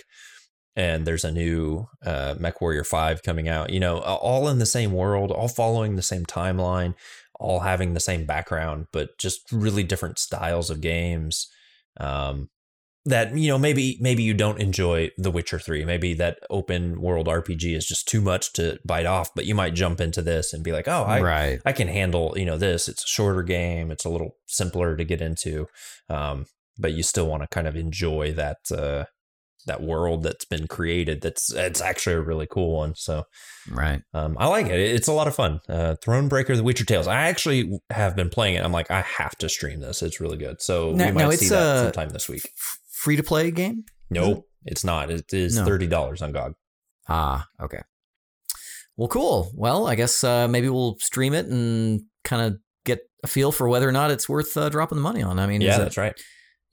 and 0.75 1.05
there's 1.05 1.23
a 1.23 1.31
new 1.31 1.87
uh, 2.05 2.35
Mech 2.39 2.61
Warrior 2.61 2.83
Five 2.83 3.23
coming 3.23 3.47
out. 3.47 3.71
You 3.71 3.79
know, 3.79 3.99
all 3.99 4.47
in 4.47 4.59
the 4.59 4.65
same 4.65 4.93
world, 4.93 5.31
all 5.31 5.47
following 5.47 5.95
the 5.95 6.01
same 6.01 6.25
timeline, 6.25 6.95
all 7.39 7.61
having 7.61 7.93
the 7.93 7.99
same 7.99 8.25
background, 8.25 8.87
but 8.91 9.17
just 9.17 9.51
really 9.51 9.83
different 9.83 10.19
styles 10.19 10.69
of 10.69 10.81
games. 10.81 11.47
Um, 11.99 12.49
that 13.05 13.35
you 13.35 13.47
know 13.47 13.57
maybe 13.57 13.97
maybe 13.99 14.21
you 14.21 14.33
don't 14.33 14.61
enjoy 14.61 15.09
The 15.17 15.31
Witcher 15.31 15.57
3 15.57 15.85
maybe 15.85 16.13
that 16.15 16.37
open 16.51 17.01
world 17.01 17.27
RPG 17.27 17.75
is 17.75 17.85
just 17.85 18.07
too 18.07 18.21
much 18.21 18.53
to 18.53 18.79
bite 18.85 19.07
off 19.07 19.33
but 19.35 19.45
you 19.45 19.55
might 19.55 19.73
jump 19.73 19.99
into 19.99 20.21
this 20.21 20.53
and 20.53 20.63
be 20.63 20.71
like 20.71 20.87
oh 20.87 21.03
I 21.03 21.19
right. 21.21 21.61
I 21.65 21.73
can 21.73 21.87
handle 21.87 22.33
you 22.35 22.45
know 22.45 22.57
this 22.57 22.87
it's 22.87 23.03
a 23.03 23.07
shorter 23.07 23.41
game 23.41 23.89
it's 23.89 24.05
a 24.05 24.09
little 24.09 24.35
simpler 24.45 24.95
to 24.95 25.03
get 25.03 25.19
into 25.19 25.65
um, 26.09 26.45
but 26.77 26.93
you 26.93 27.01
still 27.01 27.27
want 27.27 27.41
to 27.41 27.47
kind 27.47 27.67
of 27.67 27.75
enjoy 27.75 28.33
that 28.33 28.57
uh, 28.71 29.05
that 29.67 29.81
world 29.81 30.23
that's 30.23 30.45
been 30.45 30.67
created 30.67 31.21
that's 31.21 31.53
it's 31.53 31.81
actually 31.81 32.15
a 32.15 32.21
really 32.21 32.47
cool 32.47 32.75
one 32.77 32.95
so 32.95 33.25
Right. 33.69 34.01
um, 34.13 34.35
I 34.39 34.47
like 34.47 34.65
it. 34.67 34.79
It's 34.79 35.07
a 35.07 35.13
lot 35.13 35.27
of 35.27 35.35
fun. 35.35 35.59
Uh, 35.69 35.95
Thronebreaker: 36.03 36.55
The 36.55 36.63
Witcher 36.63 36.83
Tales. 36.85 37.05
I 37.07 37.27
actually 37.27 37.79
have 37.91 38.15
been 38.15 38.29
playing 38.29 38.55
it. 38.55 38.63
I'm 38.65 38.71
like, 38.71 38.89
I 38.89 39.01
have 39.01 39.37
to 39.37 39.47
stream 39.49 39.81
this. 39.81 40.01
It's 40.01 40.19
really 40.19 40.37
good. 40.37 40.61
So 40.63 40.93
Now- 40.93 41.05
we 41.07 41.11
might 41.11 41.23
now 41.25 41.29
see 41.31 41.49
that 41.49 41.61
uh, 41.61 41.83
sometime 41.83 42.09
this 42.09 42.27
week. 42.27 42.41
Free 42.91 43.15
to 43.17 43.21
play 43.23 43.51
game? 43.51 43.83
No, 44.09 44.45
it's 44.65 44.83
not. 44.83 45.11
It 45.11 45.31
is 45.31 45.57
No. 45.57 45.65
thirty 45.65 45.85
dollars 45.85 46.23
on 46.23 46.31
GOG. 46.31 46.53
Ah, 47.07 47.45
okay. 47.61 47.81
Well, 48.97 49.07
cool. 49.07 49.51
Well, 49.55 49.87
I 49.87 49.95
guess 49.95 50.23
uh, 50.23 50.47
maybe 50.47 50.69
we'll 50.69 50.97
stream 50.99 51.33
it 51.33 51.45
and 51.45 52.01
kind 52.23 52.41
of 52.41 52.59
get 52.85 52.99
a 53.23 53.27
feel 53.27 53.51
for 53.51 53.67
whether 53.69 53.87
or 53.87 53.91
not 53.91 54.11
it's 54.11 54.27
worth 54.27 54.55
uh, 54.57 54.69
dropping 54.69 54.97
the 54.97 55.01
money 55.03 55.21
on. 55.23 55.39
I 55.39 55.45
mean, 55.47 55.61
is 55.61 55.67
Yeah, 55.67 55.75
it- 55.75 55.79
that's 55.79 55.97
right. 55.97 56.19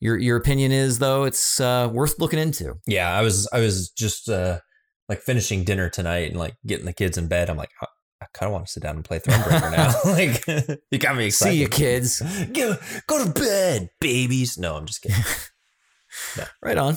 Your 0.01 0.19
your 0.19 0.37
opinion 0.37 0.73
is 0.73 0.99
though 0.99 1.25
it's 1.25 1.61
uh, 1.61 1.89
worth 1.93 2.19
looking 2.19 2.39
into. 2.39 2.75
Yeah, 2.87 3.11
I 3.11 3.23
was 3.23 3.49
I 3.53 3.61
was 3.61 3.91
just 3.91 4.29
uh, 4.29 4.61
like 5.09 5.21
finishing 5.21 5.65
dinner 5.65 5.89
tonight 5.89 6.31
and 6.31 6.39
like 6.39 6.55
getting 6.67 6.87
the 6.87 6.93
kids 6.93 7.19
in 7.19 7.29
bed. 7.29 7.51
I'm 7.51 7.57
like, 7.57 7.71
I, 7.83 7.87
I 8.23 8.27
kind 8.35 8.49
of 8.49 8.53
want 8.53 8.67
to 8.67 8.73
sit 8.73 8.83
down 8.83 8.97
and 8.97 9.05
play 9.05 9.19
Thronebreaker 9.19 9.73
now. 9.73 9.95
like, 10.13 10.81
you 10.91 10.99
got 10.99 11.17
me 11.17 11.27
excited. 11.27 11.53
See 11.53 11.61
you, 11.61 11.69
kids. 11.69 12.21
Go, 12.53 12.77
go 13.07 13.25
to 13.25 13.31
bed, 13.31 13.91
babies. 14.01 14.59
No, 14.59 14.77
I'm 14.77 14.87
just 14.87 15.03
kidding. 15.03 15.23
Right 16.63 16.79
on. 16.79 16.97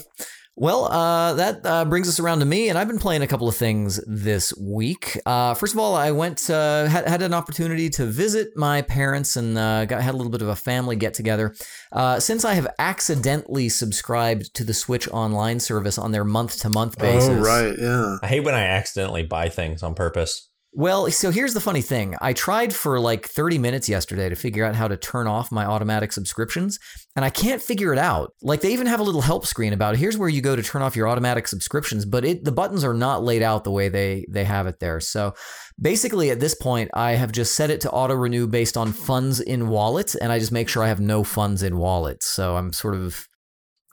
Well, 0.57 0.85
uh, 0.91 1.33
that 1.35 1.65
uh, 1.65 1.85
brings 1.85 2.09
us 2.09 2.19
around 2.19 2.39
to 2.39 2.45
me, 2.45 2.67
and 2.67 2.77
I've 2.77 2.87
been 2.87 2.99
playing 2.99 3.21
a 3.21 3.27
couple 3.27 3.47
of 3.47 3.55
things 3.55 4.01
this 4.05 4.53
week. 4.59 5.17
Uh, 5.25 5.53
first 5.53 5.73
of 5.73 5.79
all, 5.79 5.95
I 5.95 6.11
went 6.11 6.49
uh, 6.49 6.87
had, 6.87 7.07
had 7.07 7.21
an 7.21 7.33
opportunity 7.33 7.89
to 7.91 8.05
visit 8.05 8.49
my 8.57 8.81
parents 8.81 9.37
and 9.37 9.57
uh, 9.57 9.85
got 9.85 10.01
had 10.01 10.13
a 10.13 10.17
little 10.17 10.31
bit 10.31 10.41
of 10.41 10.49
a 10.49 10.55
family 10.55 10.97
get 10.97 11.13
together. 11.13 11.55
Uh, 11.93 12.19
since 12.19 12.43
I 12.43 12.53
have 12.55 12.67
accidentally 12.79 13.69
subscribed 13.69 14.53
to 14.55 14.65
the 14.65 14.73
Switch 14.73 15.07
Online 15.09 15.59
service 15.59 15.97
on 15.97 16.11
their 16.11 16.25
month 16.25 16.59
to 16.59 16.69
month 16.69 16.97
basis, 16.97 17.29
Oh 17.29 17.39
right, 17.39 17.73
yeah. 17.79 18.17
I 18.21 18.27
hate 18.27 18.41
when 18.41 18.53
I 18.53 18.63
accidentally 18.63 19.23
buy 19.23 19.47
things 19.47 19.81
on 19.81 19.95
purpose. 19.95 20.50
Well, 20.73 21.11
so 21.11 21.31
here's 21.31 21.53
the 21.53 21.59
funny 21.59 21.81
thing. 21.81 22.15
I 22.21 22.31
tried 22.31 22.73
for 22.73 22.97
like 22.97 23.27
30 23.27 23.57
minutes 23.57 23.89
yesterday 23.89 24.29
to 24.29 24.35
figure 24.35 24.63
out 24.63 24.73
how 24.73 24.87
to 24.87 24.95
turn 24.95 25.27
off 25.27 25.51
my 25.51 25.65
automatic 25.65 26.13
subscriptions, 26.13 26.79
and 27.13 27.25
I 27.25 27.29
can't 27.29 27.61
figure 27.61 27.91
it 27.91 27.99
out. 27.99 28.33
Like 28.41 28.61
they 28.61 28.71
even 28.71 28.87
have 28.87 29.01
a 29.01 29.03
little 29.03 29.21
help 29.21 29.45
screen 29.45 29.73
about 29.73 29.97
here's 29.97 30.17
where 30.17 30.29
you 30.29 30.41
go 30.41 30.55
to 30.55 30.63
turn 30.63 30.81
off 30.81 30.95
your 30.95 31.09
automatic 31.09 31.49
subscriptions, 31.49 32.05
but 32.05 32.23
it 32.23 32.45
the 32.45 32.53
buttons 32.53 32.85
are 32.85 32.93
not 32.93 33.21
laid 33.21 33.43
out 33.43 33.65
the 33.65 33.71
way 33.71 33.89
they 33.89 34.25
they 34.29 34.45
have 34.45 34.65
it 34.65 34.79
there. 34.79 35.01
So 35.01 35.33
basically 35.79 36.29
at 36.29 36.39
this 36.39 36.55
point 36.55 36.89
I 36.93 37.11
have 37.11 37.33
just 37.33 37.55
set 37.55 37.69
it 37.69 37.81
to 37.81 37.91
auto 37.91 38.13
renew 38.13 38.47
based 38.47 38.77
on 38.77 38.93
funds 38.93 39.41
in 39.41 39.67
wallet 39.67 40.15
and 40.21 40.31
I 40.31 40.39
just 40.39 40.53
make 40.53 40.69
sure 40.69 40.83
I 40.83 40.87
have 40.87 41.01
no 41.01 41.25
funds 41.25 41.63
in 41.63 41.77
wallet. 41.77 42.23
So 42.23 42.55
I'm 42.55 42.71
sort 42.71 42.95
of 42.95 43.27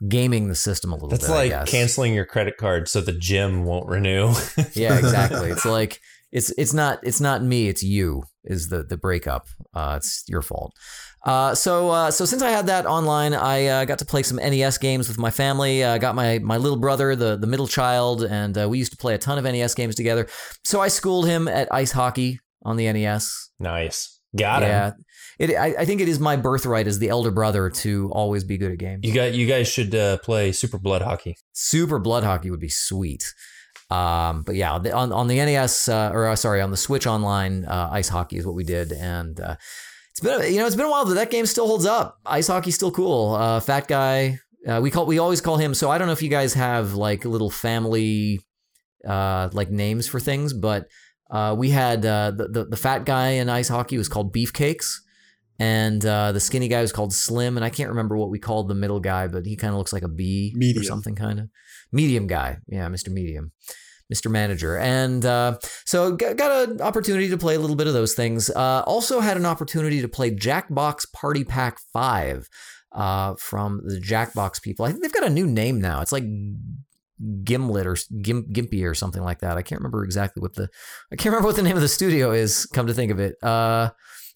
gaming 0.07 0.47
the 0.47 0.55
system 0.55 0.93
a 0.93 0.95
little 0.95 1.09
That's 1.09 1.27
bit. 1.27 1.53
I 1.53 1.57
like 1.57 1.67
canceling 1.67 2.13
your 2.13 2.25
credit 2.25 2.55
card 2.55 2.87
so 2.87 3.01
the 3.01 3.11
gym 3.11 3.65
won't 3.65 3.89
renew. 3.89 4.33
yeah, 4.73 4.97
exactly. 4.97 5.51
It's 5.59 5.65
like 5.65 5.99
it's 6.31 6.51
it's 6.51 6.73
not 6.73 6.99
it's 7.03 7.19
not 7.19 7.43
me, 7.43 7.67
it's 7.67 7.83
you 7.83 8.23
is 8.43 8.69
the 8.69 8.83
the 8.83 8.97
breakup. 8.97 9.47
Uh, 9.73 9.95
it's 9.97 10.23
your 10.27 10.41
fault. 10.41 10.73
Uh, 11.25 11.53
so 11.53 11.89
uh, 11.89 12.11
so 12.11 12.25
since 12.25 12.41
I 12.41 12.51
had 12.51 12.67
that 12.67 12.85
online, 12.85 13.33
I 13.33 13.65
uh, 13.65 13.85
got 13.85 13.99
to 13.99 14.05
play 14.05 14.23
some 14.23 14.37
NES 14.37 14.77
games 14.77 15.07
with 15.07 15.17
my 15.17 15.31
family. 15.31 15.83
I 15.83 15.97
got 15.97 16.15
my 16.15 16.39
my 16.39 16.57
little 16.57 16.77
brother, 16.77 17.15
the 17.15 17.35
the 17.35 17.47
middle 17.47 17.67
child, 17.67 18.23
and 18.23 18.57
uh, 18.57 18.69
we 18.69 18.77
used 18.77 18.91
to 18.91 18.97
play 18.97 19.15
a 19.15 19.17
ton 19.17 19.37
of 19.37 19.43
NES 19.43 19.75
games 19.75 19.95
together. 19.95 20.27
So 20.63 20.79
I 20.79 20.87
schooled 20.87 21.27
him 21.27 21.47
at 21.47 21.67
ice 21.73 21.91
hockey 21.91 22.39
on 22.63 22.77
the 22.77 22.91
NES. 22.91 23.49
nice. 23.59 24.15
Got 24.37 24.61
him. 24.61 24.69
yeah, 24.69 24.91
it. 25.39 25.55
I, 25.55 25.81
I 25.81 25.85
think 25.85 26.01
it 26.01 26.07
is 26.07 26.19
my 26.19 26.35
birthright 26.35 26.85
as 26.85 26.99
the 26.99 27.09
elder 27.09 27.31
brother 27.31 27.71
to 27.71 28.11
always 28.11 28.43
be 28.43 28.59
good 28.59 28.71
at 28.71 28.77
games. 28.77 28.99
You 29.03 29.11
got 29.11 29.33
you 29.33 29.47
guys 29.47 29.67
should 29.67 29.95
uh, 29.95 30.19
play 30.19 30.51
Super 30.51 30.77
Blood 30.77 31.01
Hockey. 31.01 31.35
Super 31.53 31.97
Blood 31.97 32.23
Hockey 32.23 32.51
would 32.51 32.59
be 32.59 32.69
sweet. 32.69 33.33
Um, 33.89 34.43
but 34.43 34.55
yeah, 34.55 34.73
on 34.73 35.11
on 35.11 35.27
the 35.27 35.35
NES 35.37 35.87
uh, 35.87 36.11
or 36.13 36.27
uh, 36.27 36.35
sorry, 36.35 36.61
on 36.61 36.71
the 36.71 36.77
Switch 36.77 37.07
Online, 37.07 37.65
uh, 37.65 37.89
ice 37.91 38.09
hockey 38.09 38.37
is 38.37 38.45
what 38.45 38.55
we 38.55 38.63
did, 38.63 38.91
and 38.91 39.39
uh, 39.39 39.55
it's 40.11 40.19
been 40.19 40.53
you 40.53 40.59
know 40.59 40.67
it's 40.67 40.75
been 40.75 40.85
a 40.85 40.89
while, 40.89 41.05
but 41.05 41.15
that 41.15 41.31
game 41.31 41.45
still 41.45 41.67
holds 41.67 41.85
up. 41.85 42.19
Ice 42.25 42.47
hockey's 42.47 42.75
still 42.75 42.91
cool. 42.91 43.33
Uh, 43.33 43.59
fat 43.59 43.87
guy, 43.87 44.39
uh, 44.67 44.79
we 44.81 44.91
call 44.91 45.07
we 45.07 45.17
always 45.17 45.41
call 45.41 45.57
him. 45.57 45.73
So 45.73 45.89
I 45.89 45.97
don't 45.97 46.07
know 46.07 46.13
if 46.13 46.21
you 46.21 46.29
guys 46.29 46.53
have 46.53 46.93
like 46.93 47.25
little 47.25 47.49
family 47.49 48.41
uh, 49.07 49.49
like 49.53 49.71
names 49.71 50.07
for 50.07 50.19
things, 50.19 50.53
but 50.53 50.87
uh, 51.31 51.55
we 51.57 51.71
had 51.71 52.05
uh, 52.05 52.31
the, 52.31 52.47
the 52.47 52.65
the 52.65 52.77
fat 52.77 53.05
guy 53.05 53.29
in 53.29 53.49
ice 53.49 53.69
hockey 53.69 53.97
was 53.97 54.09
called 54.09 54.33
Beefcakes. 54.33 54.97
And 55.61 56.05
uh, 56.05 56.31
the 56.31 56.39
skinny 56.39 56.69
guy 56.69 56.81
was 56.81 56.93
called 56.93 57.13
Slim, 57.13 57.57
and 57.57 57.65
I 57.65 57.69
can't 57.69 57.89
remember 57.89 58.15
what 58.15 58.29
we 58.29 58.39
called 58.39 58.69
the 58.69 58.75
middle 58.75 59.01
guy, 59.01 59.27
but 59.27 59.45
he 59.45 59.57
kind 59.57 59.73
of 59.73 59.77
looks 59.77 59.91
like 59.91 60.03
a 60.03 60.07
bee 60.07 60.55
or 60.77 60.83
something, 60.83 61.15
kind 61.15 61.37
of 61.37 61.49
medium 61.91 62.27
guy. 62.27 62.57
Yeah, 62.67 62.87
Mr. 62.87 63.09
Medium, 63.09 63.51
Mr. 64.13 64.29
Manager, 64.29 64.77
and 64.77 65.25
uh, 65.25 65.57
so 65.85 66.15
got, 66.15 66.69
an 66.69 66.81
opportunity 66.81 67.29
to 67.29 67.37
play 67.37 67.55
a 67.55 67.59
little 67.59 67.75
bit 67.75 67.87
of 67.87 67.93
those 67.93 68.13
things. 68.13 68.49
Uh, 68.49 68.83
also 68.85 69.19
had 69.19 69.37
an 69.37 69.45
opportunity 69.45 70.01
to 70.01 70.07
play 70.07 70.31
Jackbox 70.31 71.11
Party 71.13 71.43
Pack 71.43 71.79
Five 71.93 72.47
uh, 72.91 73.35
from 73.35 73.81
the 73.85 73.99
Jackbox 73.99 74.61
people. 74.61 74.85
I 74.85 74.89
think 74.89 75.01
they've 75.01 75.13
got 75.13 75.27
a 75.27 75.29
new 75.29 75.47
name 75.47 75.79
now. 75.79 76.01
It's 76.01 76.11
like 76.11 76.25
Gimlet 77.43 77.85
or 77.85 77.97
Gim, 78.21 78.45
Gimpy 78.51 78.85
or 78.85 78.93
something 78.93 79.21
like 79.21 79.39
that. 79.39 79.57
I 79.57 79.61
can't 79.61 79.79
remember 79.79 80.03
exactly 80.03 80.41
what 80.41 80.55
the 80.55 80.69
I 81.11 81.15
can't 81.15 81.33
remember 81.33 81.47
what 81.47 81.55
the 81.55 81.63
name 81.63 81.75
of 81.75 81.81
the 81.81 81.87
studio 81.87 82.31
is. 82.31 82.65
Come 82.67 82.87
to 82.87 82.93
think 82.93 83.11
of 83.11 83.19
it, 83.19 83.35
uh, 83.43 83.89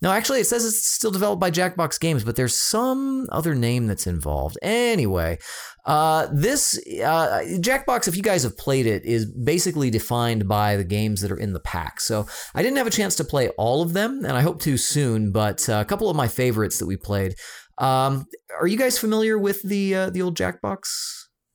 no, 0.03 0.11
actually, 0.11 0.41
it 0.41 0.45
says 0.45 0.65
it's 0.65 0.85
still 0.85 1.09
developed 1.11 1.39
by 1.39 1.49
Jackbox 1.49 1.99
Games, 1.99 2.23
but 2.23 2.35
there's 2.35 2.55
some 2.57 3.27
other 3.31 3.55
name 3.55 3.87
that's 3.87 4.05
involved. 4.05 4.57
Anyway, 4.61 5.39
uh, 5.85 6.27
this 6.31 6.77
uh, 7.03 7.41
Jackbox, 7.59 8.07
if 8.07 8.15
you 8.15 8.21
guys 8.21 8.43
have 8.43 8.55
played 8.57 8.85
it, 8.85 9.03
is 9.05 9.25
basically 9.25 9.89
defined 9.89 10.47
by 10.47 10.75
the 10.77 10.83
games 10.83 11.21
that 11.21 11.31
are 11.31 11.37
in 11.39 11.53
the 11.53 11.59
pack. 11.59 11.99
So 11.99 12.27
I 12.53 12.61
didn't 12.61 12.77
have 12.77 12.87
a 12.87 12.91
chance 12.91 13.15
to 13.15 13.23
play 13.23 13.49
all 13.57 13.81
of 13.81 13.93
them, 13.93 14.23
and 14.25 14.37
I 14.37 14.41
hope 14.41 14.61
to 14.61 14.77
soon. 14.77 15.31
But 15.31 15.67
uh, 15.67 15.79
a 15.81 15.85
couple 15.85 16.09
of 16.09 16.15
my 16.15 16.27
favorites 16.27 16.77
that 16.79 16.85
we 16.85 16.97
played. 16.97 17.33
Um, 17.79 18.25
are 18.59 18.67
you 18.67 18.77
guys 18.77 18.99
familiar 18.99 19.37
with 19.39 19.63
the 19.63 19.95
uh, 19.95 20.09
the 20.11 20.21
old 20.21 20.37
Jackbox 20.37 20.81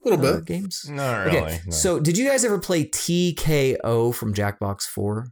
A 0.05 0.09
little 0.09 0.27
uh, 0.27 0.37
bit. 0.39 0.47
games? 0.47 0.85
Not 0.89 1.29
Okay, 1.29 1.41
really. 1.41 1.59
no. 1.67 1.71
so 1.71 2.01
did 2.01 2.19
you 2.19 2.27
guys 2.29 2.45
ever 2.45 2.59
play 2.59 2.85
TKO 2.87 4.15
from 4.15 4.35
Jackbox 4.35 4.83
Four? 4.83 5.29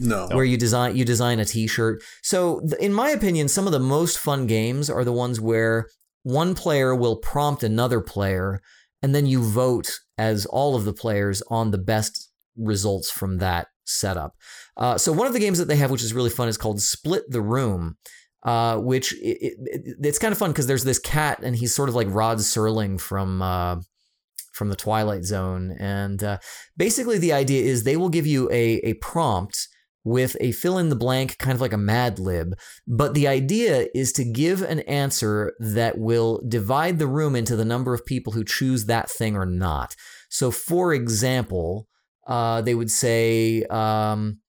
No. 0.00 0.28
where 0.28 0.44
you 0.44 0.56
design 0.56 0.96
you 0.96 1.04
design 1.04 1.38
a 1.38 1.44
t-shirt. 1.44 2.02
So 2.22 2.60
th- 2.60 2.80
in 2.80 2.92
my 2.92 3.10
opinion, 3.10 3.48
some 3.48 3.66
of 3.66 3.72
the 3.72 3.78
most 3.78 4.18
fun 4.18 4.46
games 4.46 4.90
are 4.90 5.04
the 5.04 5.12
ones 5.12 5.40
where 5.40 5.88
one 6.22 6.54
player 6.54 6.94
will 6.94 7.16
prompt 7.16 7.62
another 7.62 8.00
player 8.00 8.60
and 9.02 9.14
then 9.14 9.26
you 9.26 9.42
vote 9.42 10.00
as 10.16 10.46
all 10.46 10.74
of 10.74 10.84
the 10.84 10.92
players 10.92 11.42
on 11.48 11.70
the 11.70 11.78
best 11.78 12.30
results 12.56 13.10
from 13.10 13.38
that 13.38 13.68
setup. 13.84 14.34
Uh, 14.76 14.96
so 14.96 15.12
one 15.12 15.26
of 15.26 15.32
the 15.32 15.38
games 15.38 15.58
that 15.58 15.68
they 15.68 15.76
have, 15.76 15.90
which 15.90 16.02
is 16.02 16.14
really 16.14 16.30
fun, 16.30 16.48
is 16.48 16.56
called 16.56 16.80
Split 16.80 17.24
the 17.28 17.42
Room. 17.42 17.96
Uh, 18.42 18.76
which 18.76 19.14
it, 19.22 19.38
it, 19.40 19.96
it's 20.02 20.18
kind 20.18 20.30
of 20.30 20.36
fun 20.36 20.50
because 20.50 20.66
there's 20.66 20.84
this 20.84 20.98
cat 20.98 21.40
and 21.42 21.56
he's 21.56 21.74
sort 21.74 21.88
of 21.88 21.94
like 21.94 22.06
Rod 22.10 22.36
Serling 22.36 23.00
from 23.00 23.40
uh, 23.40 23.76
from 24.52 24.68
the 24.68 24.76
Twilight 24.76 25.24
Zone, 25.24 25.74
and 25.80 26.22
uh, 26.22 26.38
basically 26.76 27.16
the 27.16 27.32
idea 27.32 27.62
is 27.62 27.84
they 27.84 27.96
will 27.96 28.10
give 28.10 28.26
you 28.26 28.50
a 28.50 28.80
a 28.84 28.94
prompt 28.94 29.66
with 30.04 30.36
a 30.40 30.52
fill 30.52 30.78
in 30.78 30.90
the 30.90 30.96
blank, 30.96 31.38
kind 31.38 31.54
of 31.54 31.60
like 31.60 31.72
a 31.72 31.78
Mad 31.78 32.18
Lib. 32.18 32.54
But 32.86 33.14
the 33.14 33.26
idea 33.26 33.88
is 33.94 34.12
to 34.12 34.24
give 34.24 34.62
an 34.62 34.80
answer 34.80 35.54
that 35.58 35.98
will 35.98 36.42
divide 36.46 36.98
the 36.98 37.06
room 37.06 37.34
into 37.34 37.56
the 37.56 37.64
number 37.64 37.94
of 37.94 38.04
people 38.04 38.34
who 38.34 38.44
choose 38.44 38.84
that 38.84 39.10
thing 39.10 39.34
or 39.34 39.46
not. 39.46 39.96
So, 40.28 40.50
for 40.50 40.92
example, 40.92 41.88
uh, 42.26 42.60
they 42.60 42.74
would 42.74 42.90
say 42.90 43.64
um, 43.64 44.40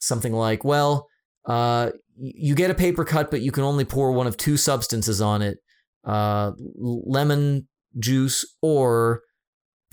something 0.00 0.32
like, 0.32 0.64
well, 0.64 1.08
uh, 1.46 1.90
you 2.16 2.54
get 2.54 2.70
a 2.70 2.74
paper 2.74 3.04
cut, 3.04 3.30
but 3.30 3.40
you 3.40 3.52
can 3.52 3.64
only 3.64 3.84
pour 3.84 4.12
one 4.12 4.26
of 4.26 4.36
two 4.36 4.56
substances 4.56 5.20
on 5.20 5.42
it 5.42 5.58
uh, 6.04 6.52
lemon 6.76 7.68
juice 7.98 8.44
or 8.62 9.22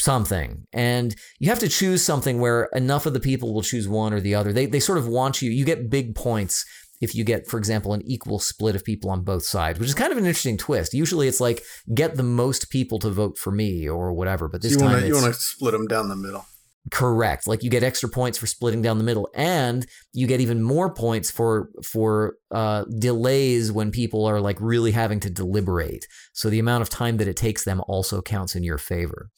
something. 0.01 0.65
And 0.73 1.15
you 1.39 1.49
have 1.49 1.59
to 1.59 1.69
choose 1.69 2.03
something 2.03 2.39
where 2.39 2.69
enough 2.73 3.05
of 3.05 3.13
the 3.13 3.19
people 3.19 3.53
will 3.53 3.61
choose 3.61 3.87
one 3.87 4.13
or 4.13 4.19
the 4.19 4.35
other. 4.35 4.51
They, 4.51 4.65
they 4.65 4.79
sort 4.79 4.97
of 4.97 5.07
want 5.07 5.41
you 5.41 5.51
you 5.51 5.65
get 5.65 5.89
big 5.89 6.15
points 6.15 6.65
if 7.01 7.15
you 7.15 7.23
get 7.23 7.47
for 7.47 7.57
example 7.57 7.93
an 7.93 8.01
equal 8.05 8.39
split 8.39 8.75
of 8.75 8.83
people 8.83 9.09
on 9.09 9.23
both 9.23 9.43
sides 9.43 9.79
which 9.79 9.89
is 9.89 9.95
kind 9.95 10.11
of 10.11 10.17
an 10.17 10.25
interesting 10.25 10.57
twist. 10.57 10.93
Usually 10.93 11.27
it's 11.27 11.39
like 11.39 11.63
get 11.93 12.15
the 12.15 12.23
most 12.23 12.69
people 12.69 12.99
to 12.99 13.09
vote 13.09 13.37
for 13.37 13.51
me 13.51 13.87
or 13.87 14.11
whatever 14.13 14.47
but 14.47 14.61
this 14.61 14.71
you 14.71 14.77
time 14.79 14.91
want 14.91 15.01
to 15.01 15.07
you 15.07 15.13
want 15.13 15.33
to 15.33 15.39
split 15.39 15.73
them 15.73 15.87
down 15.87 16.09
the 16.09 16.15
middle. 16.15 16.45
Correct 16.89 17.45
like 17.45 17.61
you 17.61 17.69
get 17.69 17.83
extra 17.83 18.09
points 18.09 18.39
for 18.39 18.47
splitting 18.47 18.81
down 18.81 18.97
the 18.97 19.03
middle 19.03 19.29
and 19.35 19.85
you 20.13 20.25
get 20.25 20.41
even 20.41 20.63
more 20.63 20.91
points 20.91 21.29
for 21.29 21.69
for 21.83 22.37
uh, 22.49 22.83
delays 22.97 23.71
when 23.71 23.91
people 23.91 24.25
are 24.25 24.41
like 24.41 24.57
really 24.59 24.91
having 24.91 25.19
to 25.19 25.29
deliberate 25.29 26.07
so 26.33 26.49
the 26.49 26.57
amount 26.57 26.81
of 26.81 26.89
time 26.89 27.17
that 27.17 27.27
it 27.27 27.37
takes 27.37 27.63
them 27.65 27.81
also 27.87 28.19
counts 28.19 28.55
in 28.55 28.63
your 28.63 28.79
favor 28.79 29.29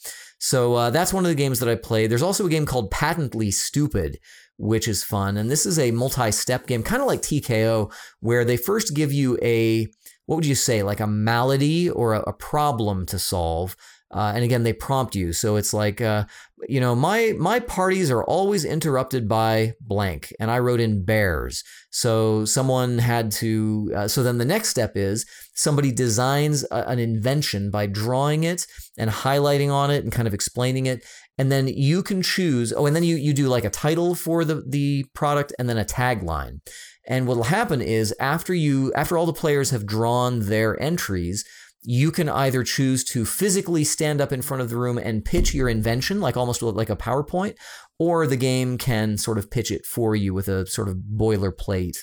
so 0.44 0.74
uh, 0.74 0.90
that's 0.90 1.14
one 1.14 1.24
of 1.24 1.30
the 1.30 1.36
games 1.36 1.62
that 1.62 1.70
I 1.70 1.76
play. 1.76 2.06
There's 2.06 2.22
also 2.22 2.46
a 2.46 2.50
game 2.50 2.66
called 2.66 2.92
Patently 2.92 3.50
Stupid, 3.50 4.20
which 4.58 4.90
is 4.90 5.02
fun. 5.02 5.38
And 5.38 5.50
this 5.50 5.66
is 5.66 5.80
a 5.80 5.92
multi 5.92 6.32
step 6.32 6.68
game, 6.68 6.84
kind 6.84 7.02
of 7.02 7.08
like 7.08 7.22
TKO, 7.22 7.90
where 8.20 8.44
they 8.44 8.58
first 8.58 8.94
give 8.94 9.14
you 9.14 9.40
a, 9.42 9.88
what 10.26 10.36
would 10.36 10.46
you 10.46 10.54
say, 10.54 10.84
like 10.84 11.00
a 11.00 11.08
malady 11.08 11.90
or 11.90 12.14
a, 12.14 12.20
a 12.24 12.34
problem 12.34 13.06
to 13.06 13.18
solve. 13.18 13.78
Uh, 14.14 14.32
and 14.36 14.44
again, 14.44 14.64
they 14.64 14.74
prompt 14.74 15.16
you. 15.16 15.34
So 15.34 15.56
it's 15.56 15.74
like, 15.74 16.00
uh, 16.00 16.26
you 16.70 16.80
know, 16.80 16.96
my 16.96 17.34
my 17.38 17.60
parties 17.60 18.12
are 18.12 18.24
always 18.24 18.64
interrupted 18.64 19.28
by 19.28 19.74
blank, 19.82 20.32
and 20.40 20.52
I 20.52 20.60
wrote 20.60 20.80
in 20.80 21.04
bears. 21.04 21.64
So 21.90 22.46
someone 22.46 23.00
had 23.00 23.32
to. 23.34 23.92
Uh, 23.96 24.08
so 24.08 24.22
then 24.22 24.38
the 24.38 24.46
next 24.46 24.70
step 24.70 24.96
is 24.96 25.26
somebody 25.56 25.92
designs 25.92 26.64
a, 26.72 26.88
an 26.88 27.00
invention 27.00 27.72
by 27.72 27.88
drawing 27.88 28.44
it 28.44 28.68
and 28.98 29.10
highlighting 29.10 29.72
on 29.72 29.90
it 29.90 30.04
and 30.04 30.14
kind 30.14 30.28
of 30.28 30.34
explaining 30.34 30.86
it, 30.86 31.04
and 31.38 31.52
then 31.52 31.68
you 31.68 32.04
can 32.04 32.22
choose. 32.22 32.72
Oh, 32.72 32.86
and 32.86 32.96
then 32.96 33.04
you 33.04 33.16
you 33.16 33.34
do 33.34 33.48
like 33.48 33.66
a 33.66 33.70
title 33.70 34.14
for 34.14 34.46
the 34.46 34.64
the 34.68 35.06
product 35.16 35.54
and 35.58 35.68
then 35.68 35.78
a 35.78 35.86
tagline. 35.86 36.62
And 37.06 37.28
what'll 37.28 37.44
happen 37.44 37.82
is 37.82 38.16
after 38.20 38.54
you 38.54 38.94
after 38.94 39.18
all 39.18 39.26
the 39.26 39.34
players 39.34 39.72
have 39.72 39.86
drawn 39.86 40.48
their 40.48 40.82
entries, 40.82 41.44
you 41.84 42.12
can 42.12 42.30
either 42.30 42.64
choose 42.64 43.04
to 43.04 43.26
physically 43.26 43.84
stand 43.84 44.22
up 44.22 44.32
in 44.32 44.42
front 44.42 44.62
of 44.62 44.70
the 44.70 44.78
room 44.78 44.98
and 44.98 45.26
pitch 45.26 45.54
your 45.54 45.70
invention, 45.70 46.22
like 46.22 46.38
almost 46.38 46.62
like 46.62 46.90
a 46.90 46.96
PowerPoint, 46.96 47.56
or 48.00 48.26
the 48.26 48.38
game 48.38 48.78
can 48.78 49.18
sort 49.18 49.38
of 49.38 49.52
pitch 49.52 49.72
it 49.72 49.86
for 49.86 50.16
you 50.16 50.34
with 50.34 50.48
a 50.48 50.66
sort 50.66 50.90
of 50.90 50.98
boilerplate 51.16 51.98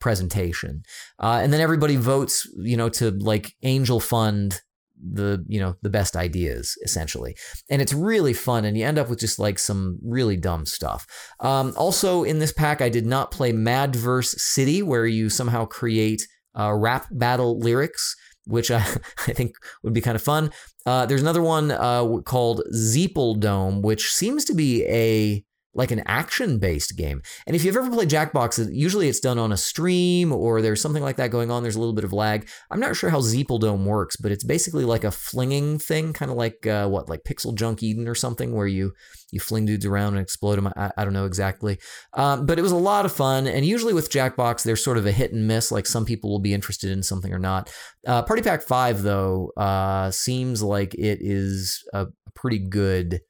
presentation. 0.00 0.82
Uh, 1.18 1.40
and 1.42 1.52
then 1.52 1.60
everybody 1.60 1.96
votes, 1.96 2.48
you 2.58 2.76
know, 2.76 2.88
to 2.88 3.10
like 3.10 3.54
angel 3.62 4.00
fund 4.00 4.60
the 4.98 5.44
you 5.46 5.60
know 5.60 5.76
the 5.82 5.90
best 5.90 6.16
ideas 6.16 6.76
essentially. 6.82 7.36
And 7.68 7.82
it's 7.82 7.92
really 7.92 8.32
fun 8.32 8.64
and 8.64 8.78
you 8.78 8.84
end 8.86 8.98
up 8.98 9.10
with 9.10 9.20
just 9.20 9.38
like 9.38 9.58
some 9.58 9.98
really 10.02 10.36
dumb 10.36 10.64
stuff. 10.64 11.06
Um, 11.40 11.74
also 11.76 12.24
in 12.24 12.38
this 12.38 12.52
pack 12.52 12.80
i 12.80 12.88
did 12.88 13.04
not 13.04 13.30
play 13.30 13.52
Mad 13.52 13.94
Verse 13.94 14.34
City 14.42 14.82
where 14.82 15.06
you 15.06 15.28
somehow 15.28 15.66
create 15.66 16.26
uh, 16.58 16.72
rap 16.72 17.08
battle 17.10 17.58
lyrics 17.58 18.16
which 18.46 18.70
I, 18.70 18.78
I 19.26 19.32
think 19.32 19.56
would 19.82 19.92
be 19.92 20.00
kind 20.00 20.16
of 20.16 20.22
fun. 20.22 20.50
Uh, 20.84 21.06
there's 21.06 21.22
another 21.22 21.42
one 21.42 21.70
uh, 21.70 22.18
called 22.24 22.62
zeeple 22.72 23.38
dome 23.38 23.82
which 23.82 24.12
seems 24.12 24.44
to 24.46 24.54
be 24.54 24.84
a 24.86 25.44
like 25.76 25.90
an 25.90 26.02
action 26.06 26.58
based 26.58 26.96
game. 26.96 27.22
And 27.46 27.54
if 27.54 27.64
you've 27.64 27.76
ever 27.76 27.90
played 27.90 28.08
Jackbox, 28.08 28.68
usually 28.72 29.08
it's 29.08 29.20
done 29.20 29.38
on 29.38 29.52
a 29.52 29.56
stream 29.56 30.32
or 30.32 30.62
there's 30.62 30.80
something 30.80 31.02
like 31.02 31.16
that 31.16 31.30
going 31.30 31.50
on. 31.50 31.62
There's 31.62 31.76
a 31.76 31.80
little 31.80 31.94
bit 31.94 32.04
of 32.04 32.12
lag. 32.12 32.48
I'm 32.70 32.80
not 32.80 32.96
sure 32.96 33.10
how 33.10 33.20
Zeeple 33.20 33.60
Dome 33.60 33.84
works, 33.84 34.16
but 34.16 34.32
it's 34.32 34.44
basically 34.44 34.84
like 34.84 35.04
a 35.04 35.10
flinging 35.10 35.78
thing, 35.78 36.12
kind 36.12 36.30
of 36.30 36.36
like 36.36 36.66
uh, 36.66 36.88
what, 36.88 37.08
like 37.08 37.24
PixelJunk 37.24 37.82
Eden 37.82 38.08
or 38.08 38.14
something, 38.14 38.54
where 38.54 38.66
you 38.66 38.92
you 39.32 39.40
fling 39.40 39.66
dudes 39.66 39.84
around 39.84 40.14
and 40.14 40.22
explode 40.22 40.56
them. 40.56 40.68
I, 40.76 40.90
I 40.96 41.04
don't 41.04 41.12
know 41.12 41.26
exactly, 41.26 41.78
um, 42.14 42.46
but 42.46 42.58
it 42.58 42.62
was 42.62 42.72
a 42.72 42.76
lot 42.76 43.04
of 43.04 43.12
fun. 43.12 43.46
And 43.46 43.66
usually 43.66 43.92
with 43.92 44.10
Jackbox, 44.10 44.62
there's 44.62 44.82
sort 44.82 44.98
of 44.98 45.06
a 45.06 45.12
hit 45.12 45.32
and 45.32 45.46
miss. 45.46 45.70
Like 45.70 45.86
some 45.86 46.04
people 46.04 46.30
will 46.30 46.38
be 46.38 46.54
interested 46.54 46.90
in 46.90 47.02
something 47.02 47.32
or 47.32 47.38
not. 47.38 47.72
Uh, 48.06 48.22
Party 48.22 48.42
Pack 48.42 48.62
Five 48.62 49.02
though 49.02 49.52
uh, 49.56 50.10
seems 50.10 50.62
like 50.62 50.94
it 50.94 51.18
is 51.20 51.84
a 51.92 52.06
pretty 52.34 52.58
good 52.58 53.20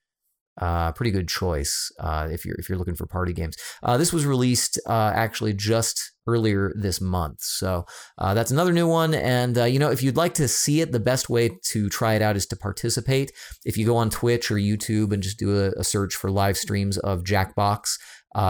uh, 0.59 0.93
pretty 0.93 1.11
good 1.11 1.29
choice 1.29 1.93
uh, 2.01 2.29
if 2.31 2.45
you're 2.45 2.57
if 2.57 2.69
you're 2.69 2.79
looking 2.79 2.95
for 2.95 3.07
party 3.07 3.33
games. 3.33 3.57
Uh, 3.83 3.97
this 3.97 4.13
was 4.13 4.27
released 4.27 4.79
uh, 4.87 5.13
actually 5.15 5.53
just 5.53 6.13
earlier 6.27 6.73
this 6.77 7.01
month, 7.01 7.43
so 7.43 7.85
uh, 8.19 8.35
that's 8.35 8.51
another 8.51 8.73
new 8.73 8.89
one. 8.89 9.15
And 9.15 9.57
uh, 9.59 9.65
you 9.65 9.79
know, 9.79 9.91
if 9.91 10.03
you'd 10.03 10.17
like 10.17 10.35
to 10.35 10.49
see 10.49 10.81
it, 10.81 10.93
the 10.93 11.01
best 11.01 11.29
way 11.29 11.51
to 11.65 11.89
try 11.89 12.15
it 12.15 12.23
out 12.23 12.37
is 12.37 12.47
to 12.47 12.57
participate. 12.57 13.33
If 13.65 13.77
you 13.77 13.87
go 13.87 13.97
on 13.97 14.11
Twitch 14.11 14.51
or 14.51 14.57
YouTube 14.57 15.13
and 15.13 15.23
just 15.23 15.39
do 15.39 15.59
a, 15.59 15.71
a 15.73 15.85
search 15.85 16.15
for 16.15 16.31
live 16.31 16.57
streams 16.57 16.99
of 16.99 17.23
Jackbox, 17.23 17.99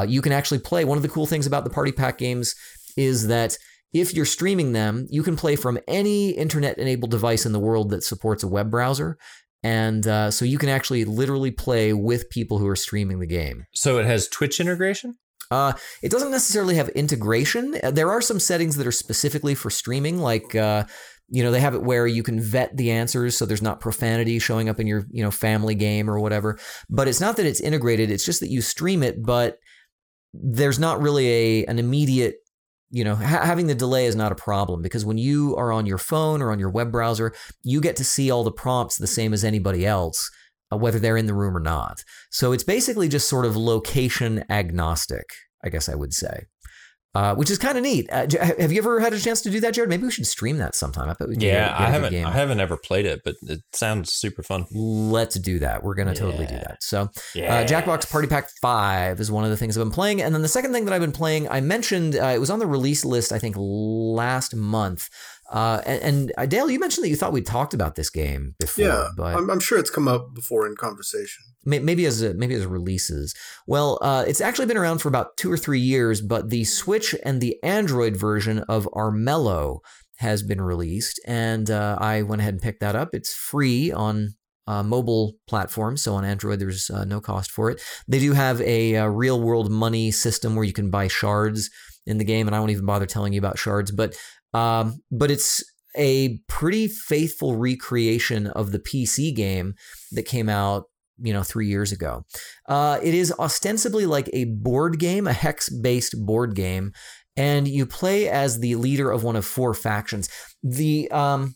you 0.08 0.22
can 0.22 0.32
actually 0.32 0.60
play. 0.60 0.84
One 0.84 0.98
of 0.98 1.02
the 1.02 1.08
cool 1.08 1.26
things 1.26 1.46
about 1.46 1.64
the 1.64 1.70
Party 1.70 1.92
Pack 1.92 2.18
games 2.18 2.54
is 2.96 3.26
that 3.28 3.58
if 3.92 4.14
you're 4.14 4.26
streaming 4.26 4.72
them, 4.72 5.06
you 5.10 5.22
can 5.22 5.36
play 5.36 5.56
from 5.56 5.78
any 5.88 6.30
internet 6.30 6.78
enabled 6.78 7.10
device 7.10 7.46
in 7.46 7.52
the 7.52 7.60
world 7.60 7.90
that 7.90 8.04
supports 8.04 8.42
a 8.42 8.48
web 8.48 8.70
browser. 8.70 9.16
And 9.62 10.06
uh, 10.06 10.30
so 10.30 10.44
you 10.44 10.58
can 10.58 10.68
actually 10.68 11.04
literally 11.04 11.50
play 11.50 11.92
with 11.92 12.30
people 12.30 12.58
who 12.58 12.68
are 12.68 12.76
streaming 12.76 13.18
the 13.18 13.26
game. 13.26 13.66
So 13.74 13.98
it 13.98 14.06
has 14.06 14.28
Twitch 14.28 14.60
integration? 14.60 15.16
Uh, 15.50 15.72
it 16.02 16.10
doesn't 16.10 16.30
necessarily 16.30 16.74
have 16.74 16.88
integration. 16.90 17.78
Uh, 17.82 17.90
there 17.90 18.10
are 18.10 18.20
some 18.20 18.40
settings 18.40 18.76
that 18.76 18.86
are 18.86 18.92
specifically 18.92 19.54
for 19.54 19.70
streaming, 19.70 20.18
like 20.18 20.54
uh, 20.54 20.84
you 21.28 21.42
know 21.42 21.50
they 21.50 21.60
have 21.60 21.74
it 21.74 21.82
where 21.82 22.06
you 22.06 22.22
can 22.22 22.40
vet 22.40 22.76
the 22.76 22.90
answers, 22.90 23.36
so 23.36 23.46
there's 23.46 23.62
not 23.62 23.80
profanity 23.80 24.38
showing 24.38 24.68
up 24.68 24.80
in 24.80 24.86
your 24.86 25.06
you 25.10 25.22
know 25.22 25.30
family 25.30 25.74
game 25.74 26.10
or 26.10 26.18
whatever. 26.18 26.58
But 26.90 27.06
it's 27.06 27.20
not 27.20 27.36
that 27.36 27.46
it's 27.46 27.60
integrated; 27.60 28.10
it's 28.10 28.24
just 28.24 28.40
that 28.40 28.50
you 28.50 28.60
stream 28.60 29.02
it, 29.02 29.24
but 29.24 29.58
there's 30.34 30.78
not 30.78 31.00
really 31.00 31.28
a 31.28 31.64
an 31.66 31.78
immediate 31.78 32.36
you 32.90 33.04
know 33.04 33.14
ha- 33.14 33.44
having 33.44 33.66
the 33.66 33.74
delay 33.74 34.06
is 34.06 34.16
not 34.16 34.32
a 34.32 34.36
problem 34.36 34.82
because 34.82 35.04
when 35.04 35.18
you 35.18 35.56
are 35.56 35.72
on 35.72 35.86
your 35.86 35.98
phone 35.98 36.40
or 36.40 36.50
on 36.50 36.58
your 36.58 36.70
web 36.70 36.92
browser 36.92 37.32
you 37.62 37.80
get 37.80 37.96
to 37.96 38.04
see 38.04 38.30
all 38.30 38.44
the 38.44 38.52
prompts 38.52 38.96
the 38.96 39.06
same 39.06 39.32
as 39.32 39.44
anybody 39.44 39.84
else 39.84 40.30
uh, 40.72 40.76
whether 40.76 40.98
they're 40.98 41.16
in 41.16 41.26
the 41.26 41.34
room 41.34 41.56
or 41.56 41.60
not. 41.60 42.02
So 42.30 42.50
it's 42.50 42.64
basically 42.64 43.08
just 43.08 43.28
sort 43.28 43.44
of 43.44 43.56
location 43.56 44.44
agnostic 44.50 45.26
i 45.64 45.68
guess 45.68 45.88
i 45.88 45.94
would 45.94 46.12
say 46.12 46.44
uh, 47.16 47.34
which 47.34 47.50
is 47.50 47.56
kind 47.56 47.78
of 47.78 47.82
neat. 47.82 48.06
Uh, 48.12 48.26
have 48.58 48.70
you 48.70 48.76
ever 48.76 49.00
had 49.00 49.14
a 49.14 49.18
chance 49.18 49.40
to 49.40 49.48
do 49.48 49.58
that, 49.58 49.72
Jerod? 49.72 49.88
Maybe 49.88 50.02
we 50.02 50.10
should 50.10 50.26
stream 50.26 50.58
that 50.58 50.74
sometime. 50.74 51.08
I 51.08 51.14
bet 51.14 51.30
we 51.30 51.36
yeah, 51.38 51.74
I 51.76 51.86
haven't. 51.86 52.14
I 52.14 52.30
haven't 52.30 52.60
ever 52.60 52.76
played 52.76 53.06
it, 53.06 53.22
but 53.24 53.36
it 53.42 53.62
sounds 53.72 54.12
super 54.12 54.42
fun. 54.42 54.66
Let's 54.70 55.36
do 55.36 55.58
that. 55.60 55.82
We're 55.82 55.94
gonna 55.94 56.10
yeah. 56.10 56.20
totally 56.20 56.44
do 56.44 56.56
that. 56.56 56.82
So, 56.82 57.08
yeah. 57.34 57.60
uh, 57.60 57.66
Jackbox 57.66 58.10
Party 58.10 58.28
Pack 58.28 58.50
Five 58.60 59.18
is 59.18 59.30
one 59.30 59.44
of 59.44 59.50
the 59.50 59.56
things 59.56 59.78
I've 59.78 59.84
been 59.84 59.90
playing, 59.90 60.20
and 60.20 60.34
then 60.34 60.42
the 60.42 60.48
second 60.48 60.74
thing 60.74 60.84
that 60.84 60.92
I've 60.92 61.00
been 61.00 61.10
playing, 61.10 61.48
I 61.48 61.62
mentioned 61.62 62.16
uh, 62.16 62.26
it 62.26 62.38
was 62.38 62.50
on 62.50 62.58
the 62.58 62.66
release 62.66 63.02
list. 63.02 63.32
I 63.32 63.38
think 63.38 63.56
last 63.58 64.54
month. 64.54 65.08
Uh, 65.50 65.80
and, 65.86 66.02
and 66.02 66.32
uh, 66.36 66.46
Dale, 66.46 66.70
you 66.70 66.78
mentioned 66.80 67.04
that 67.04 67.08
you 67.08 67.16
thought 67.16 67.32
we'd 67.32 67.46
talked 67.46 67.74
about 67.74 67.94
this 67.94 68.10
game 68.10 68.54
before. 68.58 68.84
Yeah, 68.84 69.08
but 69.16 69.36
I'm, 69.36 69.50
I'm 69.50 69.60
sure 69.60 69.78
it's 69.78 69.90
come 69.90 70.08
up 70.08 70.34
before 70.34 70.66
in 70.66 70.76
conversation. 70.76 71.44
Maybe 71.64 72.06
as 72.06 72.22
a, 72.22 72.34
maybe 72.34 72.54
as 72.54 72.66
releases. 72.66 73.34
Well, 73.66 73.98
uh, 74.02 74.24
it's 74.26 74.40
actually 74.40 74.66
been 74.66 74.76
around 74.76 74.98
for 74.98 75.08
about 75.08 75.36
two 75.36 75.50
or 75.50 75.56
three 75.56 75.80
years, 75.80 76.20
but 76.20 76.50
the 76.50 76.64
Switch 76.64 77.14
and 77.24 77.40
the 77.40 77.62
Android 77.62 78.16
version 78.16 78.60
of 78.68 78.88
Armello 78.92 79.80
has 80.16 80.42
been 80.42 80.60
released, 80.60 81.20
and 81.26 81.70
uh, 81.70 81.96
I 82.00 82.22
went 82.22 82.40
ahead 82.40 82.54
and 82.54 82.62
picked 82.62 82.80
that 82.80 82.96
up. 82.96 83.10
It's 83.12 83.34
free 83.34 83.92
on 83.92 84.34
uh, 84.66 84.82
mobile 84.82 85.34
platforms. 85.46 86.02
So 86.02 86.14
on 86.14 86.24
Android, 86.24 86.58
there's 86.58 86.90
uh, 86.90 87.04
no 87.04 87.20
cost 87.20 87.50
for 87.50 87.70
it. 87.70 87.80
They 88.08 88.18
do 88.18 88.32
have 88.32 88.60
a, 88.60 88.94
a, 88.94 89.04
uh, 89.04 89.06
real 89.06 89.40
world 89.40 89.70
money 89.70 90.10
system 90.10 90.54
where 90.54 90.64
you 90.64 90.72
can 90.72 90.90
buy 90.90 91.08
shards 91.08 91.70
in 92.06 92.18
the 92.18 92.24
game, 92.24 92.46
and 92.46 92.54
I 92.54 92.60
won't 92.60 92.70
even 92.70 92.86
bother 92.86 93.06
telling 93.06 93.32
you 93.32 93.38
about 93.38 93.58
shards. 93.58 93.90
But 93.90 94.16
um, 94.56 95.00
but 95.10 95.30
it's 95.30 95.62
a 95.96 96.38
pretty 96.48 96.88
faithful 96.88 97.56
recreation 97.56 98.46
of 98.48 98.72
the 98.72 98.78
PC 98.78 99.34
game 99.34 99.74
that 100.12 100.24
came 100.24 100.48
out 100.48 100.84
you 101.18 101.32
know 101.32 101.42
three 101.42 101.66
years 101.66 101.92
ago 101.92 102.24
uh, 102.68 102.98
it 103.02 103.14
is 103.14 103.32
ostensibly 103.38 104.04
like 104.04 104.28
a 104.32 104.44
board 104.44 104.98
game 104.98 105.26
a 105.26 105.32
hex 105.32 105.68
based 105.70 106.14
board 106.26 106.54
game 106.54 106.92
and 107.36 107.66
you 107.68 107.86
play 107.86 108.28
as 108.28 108.60
the 108.60 108.74
leader 108.76 109.10
of 109.10 109.24
one 109.24 109.36
of 109.36 109.44
four 109.44 109.72
factions 109.72 110.28
the 110.62 111.10
um, 111.10 111.54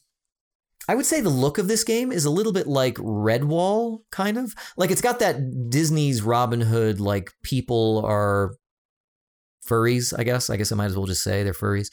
I 0.88 0.94
would 0.94 1.07
say 1.07 1.20
the 1.20 1.28
look 1.28 1.59
of 1.59 1.68
this 1.68 1.84
game 1.84 2.11
is 2.11 2.24
a 2.24 2.30
little 2.30 2.53
bit 2.53 2.66
like 2.66 2.96
Redwall, 2.96 4.01
kind 4.11 4.36
of. 4.36 4.55
Like 4.76 4.90
it's 4.90 5.01
got 5.01 5.20
that 5.20 5.70
Disney's 5.70 6.20
Robin 6.20 6.61
Hood, 6.61 6.98
like 6.98 7.30
people 7.44 8.03
are 8.05 8.57
furries, 9.64 10.12
I 10.18 10.24
guess. 10.24 10.51
I 10.51 10.57
guess 10.57 10.72
I 10.72 10.74
might 10.74 10.86
as 10.86 10.96
well 10.96 11.07
just 11.07 11.22
say 11.22 11.44
they're 11.44 11.53
furries. 11.53 11.90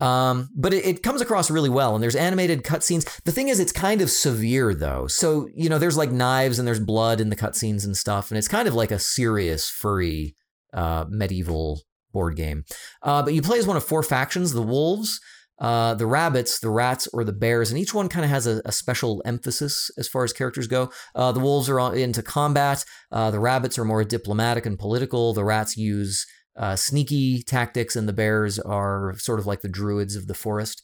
Um, 0.00 0.50
but 0.56 0.74
it, 0.74 0.84
it, 0.84 1.02
comes 1.02 1.20
across 1.20 1.50
really 1.50 1.70
well, 1.70 1.94
and 1.94 2.02
there's 2.02 2.16
animated 2.16 2.64
cutscenes. 2.64 3.22
The 3.22 3.32
thing 3.32 3.48
is, 3.48 3.60
it's 3.60 3.72
kind 3.72 4.00
of 4.00 4.10
severe 4.10 4.74
though. 4.74 5.06
So 5.06 5.48
you 5.54 5.68
know, 5.68 5.78
there's 5.78 5.96
like 5.96 6.10
knives 6.10 6.58
and 6.58 6.66
there's 6.66 6.80
blood 6.80 7.20
in 7.20 7.30
the 7.30 7.36
cutscenes 7.36 7.84
and 7.84 7.96
stuff, 7.96 8.30
and 8.30 8.38
it's 8.38 8.48
kind 8.48 8.66
of 8.66 8.74
like 8.74 8.90
a 8.90 8.98
serious 8.98 9.70
furry 9.70 10.36
uh, 10.72 11.04
medieval 11.08 11.82
board 12.12 12.36
game. 12.36 12.64
Uh, 13.02 13.22
but 13.22 13.34
you 13.34 13.42
play 13.42 13.58
as 13.58 13.68
one 13.68 13.76
of 13.76 13.84
four 13.84 14.02
factions: 14.02 14.52
the 14.52 14.62
wolves, 14.62 15.20
uh, 15.60 15.94
the 15.94 16.06
rabbits, 16.06 16.58
the 16.58 16.70
rats, 16.70 17.06
or 17.12 17.22
the 17.22 17.32
bears, 17.32 17.70
and 17.70 17.78
each 17.78 17.94
one 17.94 18.08
kind 18.08 18.24
of 18.24 18.30
has 18.30 18.46
a, 18.48 18.60
a, 18.64 18.72
special 18.72 19.22
emphasis 19.24 19.90
as 19.96 20.08
far 20.08 20.24
as 20.24 20.32
characters 20.32 20.66
go. 20.66 20.90
Uh, 21.14 21.30
the 21.30 21.38
wolves 21.38 21.70
are 21.70 21.94
into 21.94 22.22
combat. 22.22 22.84
Uh, 23.12 23.30
the 23.30 23.38
rabbits 23.38 23.78
are 23.78 23.84
more 23.84 24.02
diplomatic 24.02 24.66
and 24.66 24.76
political. 24.76 25.32
The 25.32 25.44
rats 25.44 25.76
use 25.76 26.26
uh, 26.56 26.76
sneaky 26.76 27.42
tactics, 27.42 27.96
and 27.96 28.08
the 28.08 28.12
bears 28.12 28.58
are 28.58 29.14
sort 29.18 29.38
of 29.38 29.46
like 29.46 29.60
the 29.60 29.68
druids 29.68 30.16
of 30.16 30.26
the 30.26 30.34
forest. 30.34 30.82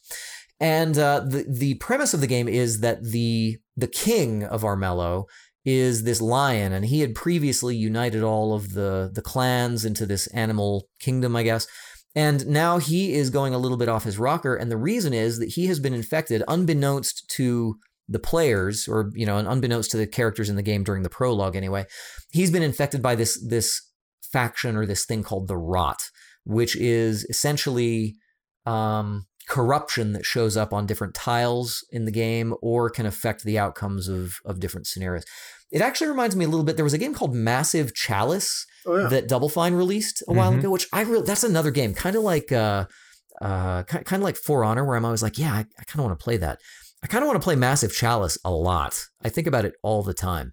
And 0.59 0.97
uh, 0.97 1.21
the 1.21 1.45
the 1.49 1.75
premise 1.75 2.13
of 2.13 2.21
the 2.21 2.27
game 2.27 2.47
is 2.47 2.81
that 2.81 3.03
the 3.03 3.57
the 3.75 3.87
king 3.87 4.43
of 4.43 4.61
Armello 4.61 5.25
is 5.65 6.03
this 6.03 6.21
lion, 6.21 6.73
and 6.73 6.85
he 6.85 7.01
had 7.01 7.15
previously 7.15 7.75
united 7.75 8.23
all 8.23 8.53
of 8.53 8.73
the 8.73 9.09
the 9.13 9.21
clans 9.21 9.85
into 9.85 10.05
this 10.05 10.27
animal 10.27 10.87
kingdom, 10.99 11.35
I 11.35 11.43
guess. 11.43 11.67
And 12.13 12.45
now 12.47 12.77
he 12.77 13.13
is 13.13 13.29
going 13.29 13.53
a 13.53 13.57
little 13.57 13.77
bit 13.77 13.87
off 13.87 14.03
his 14.03 14.19
rocker, 14.19 14.55
and 14.55 14.69
the 14.69 14.77
reason 14.77 15.13
is 15.13 15.39
that 15.39 15.49
he 15.49 15.67
has 15.67 15.79
been 15.79 15.93
infected, 15.93 16.43
unbeknownst 16.47 17.29
to 17.37 17.77
the 18.09 18.19
players, 18.19 18.87
or 18.87 19.11
you 19.13 19.25
know, 19.25 19.37
unbeknownst 19.37 19.91
to 19.91 19.97
the 19.97 20.07
characters 20.07 20.49
in 20.49 20.57
the 20.57 20.61
game 20.61 20.83
during 20.83 21.03
the 21.03 21.09
prologue. 21.09 21.55
Anyway, 21.55 21.85
he's 22.31 22.51
been 22.51 22.63
infected 22.63 23.01
by 23.01 23.15
this 23.15 23.43
this 23.47 23.81
faction 24.31 24.75
or 24.75 24.85
this 24.85 25.05
thing 25.05 25.23
called 25.23 25.47
the 25.47 25.57
Rot, 25.57 25.99
which 26.45 26.75
is 26.75 27.25
essentially 27.25 28.15
um, 28.65 29.25
corruption 29.47 30.13
that 30.13 30.25
shows 30.25 30.55
up 30.55 30.73
on 30.73 30.85
different 30.85 31.13
tiles 31.13 31.85
in 31.91 32.05
the 32.05 32.11
game 32.11 32.53
or 32.61 32.89
can 32.89 33.05
affect 33.05 33.43
the 33.43 33.59
outcomes 33.59 34.07
of, 34.07 34.35
of 34.45 34.59
different 34.59 34.87
scenarios. 34.87 35.25
It 35.71 35.81
actually 35.81 36.07
reminds 36.07 36.35
me 36.35 36.45
a 36.45 36.47
little 36.47 36.65
bit. 36.65 36.75
There 36.75 36.85
was 36.85 36.93
a 36.93 36.97
game 36.97 37.13
called 37.13 37.33
Massive 37.33 37.93
Chalice 37.93 38.65
oh, 38.85 38.97
yeah. 38.97 39.07
that 39.07 39.27
Double 39.27 39.49
Fine 39.49 39.73
released 39.73 40.23
a 40.27 40.33
while 40.33 40.51
mm-hmm. 40.51 40.59
ago, 40.59 40.69
which 40.69 40.87
I 40.91 41.01
really, 41.01 41.25
that's 41.25 41.43
another 41.43 41.71
game, 41.71 41.93
kind 41.93 42.15
of 42.15 42.23
like, 42.23 42.51
uh, 42.51 42.85
uh, 43.41 43.83
kind 43.83 44.05
of 44.11 44.21
like 44.21 44.35
For 44.35 44.63
Honor, 44.63 44.85
where 44.85 44.95
I'm 44.95 45.05
always 45.05 45.23
like, 45.23 45.37
yeah, 45.37 45.53
I, 45.53 45.59
I 45.59 45.83
kind 45.85 45.99
of 45.99 46.05
want 46.05 46.19
to 46.19 46.23
play 46.23 46.37
that. 46.37 46.59
I 47.03 47.07
kind 47.07 47.23
of 47.23 47.27
want 47.27 47.41
to 47.41 47.43
play 47.43 47.55
Massive 47.55 47.93
Chalice 47.93 48.37
a 48.45 48.51
lot. 48.51 49.05
I 49.23 49.29
think 49.29 49.47
about 49.47 49.65
it 49.65 49.73
all 49.81 50.03
the 50.03 50.13
time. 50.13 50.51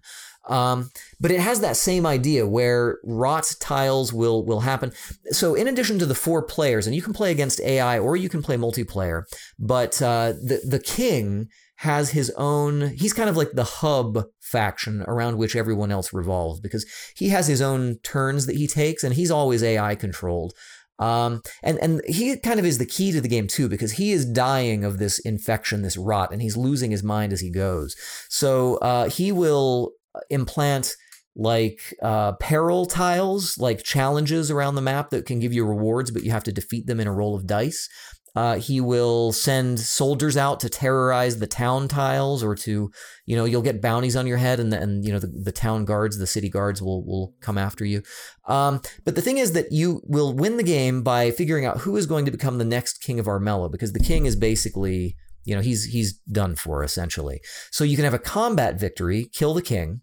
Um, 0.49 0.89
but 1.19 1.31
it 1.31 1.39
has 1.39 1.61
that 1.61 1.77
same 1.77 2.05
idea 2.05 2.47
where 2.47 2.97
rot 3.03 3.55
tiles 3.59 4.11
will 4.11 4.43
will 4.45 4.61
happen. 4.61 4.91
So 5.29 5.53
in 5.53 5.67
addition 5.67 5.99
to 5.99 6.05
the 6.05 6.15
four 6.15 6.41
players, 6.41 6.87
and 6.87 6.95
you 6.95 7.01
can 7.01 7.13
play 7.13 7.31
against 7.31 7.61
AI 7.61 7.99
or 7.99 8.17
you 8.17 8.29
can 8.29 8.41
play 8.41 8.57
multiplayer, 8.57 9.23
but 9.57 10.01
uh, 10.01 10.33
the 10.33 10.61
the 10.67 10.79
king 10.79 11.47
has 11.77 12.09
his 12.09 12.29
own. 12.31 12.89
He's 12.97 13.13
kind 13.13 13.29
of 13.29 13.37
like 13.37 13.51
the 13.53 13.63
hub 13.63 14.25
faction 14.41 15.03
around 15.03 15.37
which 15.37 15.55
everyone 15.55 15.91
else 15.91 16.11
revolves 16.11 16.59
because 16.59 16.85
he 17.15 17.29
has 17.29 17.47
his 17.47 17.61
own 17.61 17.99
turns 18.03 18.47
that 18.47 18.57
he 18.57 18.67
takes, 18.67 19.03
and 19.03 19.13
he's 19.13 19.31
always 19.31 19.63
AI 19.63 19.95
controlled. 19.95 20.53
Um, 20.97 21.41
and 21.63 21.77
and 21.77 22.01
he 22.05 22.35
kind 22.37 22.59
of 22.59 22.65
is 22.65 22.77
the 22.77 22.85
key 22.85 23.11
to 23.13 23.21
the 23.21 23.29
game 23.29 23.47
too 23.47 23.69
because 23.69 23.93
he 23.93 24.11
is 24.11 24.25
dying 24.25 24.83
of 24.83 24.97
this 24.97 25.19
infection, 25.19 25.81
this 25.81 25.95
rot, 25.95 26.33
and 26.33 26.41
he's 26.41 26.57
losing 26.57 26.91
his 26.91 27.03
mind 27.03 27.31
as 27.31 27.39
he 27.39 27.49
goes. 27.49 27.95
So 28.27 28.75
uh, 28.77 29.09
he 29.09 29.31
will 29.31 29.93
implant 30.29 30.95
like 31.35 31.79
uh, 32.01 32.33
peril 32.33 32.85
tiles, 32.85 33.57
like 33.57 33.83
challenges 33.83 34.51
around 34.51 34.75
the 34.75 34.81
map 34.81 35.09
that 35.11 35.25
can 35.25 35.39
give 35.39 35.53
you 35.53 35.65
rewards, 35.65 36.11
but 36.11 36.23
you 36.23 36.31
have 36.31 36.43
to 36.43 36.51
defeat 36.51 36.85
them 36.85 36.99
in 36.99 37.07
a 37.07 37.13
roll 37.13 37.35
of 37.35 37.47
dice. 37.47 37.87
Uh, 38.35 38.57
he 38.57 38.79
will 38.79 39.31
send 39.31 39.79
soldiers 39.79 40.37
out 40.37 40.59
to 40.59 40.69
terrorize 40.69 41.39
the 41.39 41.47
town 41.47 41.87
tiles 41.87 42.43
or 42.43 42.55
to, 42.55 42.91
you 43.25 43.35
know, 43.35 43.45
you'll 43.45 43.61
get 43.61 43.81
bounties 43.81 44.15
on 44.15 44.27
your 44.27 44.37
head 44.37 44.59
and, 44.59 44.71
the, 44.71 44.79
and 44.79 45.03
you 45.03 45.11
know, 45.11 45.19
the, 45.19 45.27
the 45.27 45.51
town 45.51 45.83
guards, 45.83 46.17
the 46.17 46.27
city 46.27 46.49
guards 46.49 46.81
will, 46.81 47.03
will 47.05 47.33
come 47.41 47.57
after 47.57 47.83
you. 47.85 48.03
Um, 48.47 48.81
but 49.03 49.15
the 49.15 49.21
thing 49.21 49.39
is 49.39 49.53
that 49.53 49.71
you 49.71 50.01
will 50.05 50.33
win 50.33 50.57
the 50.57 50.63
game 50.63 51.01
by 51.01 51.31
figuring 51.31 51.65
out 51.65 51.79
who 51.79 51.97
is 51.97 52.05
going 52.05 52.25
to 52.25 52.31
become 52.31 52.59
the 52.59 52.65
next 52.65 53.01
king 53.01 53.19
of 53.19 53.25
Armello 53.25 53.71
because 53.71 53.93
the 53.93 53.99
king 53.99 54.25
is 54.25 54.35
basically, 54.35 55.15
you 55.43 55.55
know, 55.55 55.61
he's, 55.61 55.85
he's 55.85 56.13
done 56.31 56.55
for 56.55 56.83
essentially. 56.83 57.41
So 57.71 57.83
you 57.83 57.95
can 57.95 58.05
have 58.05 58.13
a 58.13 58.19
combat 58.19 58.79
victory, 58.79 59.29
kill 59.33 59.53
the 59.53 59.61
king, 59.61 60.01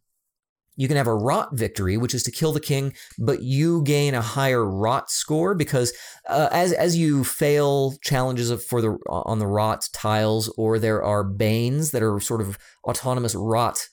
you 0.77 0.89
can 0.89 0.97
have 0.97 1.07
a 1.07 1.15
rot 1.15 1.51
victory, 1.55 1.97
which 1.97 2.15
is 2.15 2.23
to 2.25 2.31
kill 2.31 2.53
the 2.53 2.61
king, 2.61 2.95
but 3.19 3.43
you 3.43 3.83
gain 3.83 4.15
a 4.15 4.21
higher 4.21 4.65
rot 4.65 5.11
score 5.11 5.55
because 5.55 5.93
uh, 6.29 6.49
as 6.53 6.73
as 6.73 6.97
you 6.97 7.25
fail 7.25 7.95
challenges 8.03 8.53
for 8.65 8.81
the 8.81 8.99
on 9.09 9.39
the 9.39 9.47
rot 9.47 9.89
tiles, 9.93 10.49
or 10.57 10.79
there 10.79 11.03
are 11.03 11.25
banes 11.25 11.91
that 11.91 12.03
are 12.03 12.21
sort 12.21 12.41
of 12.41 12.59
autonomous 12.85 13.35
rot 13.35 13.89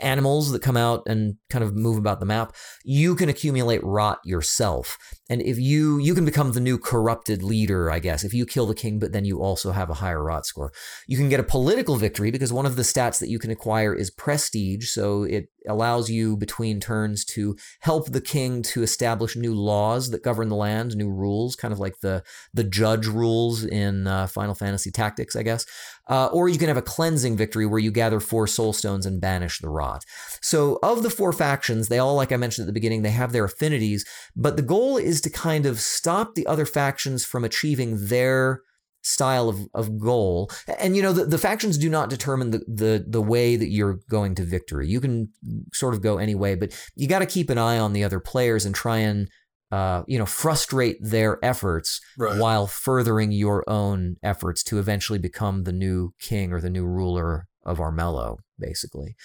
animals 0.00 0.50
that 0.50 0.62
come 0.62 0.76
out 0.76 1.02
and 1.06 1.36
kind 1.50 1.64
of 1.64 1.74
move 1.74 1.96
about 1.96 2.20
the 2.20 2.26
map, 2.26 2.54
you 2.84 3.14
can 3.14 3.28
accumulate 3.28 3.82
rot 3.84 4.18
yourself. 4.24 4.98
And 5.30 5.40
if 5.40 5.58
you 5.58 5.98
you 5.98 6.14
can 6.14 6.26
become 6.26 6.52
the 6.52 6.60
new 6.60 6.78
corrupted 6.78 7.42
leader, 7.42 7.90
I 7.90 7.98
guess, 7.98 8.24
if 8.24 8.34
you 8.34 8.44
kill 8.44 8.66
the 8.66 8.74
king, 8.74 8.98
but 8.98 9.12
then 9.12 9.24
you 9.24 9.40
also 9.40 9.72
have 9.72 9.88
a 9.88 9.94
higher 9.94 10.22
rot 10.22 10.44
score. 10.44 10.72
You 11.06 11.16
can 11.16 11.30
get 11.30 11.40
a 11.40 11.44
political 11.44 11.96
victory 11.96 12.30
because 12.30 12.52
one 12.52 12.66
of 12.66 12.76
the 12.76 12.82
stats 12.82 13.20
that 13.20 13.30
you 13.30 13.38
can 13.38 13.50
acquire 13.50 13.94
is 13.94 14.10
prestige, 14.10 14.88
so 14.88 15.22
it 15.22 15.48
allows 15.66 16.10
you 16.10 16.36
between 16.36 16.78
turns 16.78 17.24
to 17.24 17.56
help 17.80 18.12
the 18.12 18.20
king 18.20 18.62
to 18.62 18.82
establish 18.82 19.34
new 19.34 19.54
laws 19.54 20.10
that 20.10 20.22
govern 20.22 20.50
the 20.50 20.56
land, 20.56 20.94
new 20.94 21.10
rules, 21.10 21.56
kind 21.56 21.72
of 21.72 21.80
like 21.80 22.00
the 22.00 22.22
the 22.52 22.64
judge 22.64 23.06
rules 23.06 23.64
in 23.64 24.06
uh, 24.06 24.26
Final 24.26 24.54
Fantasy 24.54 24.90
Tactics, 24.90 25.34
I 25.36 25.42
guess. 25.42 25.64
Uh, 26.06 26.26
or 26.26 26.50
you 26.50 26.58
can 26.58 26.68
have 26.68 26.76
a 26.76 26.82
cleansing 26.82 27.34
victory 27.34 27.64
where 27.64 27.78
you 27.78 27.90
gather 27.90 28.20
four 28.20 28.46
soul 28.46 28.74
stones 28.74 29.06
and 29.06 29.22
banish 29.22 29.58
the 29.60 29.70
rot. 29.70 30.04
So 30.42 30.78
of 30.82 31.02
the 31.02 31.08
four 31.08 31.32
factions, 31.32 31.88
they 31.88 31.98
all, 31.98 32.14
like 32.14 32.30
I 32.30 32.36
mentioned 32.36 32.64
at 32.64 32.66
the 32.66 32.74
beginning, 32.74 33.00
they 33.00 33.10
have 33.10 33.32
their 33.32 33.46
affinities, 33.46 34.04
but 34.36 34.56
the 34.56 34.62
goal 34.62 34.98
is 34.98 35.13
to 35.22 35.30
kind 35.30 35.66
of 35.66 35.80
stop 35.80 36.34
the 36.34 36.46
other 36.46 36.66
factions 36.66 37.24
from 37.24 37.44
achieving 37.44 38.06
their 38.08 38.62
style 39.04 39.48
of, 39.48 39.60
of 39.74 39.98
goal. 39.98 40.50
And 40.78 40.96
you 40.96 41.02
know, 41.02 41.12
the, 41.12 41.26
the 41.26 41.38
factions 41.38 41.78
do 41.78 41.88
not 41.88 42.10
determine 42.10 42.50
the, 42.50 42.64
the 42.66 43.04
the 43.06 43.22
way 43.22 43.56
that 43.56 43.68
you're 43.68 44.00
going 44.10 44.34
to 44.36 44.44
victory. 44.44 44.88
You 44.88 45.00
can 45.00 45.28
sort 45.72 45.94
of 45.94 46.02
go 46.02 46.18
any 46.18 46.34
way, 46.34 46.54
but 46.54 46.74
you 46.96 47.06
got 47.06 47.20
to 47.20 47.26
keep 47.26 47.50
an 47.50 47.58
eye 47.58 47.78
on 47.78 47.92
the 47.92 48.04
other 48.04 48.18
players 48.18 48.64
and 48.64 48.74
try 48.74 48.98
and 48.98 49.28
uh, 49.70 50.02
you 50.06 50.18
know 50.18 50.26
frustrate 50.26 50.96
their 51.00 51.44
efforts 51.44 52.00
right. 52.18 52.38
while 52.38 52.66
furthering 52.66 53.30
your 53.30 53.68
own 53.68 54.16
efforts 54.22 54.62
to 54.64 54.78
eventually 54.78 55.18
become 55.18 55.64
the 55.64 55.72
new 55.72 56.14
king 56.18 56.52
or 56.52 56.60
the 56.60 56.70
new 56.70 56.86
ruler 56.86 57.46
of 57.64 57.78
Armello, 57.78 58.38
basically. 58.58 59.16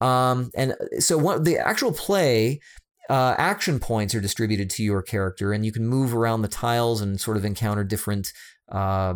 Um, 0.00 0.50
and 0.56 0.74
so 0.98 1.18
what 1.18 1.44
the 1.44 1.58
actual 1.58 1.92
play 1.92 2.60
uh, 3.10 3.34
action 3.38 3.80
points 3.80 4.14
are 4.14 4.20
distributed 4.20 4.70
to 4.70 4.84
your 4.84 5.02
character, 5.02 5.52
and 5.52 5.66
you 5.66 5.72
can 5.72 5.86
move 5.86 6.14
around 6.14 6.42
the 6.42 6.48
tiles 6.48 7.00
and 7.00 7.20
sort 7.20 7.36
of 7.36 7.44
encounter 7.44 7.82
different 7.82 8.32
uh, 8.70 9.14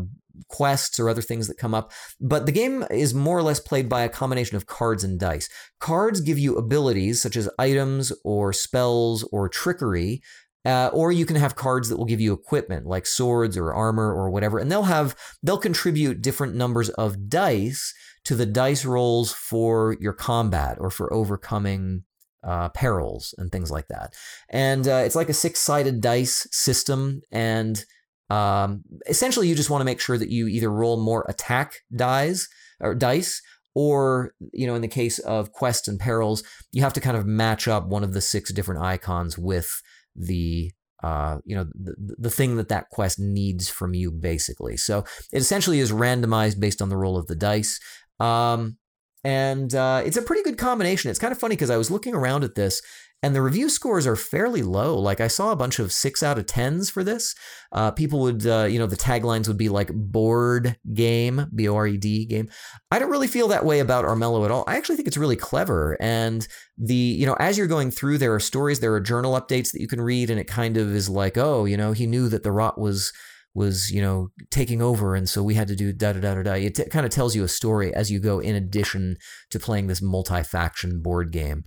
quests 0.49 0.99
or 0.99 1.09
other 1.09 1.22
things 1.22 1.47
that 1.47 1.59
come 1.59 1.74
up. 1.74 1.92
But 2.20 2.47
the 2.47 2.53
game 2.53 2.84
is 2.90 3.14
more 3.14 3.38
or 3.38 3.42
less 3.42 3.61
played 3.61 3.88
by 3.88 4.03
a 4.03 4.09
combination 4.09 4.57
of 4.57 4.66
cards 4.66 5.05
and 5.05 5.18
dice. 5.20 5.49
Cards 5.78 6.20
give 6.20 6.40
you 6.40 6.57
abilities 6.57 7.22
such 7.22 7.36
as 7.36 7.49
items 7.57 8.12
or 8.24 8.53
spells 8.53 9.22
or 9.30 9.49
trickery. 9.49 10.22
Uh, 10.66 10.88
or 10.95 11.12
you 11.12 11.26
can 11.26 11.36
have 11.36 11.55
cards 11.55 11.90
that 11.90 11.99
will 11.99 12.07
give 12.07 12.22
you 12.22 12.32
equipment 12.32 12.86
like 12.86 13.05
swords 13.05 13.55
or 13.55 13.74
armor 13.74 14.12
or 14.14 14.30
whatever, 14.30 14.59
and 14.59 14.72
they'll 14.72 14.84
have 14.84 15.14
they'll 15.42 15.59
contribute 15.59 16.22
different 16.22 16.55
numbers 16.55 16.88
of 16.88 17.28
dice 17.28 17.92
to 18.24 18.34
the 18.34 18.47
dice 18.47 18.86
rolls 18.86 19.30
for 19.30 19.95
your 20.01 20.14
combat 20.14 20.78
or 20.80 20.88
for 20.88 21.12
overcoming 21.12 22.03
uh, 22.47 22.68
perils 22.70 23.34
and 23.38 23.51
things 23.51 23.70
like 23.70 23.88
that. 23.88 24.14
And 24.49 24.86
uh, 24.86 25.03
it's 25.05 25.16
like 25.16 25.28
a 25.28 25.34
six 25.34 25.61
sided 25.61 26.01
dice 26.01 26.47
system, 26.51 27.22
and 27.30 27.84
um, 28.30 28.82
essentially, 29.09 29.49
you 29.49 29.55
just 29.55 29.70
want 29.70 29.80
to 29.80 29.86
make 29.86 30.01
sure 30.01 30.18
that 30.18 30.30
you 30.30 30.47
either 30.49 30.70
roll 30.70 31.03
more 31.03 31.24
attack 31.28 31.74
dice 31.95 32.49
or 32.80 32.95
dice, 32.95 33.40
or 33.74 34.32
you 34.53 34.66
know, 34.66 34.74
in 34.74 34.82
the 34.82 34.88
case 34.88 35.18
of 35.20 35.53
quests 35.53 35.88
and 35.88 35.99
perils, 35.99 36.42
you 36.72 36.82
have 36.82 36.92
to 36.95 37.01
kind 37.01 37.16
of 37.16 37.26
match 37.26 37.68
up 37.68 37.86
one 37.86 38.05
of 38.05 38.12
the 38.12 38.20
six 38.20 38.53
different 38.53 38.82
icons 38.82 39.38
with 39.38 39.82
the 40.16 40.72
uh, 41.03 41.38
you 41.45 41.55
know 41.55 41.66
the, 41.74 41.95
the 42.18 42.30
thing 42.30 42.57
that 42.57 42.70
that 42.70 42.88
quest 42.88 43.18
needs 43.18 43.68
from 43.68 43.92
you 43.92 44.11
basically 44.11 44.74
so 44.74 45.05
it 45.32 45.38
essentially 45.38 45.78
is 45.78 45.92
randomized 45.92 46.59
based 46.59 46.80
on 46.80 46.88
the 46.88 46.97
roll 46.97 47.18
of 47.18 47.26
the 47.26 47.36
dice 47.36 47.78
um, 48.20 48.78
and 49.25 49.75
uh, 49.75 50.03
it's 50.05 50.16
a 50.16 50.22
pretty 50.22 50.43
good 50.43 50.59
combination 50.59 51.11
it's 51.11 51.18
kind 51.18 51.33
of 51.33 51.39
funny 51.39 51.55
because 51.55 51.70
i 51.70 51.77
was 51.77 51.91
looking 51.91 52.14
around 52.14 52.45
at 52.45 52.55
this 52.55 52.81
and 53.25 53.35
the 53.35 53.41
review 53.41 53.70
scores 53.70 54.07
are 54.07 54.16
fairly 54.16 54.62
low. 54.62 54.99
Like 54.99 55.18
I 55.18 55.29
saw 55.29 55.51
a 55.51 55.57
bunch 55.57 55.79
of 55.79 55.93
six 55.93 56.22
out 56.22 56.37
of 56.37 56.45
tens 56.45 56.91
for 56.91 57.03
this. 57.03 57.35
Uh, 57.72 57.91
people 57.91 58.20
would, 58.20 58.47
uh, 58.47 58.66
you 58.68 58.79
know, 58.79 58.85
the 58.85 58.99
taglines 58.99 59.49
would 59.49 59.57
be 59.57 59.70
like 59.70 59.91
board 59.95 60.77
game, 60.93 61.47
B 61.55 61.66
O 61.66 61.75
R 61.75 61.87
E 61.87 61.97
D 61.97 62.27
game. 62.27 62.51
I 62.91 62.99
don't 62.99 63.11
really 63.11 63.27
feel 63.27 63.49
that 63.49 63.64
way 63.64 63.81
about 63.81 64.05
Armello 64.05 64.45
at 64.45 64.51
all. 64.51 64.62
I 64.66 64.77
actually 64.77 64.97
think 64.97 65.09
it's 65.09 65.16
really 65.16 65.37
clever. 65.37 65.97
And 66.03 66.47
the, 66.77 66.95
you 66.95 67.25
know, 67.25 67.37
as 67.41 67.57
you're 67.57 67.66
going 67.66 67.91
through, 67.91 68.18
there 68.18 68.35
are 68.35 68.41
stories, 68.41 68.81
there 68.81 68.93
are 68.93 69.01
journal 69.01 69.41
updates 69.41 69.72
that 69.72 69.81
you 69.81 69.89
can 69.89 70.03
read, 70.03 70.29
and 70.29 70.39
it 70.39 70.47
kind 70.47 70.77
of 70.77 70.95
is 70.95 71.09
like, 71.09 71.39
oh, 71.39 71.64
you 71.64 71.79
know, 71.79 71.93
he 71.93 72.07
knew 72.07 72.29
that 72.29 72.43
the 72.43 72.53
rot 72.53 72.79
was 72.79 73.11
was 73.55 73.91
you 73.91 74.03
know 74.03 74.29
taking 74.51 74.83
over 74.83 75.15
and 75.15 75.29
so 75.29 75.43
we 75.43 75.55
had 75.55 75.69
to 75.69 75.77
do 75.77 75.93
da 75.93 76.13
da 76.13 76.21
da 76.21 76.35
da 76.35 76.43
da 76.43 76.53
it 76.55 76.75
t- 76.75 76.85
kind 76.87 77.07
of 77.07 77.13
tells 77.13 77.37
you 77.37 77.45
a 77.45 77.49
story 77.49 77.95
as 77.95 78.11
you 78.11 78.19
go 78.19 78.41
in 78.41 78.55
addition 78.55 79.17
to 79.51 79.59
playing 79.61 79.87
this 79.87 80.03
multi-faction 80.03 81.01
board 81.01 81.31
game 81.31 81.65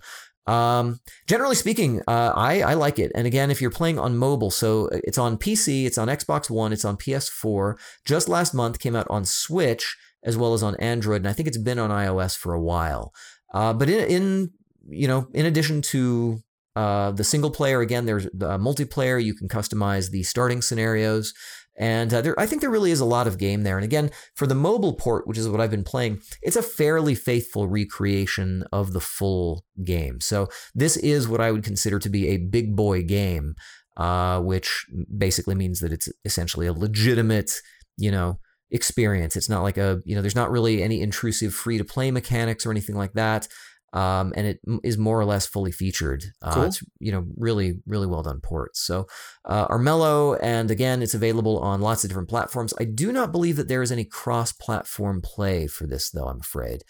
um, 0.48 1.00
generally 1.26 1.54
speaking, 1.54 2.00
uh, 2.08 2.32
I, 2.34 2.62
I 2.62 2.72
like 2.72 2.98
it. 2.98 3.12
And 3.14 3.26
again, 3.26 3.50
if 3.50 3.60
you're 3.60 3.70
playing 3.70 3.98
on 3.98 4.16
mobile, 4.16 4.50
so 4.50 4.88
it's 4.90 5.18
on 5.18 5.36
PC, 5.36 5.84
it's 5.84 5.98
on 5.98 6.08
Xbox 6.08 6.48
One, 6.48 6.72
it's 6.72 6.86
on 6.86 6.96
PS4. 6.96 7.74
Just 8.06 8.30
last 8.30 8.54
month 8.54 8.78
came 8.78 8.96
out 8.96 9.06
on 9.10 9.26
Switch 9.26 9.94
as 10.24 10.38
well 10.38 10.54
as 10.54 10.62
on 10.62 10.74
Android, 10.76 11.20
and 11.20 11.28
I 11.28 11.34
think 11.34 11.48
it's 11.48 11.58
been 11.58 11.78
on 11.78 11.90
iOS 11.90 12.36
for 12.36 12.54
a 12.54 12.60
while. 12.60 13.12
Uh, 13.52 13.74
but 13.74 13.90
in, 13.90 14.08
in 14.08 14.50
you 14.88 15.06
know, 15.06 15.28
in 15.34 15.44
addition 15.44 15.82
to 15.82 16.42
uh, 16.74 17.10
the 17.10 17.24
single 17.24 17.50
player, 17.50 17.80
again, 17.80 18.06
there's 18.06 18.24
the 18.32 18.58
multiplayer. 18.58 19.22
You 19.22 19.34
can 19.34 19.48
customize 19.48 20.10
the 20.10 20.22
starting 20.22 20.62
scenarios. 20.62 21.34
And 21.78 22.12
uh, 22.12 22.20
there, 22.20 22.38
I 22.38 22.46
think 22.46 22.60
there 22.60 22.70
really 22.70 22.90
is 22.90 23.00
a 23.00 23.04
lot 23.04 23.28
of 23.28 23.38
game 23.38 23.62
there. 23.62 23.78
And 23.78 23.84
again, 23.84 24.10
for 24.34 24.46
the 24.46 24.54
mobile 24.54 24.94
port, 24.94 25.26
which 25.26 25.38
is 25.38 25.48
what 25.48 25.60
I've 25.60 25.70
been 25.70 25.84
playing, 25.84 26.20
it's 26.42 26.56
a 26.56 26.62
fairly 26.62 27.14
faithful 27.14 27.68
recreation 27.68 28.64
of 28.72 28.92
the 28.92 29.00
full 29.00 29.64
game. 29.84 30.20
So 30.20 30.48
this 30.74 30.96
is 30.96 31.28
what 31.28 31.40
I 31.40 31.52
would 31.52 31.62
consider 31.62 31.98
to 32.00 32.08
be 32.08 32.28
a 32.28 32.38
big 32.38 32.74
boy 32.74 33.04
game, 33.04 33.54
uh, 33.96 34.40
which 34.40 34.86
basically 35.16 35.54
means 35.54 35.78
that 35.80 35.92
it's 35.92 36.08
essentially 36.24 36.66
a 36.66 36.72
legitimate, 36.72 37.52
you 37.96 38.10
know, 38.10 38.40
experience. 38.72 39.36
It's 39.36 39.48
not 39.48 39.62
like 39.62 39.78
a, 39.78 40.02
you 40.04 40.16
know, 40.16 40.20
there's 40.20 40.34
not 40.34 40.50
really 40.50 40.82
any 40.82 41.00
intrusive 41.00 41.54
free 41.54 41.78
to 41.78 41.84
play 41.84 42.10
mechanics 42.10 42.66
or 42.66 42.72
anything 42.72 42.96
like 42.96 43.12
that 43.12 43.48
um, 43.92 44.32
and 44.36 44.46
it 44.46 44.60
is 44.84 44.98
more 44.98 45.18
or 45.18 45.24
less 45.24 45.46
fully 45.46 45.72
featured. 45.72 46.24
Uh, 46.42 46.54
cool. 46.54 46.62
It's 46.64 46.82
you 46.98 47.12
know 47.12 47.26
really 47.36 47.80
really 47.86 48.06
well 48.06 48.22
done 48.22 48.40
ports. 48.40 48.80
So 48.80 49.06
uh, 49.44 49.66
Armello, 49.68 50.38
and 50.42 50.70
again, 50.70 51.02
it's 51.02 51.14
available 51.14 51.58
on 51.58 51.80
lots 51.80 52.04
of 52.04 52.10
different 52.10 52.28
platforms. 52.28 52.74
I 52.78 52.84
do 52.84 53.12
not 53.12 53.32
believe 53.32 53.56
that 53.56 53.68
there 53.68 53.82
is 53.82 53.92
any 53.92 54.04
cross-platform 54.04 55.22
play 55.22 55.66
for 55.66 55.86
this, 55.86 56.10
though. 56.10 56.26
I'm 56.26 56.40
afraid. 56.40 56.82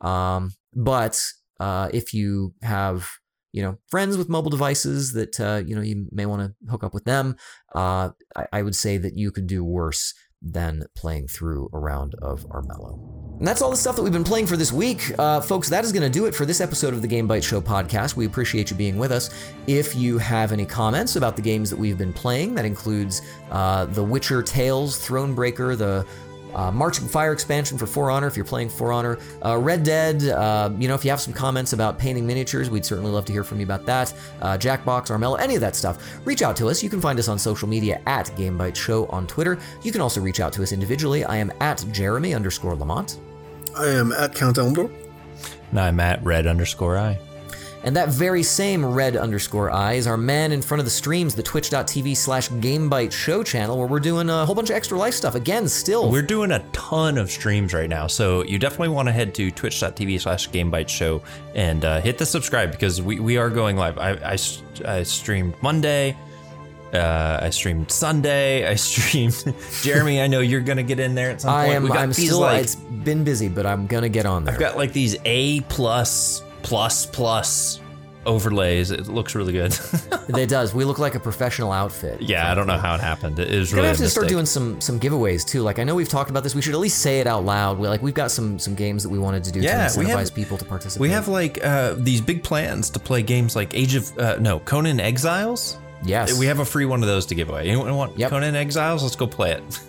Um, 0.00 0.52
but 0.74 1.22
uh, 1.60 1.88
if 1.92 2.14
you 2.14 2.54
have 2.62 3.08
you 3.52 3.62
know 3.62 3.78
friends 3.88 4.16
with 4.18 4.28
mobile 4.28 4.50
devices 4.50 5.12
that 5.12 5.38
uh, 5.40 5.62
you 5.66 5.74
know 5.74 5.82
you 5.82 6.06
may 6.10 6.26
want 6.26 6.42
to 6.42 6.70
hook 6.70 6.84
up 6.84 6.94
with 6.94 7.04
them, 7.04 7.36
uh, 7.74 8.10
I, 8.34 8.46
I 8.52 8.62
would 8.62 8.76
say 8.76 8.98
that 8.98 9.16
you 9.16 9.30
could 9.30 9.46
do 9.46 9.64
worse 9.64 10.14
than 10.42 10.84
playing 10.94 11.28
through 11.28 11.68
a 11.72 11.78
round 11.78 12.14
of 12.22 12.44
Armello. 12.48 13.16
And 13.38 13.46
that's 13.46 13.60
all 13.60 13.70
the 13.70 13.76
stuff 13.76 13.96
that 13.96 14.02
we've 14.02 14.12
been 14.12 14.24
playing 14.24 14.46
for 14.46 14.56
this 14.56 14.72
week. 14.72 15.12
Uh, 15.18 15.42
folks, 15.42 15.68
that 15.68 15.84
is 15.84 15.92
going 15.92 16.02
to 16.02 16.08
do 16.10 16.24
it 16.24 16.34
for 16.34 16.46
this 16.46 16.62
episode 16.62 16.94
of 16.94 17.02
the 17.02 17.08
Game 17.08 17.28
Bytes 17.28 17.44
Show 17.44 17.60
podcast. 17.60 18.16
We 18.16 18.24
appreciate 18.24 18.70
you 18.70 18.76
being 18.76 18.96
with 18.96 19.12
us. 19.12 19.28
If 19.66 19.94
you 19.94 20.16
have 20.16 20.52
any 20.52 20.64
comments 20.64 21.16
about 21.16 21.36
the 21.36 21.42
games 21.42 21.68
that 21.68 21.78
we've 21.78 21.98
been 21.98 22.14
playing, 22.14 22.54
that 22.54 22.64
includes 22.64 23.20
uh, 23.50 23.84
The 23.86 24.02
Witcher 24.02 24.42
Tales, 24.42 24.98
Thronebreaker, 25.06 25.76
the 25.76 26.06
uh, 26.56 26.72
Marching 26.72 27.06
Fire 27.06 27.32
expansion 27.32 27.78
for 27.78 27.86
For 27.86 28.10
Honor 28.10 28.26
if 28.26 28.34
you're 28.34 28.44
playing 28.44 28.70
For 28.70 28.92
Honor, 28.92 29.18
uh, 29.44 29.58
Red 29.58 29.84
Dead. 29.84 30.24
Uh, 30.24 30.70
you 30.78 30.88
know, 30.88 30.94
if 30.94 31.04
you 31.04 31.10
have 31.10 31.20
some 31.20 31.32
comments 31.32 31.72
about 31.72 31.98
painting 31.98 32.26
miniatures, 32.26 32.70
we'd 32.70 32.84
certainly 32.84 33.10
love 33.10 33.24
to 33.26 33.32
hear 33.32 33.44
from 33.44 33.60
you 33.60 33.64
about 33.64 33.86
that. 33.86 34.12
Uh, 34.40 34.56
Jackbox, 34.56 35.08
Armello, 35.08 35.38
any 35.38 35.54
of 35.54 35.60
that 35.60 35.76
stuff. 35.76 36.02
Reach 36.24 36.42
out 36.42 36.56
to 36.56 36.68
us. 36.68 36.82
You 36.82 36.90
can 36.90 37.00
find 37.00 37.18
us 37.18 37.28
on 37.28 37.38
social 37.38 37.68
media 37.68 38.00
at 38.06 38.26
GameBytes 38.28 38.76
Show 38.76 39.06
on 39.06 39.26
Twitter. 39.26 39.58
You 39.82 39.92
can 39.92 40.00
also 40.00 40.20
reach 40.20 40.40
out 40.40 40.52
to 40.54 40.62
us 40.62 40.72
individually. 40.72 41.24
I 41.24 41.36
am 41.36 41.52
at 41.60 41.84
Jeremy 41.92 42.34
underscore 42.34 42.74
Lamont. 42.74 43.20
I 43.76 43.88
am 43.88 44.12
at 44.12 44.34
Count 44.34 44.56
Elmdor. 44.56 44.90
And 45.70 45.80
I'm 45.80 46.00
at 46.00 46.24
red 46.24 46.46
underscore 46.46 46.96
I. 46.96 47.18
And 47.84 47.94
that 47.96 48.08
very 48.08 48.42
same 48.42 48.84
red 48.84 49.16
underscore 49.16 49.70
I 49.70 49.94
is 49.94 50.06
our 50.06 50.16
man 50.16 50.52
in 50.52 50.60
front 50.62 50.80
of 50.80 50.84
the 50.84 50.90
streams, 50.90 51.34
the 51.34 51.42
twitch.tv 51.42 52.16
slash 52.16 52.48
GameBytes 52.48 53.12
show 53.12 53.42
channel, 53.42 53.78
where 53.78 53.86
we're 53.86 54.00
doing 54.00 54.28
a 54.28 54.44
whole 54.44 54.54
bunch 54.54 54.70
of 54.70 54.76
extra 54.76 54.98
life 54.98 55.14
stuff. 55.14 55.34
Again, 55.34 55.68
still. 55.68 56.10
We're 56.10 56.22
doing 56.22 56.52
a 56.52 56.60
ton 56.72 57.18
of 57.18 57.30
streams 57.30 57.72
right 57.72 57.88
now. 57.88 58.06
So 58.06 58.42
you 58.44 58.58
definitely 58.58 58.88
want 58.88 59.06
to 59.08 59.12
head 59.12 59.34
to 59.36 59.50
twitch.tv 59.50 60.20
slash 60.20 60.50
GameBytes 60.50 60.88
show 60.88 61.22
and 61.54 61.84
uh, 61.84 62.00
hit 62.00 62.18
the 62.18 62.26
subscribe 62.26 62.72
because 62.72 63.00
we, 63.00 63.20
we 63.20 63.36
are 63.36 63.50
going 63.50 63.76
live. 63.76 63.98
I, 63.98 64.12
I, 64.12 64.38
I 64.84 65.02
streamed 65.04 65.54
Monday. 65.62 66.16
Uh, 66.92 67.40
I 67.42 67.50
streamed 67.50 67.90
Sunday. 67.90 68.66
I 68.66 68.74
streamed 68.76 69.54
Jeremy. 69.82 70.20
I 70.20 70.26
know 70.26 70.40
you're 70.40 70.60
gonna 70.60 70.82
get 70.82 71.00
in 71.00 71.14
there 71.14 71.30
at 71.30 71.40
some 71.40 71.52
point. 71.52 71.70
I 71.70 71.74
am. 71.74 71.92
I'm 71.92 72.12
still. 72.12 72.40
Like, 72.40 72.62
it's 72.62 72.74
been 72.76 73.24
busy, 73.24 73.48
but 73.48 73.66
I'm 73.66 73.86
gonna 73.86 74.08
get 74.08 74.24
on 74.24 74.44
there. 74.44 74.54
I've 74.54 74.60
got 74.60 74.76
like 74.76 74.92
these 74.92 75.16
A 75.24 75.60
plus 75.62 76.42
plus 76.66 77.06
plus 77.06 77.80
overlays. 78.26 78.90
It 78.90 79.06
looks 79.06 79.34
really 79.34 79.52
good. 79.52 79.72
it 80.28 80.48
does. 80.48 80.74
We 80.74 80.84
look 80.84 80.98
like 80.98 81.14
a 81.14 81.20
professional 81.20 81.72
outfit. 81.72 82.20
Yeah, 82.20 82.50
I 82.50 82.54
don't 82.54 82.66
know 82.66 82.76
how 82.76 82.96
it 82.96 83.00
happened. 83.00 83.38
It 83.38 83.48
is 83.52 83.72
really. 83.72 83.82
Gonna 83.82 83.88
have 83.88 83.98
to 83.98 84.10
start 84.10 84.28
doing 84.28 84.46
some 84.46 84.80
some 84.80 84.98
giveaways 84.98 85.46
too. 85.46 85.62
Like 85.62 85.78
I 85.78 85.84
know 85.84 85.94
we've 85.94 86.08
talked 86.08 86.28
about 86.28 86.42
this. 86.42 86.54
We 86.54 86.62
should 86.62 86.74
at 86.74 86.80
least 86.80 86.98
say 86.98 87.20
it 87.20 87.26
out 87.26 87.44
loud. 87.44 87.78
We 87.78 87.88
like 87.88 88.02
we've 88.02 88.14
got 88.14 88.30
some 88.30 88.58
some 88.58 88.74
games 88.74 89.02
that 89.04 89.08
we 89.08 89.18
wanted 89.18 89.44
to 89.44 89.52
do 89.52 89.60
yeah, 89.60 89.88
to 89.88 90.00
incentivize 90.00 90.08
have, 90.08 90.34
people 90.34 90.58
to 90.58 90.64
participate. 90.64 91.00
We 91.00 91.10
have 91.10 91.28
like 91.28 91.64
uh, 91.64 91.94
these 91.96 92.20
big 92.20 92.42
plans 92.42 92.90
to 92.90 92.98
play 92.98 93.22
games 93.22 93.56
like 93.56 93.74
Age 93.74 93.94
of 93.94 94.18
uh, 94.18 94.36
no 94.40 94.58
Conan 94.60 95.00
Exiles. 95.00 95.78
Yes, 96.04 96.38
we 96.38 96.46
have 96.46 96.58
a 96.58 96.64
free 96.64 96.84
one 96.84 97.02
of 97.02 97.08
those 97.08 97.26
to 97.26 97.34
give 97.34 97.48
away. 97.48 97.68
Anyone 97.68 97.94
want 97.94 98.18
yep. 98.18 98.30
Conan 98.30 98.56
Exiles? 98.56 99.02
Let's 99.02 99.16
go 99.16 99.26
play 99.26 99.52
it. 99.52 99.80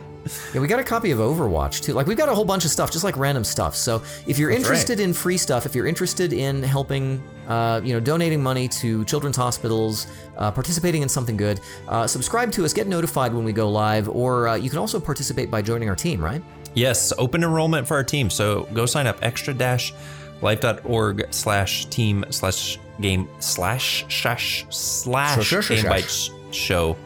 yeah, 0.54 0.60
we 0.60 0.68
got 0.68 0.80
a 0.80 0.84
copy 0.84 1.10
of 1.10 1.18
Overwatch 1.18 1.82
too. 1.82 1.92
Like 1.92 2.06
we've 2.06 2.16
got 2.16 2.28
a 2.28 2.34
whole 2.34 2.44
bunch 2.44 2.64
of 2.64 2.70
stuff, 2.70 2.90
just 2.90 3.04
like 3.04 3.16
random 3.16 3.44
stuff. 3.44 3.76
So 3.76 4.02
if 4.26 4.38
you're 4.38 4.50
That's 4.50 4.62
interested 4.62 4.98
right. 4.98 5.04
in 5.04 5.12
free 5.12 5.36
stuff, 5.36 5.66
if 5.66 5.74
you're 5.74 5.86
interested 5.86 6.32
in 6.32 6.62
helping, 6.62 7.22
uh, 7.48 7.80
you 7.84 7.92
know, 7.92 8.00
donating 8.00 8.42
money 8.42 8.68
to 8.68 9.04
children's 9.04 9.36
hospitals, 9.36 10.06
uh, 10.36 10.50
participating 10.50 11.02
in 11.02 11.08
something 11.08 11.36
good, 11.36 11.60
uh, 11.88 12.06
subscribe 12.06 12.52
to 12.52 12.64
us, 12.64 12.72
get 12.72 12.86
notified 12.86 13.32
when 13.34 13.44
we 13.44 13.52
go 13.52 13.70
live, 13.70 14.08
or 14.08 14.48
uh, 14.48 14.54
you 14.54 14.70
can 14.70 14.78
also 14.78 14.98
participate 14.98 15.50
by 15.50 15.62
joining 15.62 15.88
our 15.88 15.96
team, 15.96 16.22
right? 16.22 16.42
Yes, 16.74 17.12
open 17.18 17.44
enrollment 17.44 17.86
for 17.86 17.96
our 17.96 18.04
team. 18.04 18.30
So 18.30 18.64
go 18.74 18.86
sign 18.86 19.06
up 19.06 19.18
extra 19.22 19.54
dash 19.54 19.94
life.org 20.42 21.26
slash 21.30 21.86
team 21.86 22.24
slash 22.30 22.78
game 23.00 23.28
slash 23.38 24.04
shash 24.08 24.66
slash 24.70 25.50
game 25.50 25.84
bytes 25.84 26.30
show. 26.52 26.96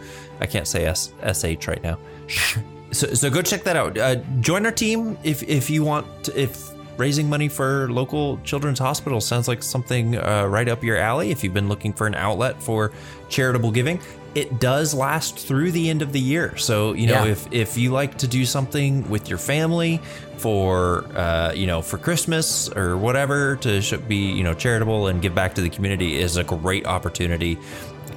I 0.41 0.47
can't 0.47 0.67
say 0.67 0.85
S 0.85 1.13
S 1.23 1.45
H 1.45 1.69
right 1.69 1.83
now. 1.83 1.99
So, 2.91 3.15
so 3.15 3.31
go 3.31 3.43
check 3.43 3.65
that 3.65 3.77
out. 3.77 3.99
Uh, 3.99 4.17
join 4.41 4.65
our 4.65 4.73
team 4.73 5.19
if 5.23 5.43
if 5.43 5.71
you 5.71 5.85
want. 5.85 6.25
To, 6.25 6.41
if 6.41 6.73
raising 6.99 7.29
money 7.29 7.49
for 7.49 7.89
local 7.91 8.39
children's 8.39 8.79
hospitals 8.79 9.25
sounds 9.25 9.47
like 9.47 9.63
something 9.63 10.17
uh, 10.17 10.45
right 10.47 10.69
up 10.69 10.83
your 10.83 10.97
alley. 10.97 11.31
If 11.31 11.45
you've 11.45 11.55
been 11.55 11.69
looking 11.69 11.93
for 11.93 12.07
an 12.07 12.17
outlet 12.17 12.61
for 12.61 12.93
charitable 13.29 13.71
giving, 13.71 14.01
it 14.35 14.59
does 14.61 14.93
last 14.95 15.39
through 15.39 15.73
the 15.73 15.89
end 15.89 16.03
of 16.03 16.13
the 16.13 16.21
year. 16.21 16.57
So 16.57 16.93
you 16.93 17.07
know, 17.07 17.25
yeah. 17.25 17.33
if 17.33 17.53
if 17.53 17.79
you 17.79 17.91
like 17.91 18.19
to 18.19 18.29
do 18.29 18.45
something 18.45 19.09
with 19.09 19.29
your 19.29 19.39
family 19.39 20.01
for 20.37 21.05
uh, 21.17 21.53
you 21.55 21.67
know 21.67 21.83
for 21.83 21.99
Christmas 21.99 22.69
or 22.71 22.97
whatever 22.97 23.57
to 23.57 23.99
be 24.07 24.17
you 24.33 24.45
know 24.45 24.55
charitable 24.55 25.07
and 25.07 25.23
give 25.23 25.35
back 25.35 25.55
to 25.55 25.61
the 25.61 25.71
community 25.71 26.17
is 26.17 26.37
a 26.37 26.45
great 26.45 26.87
opportunity 26.87 27.59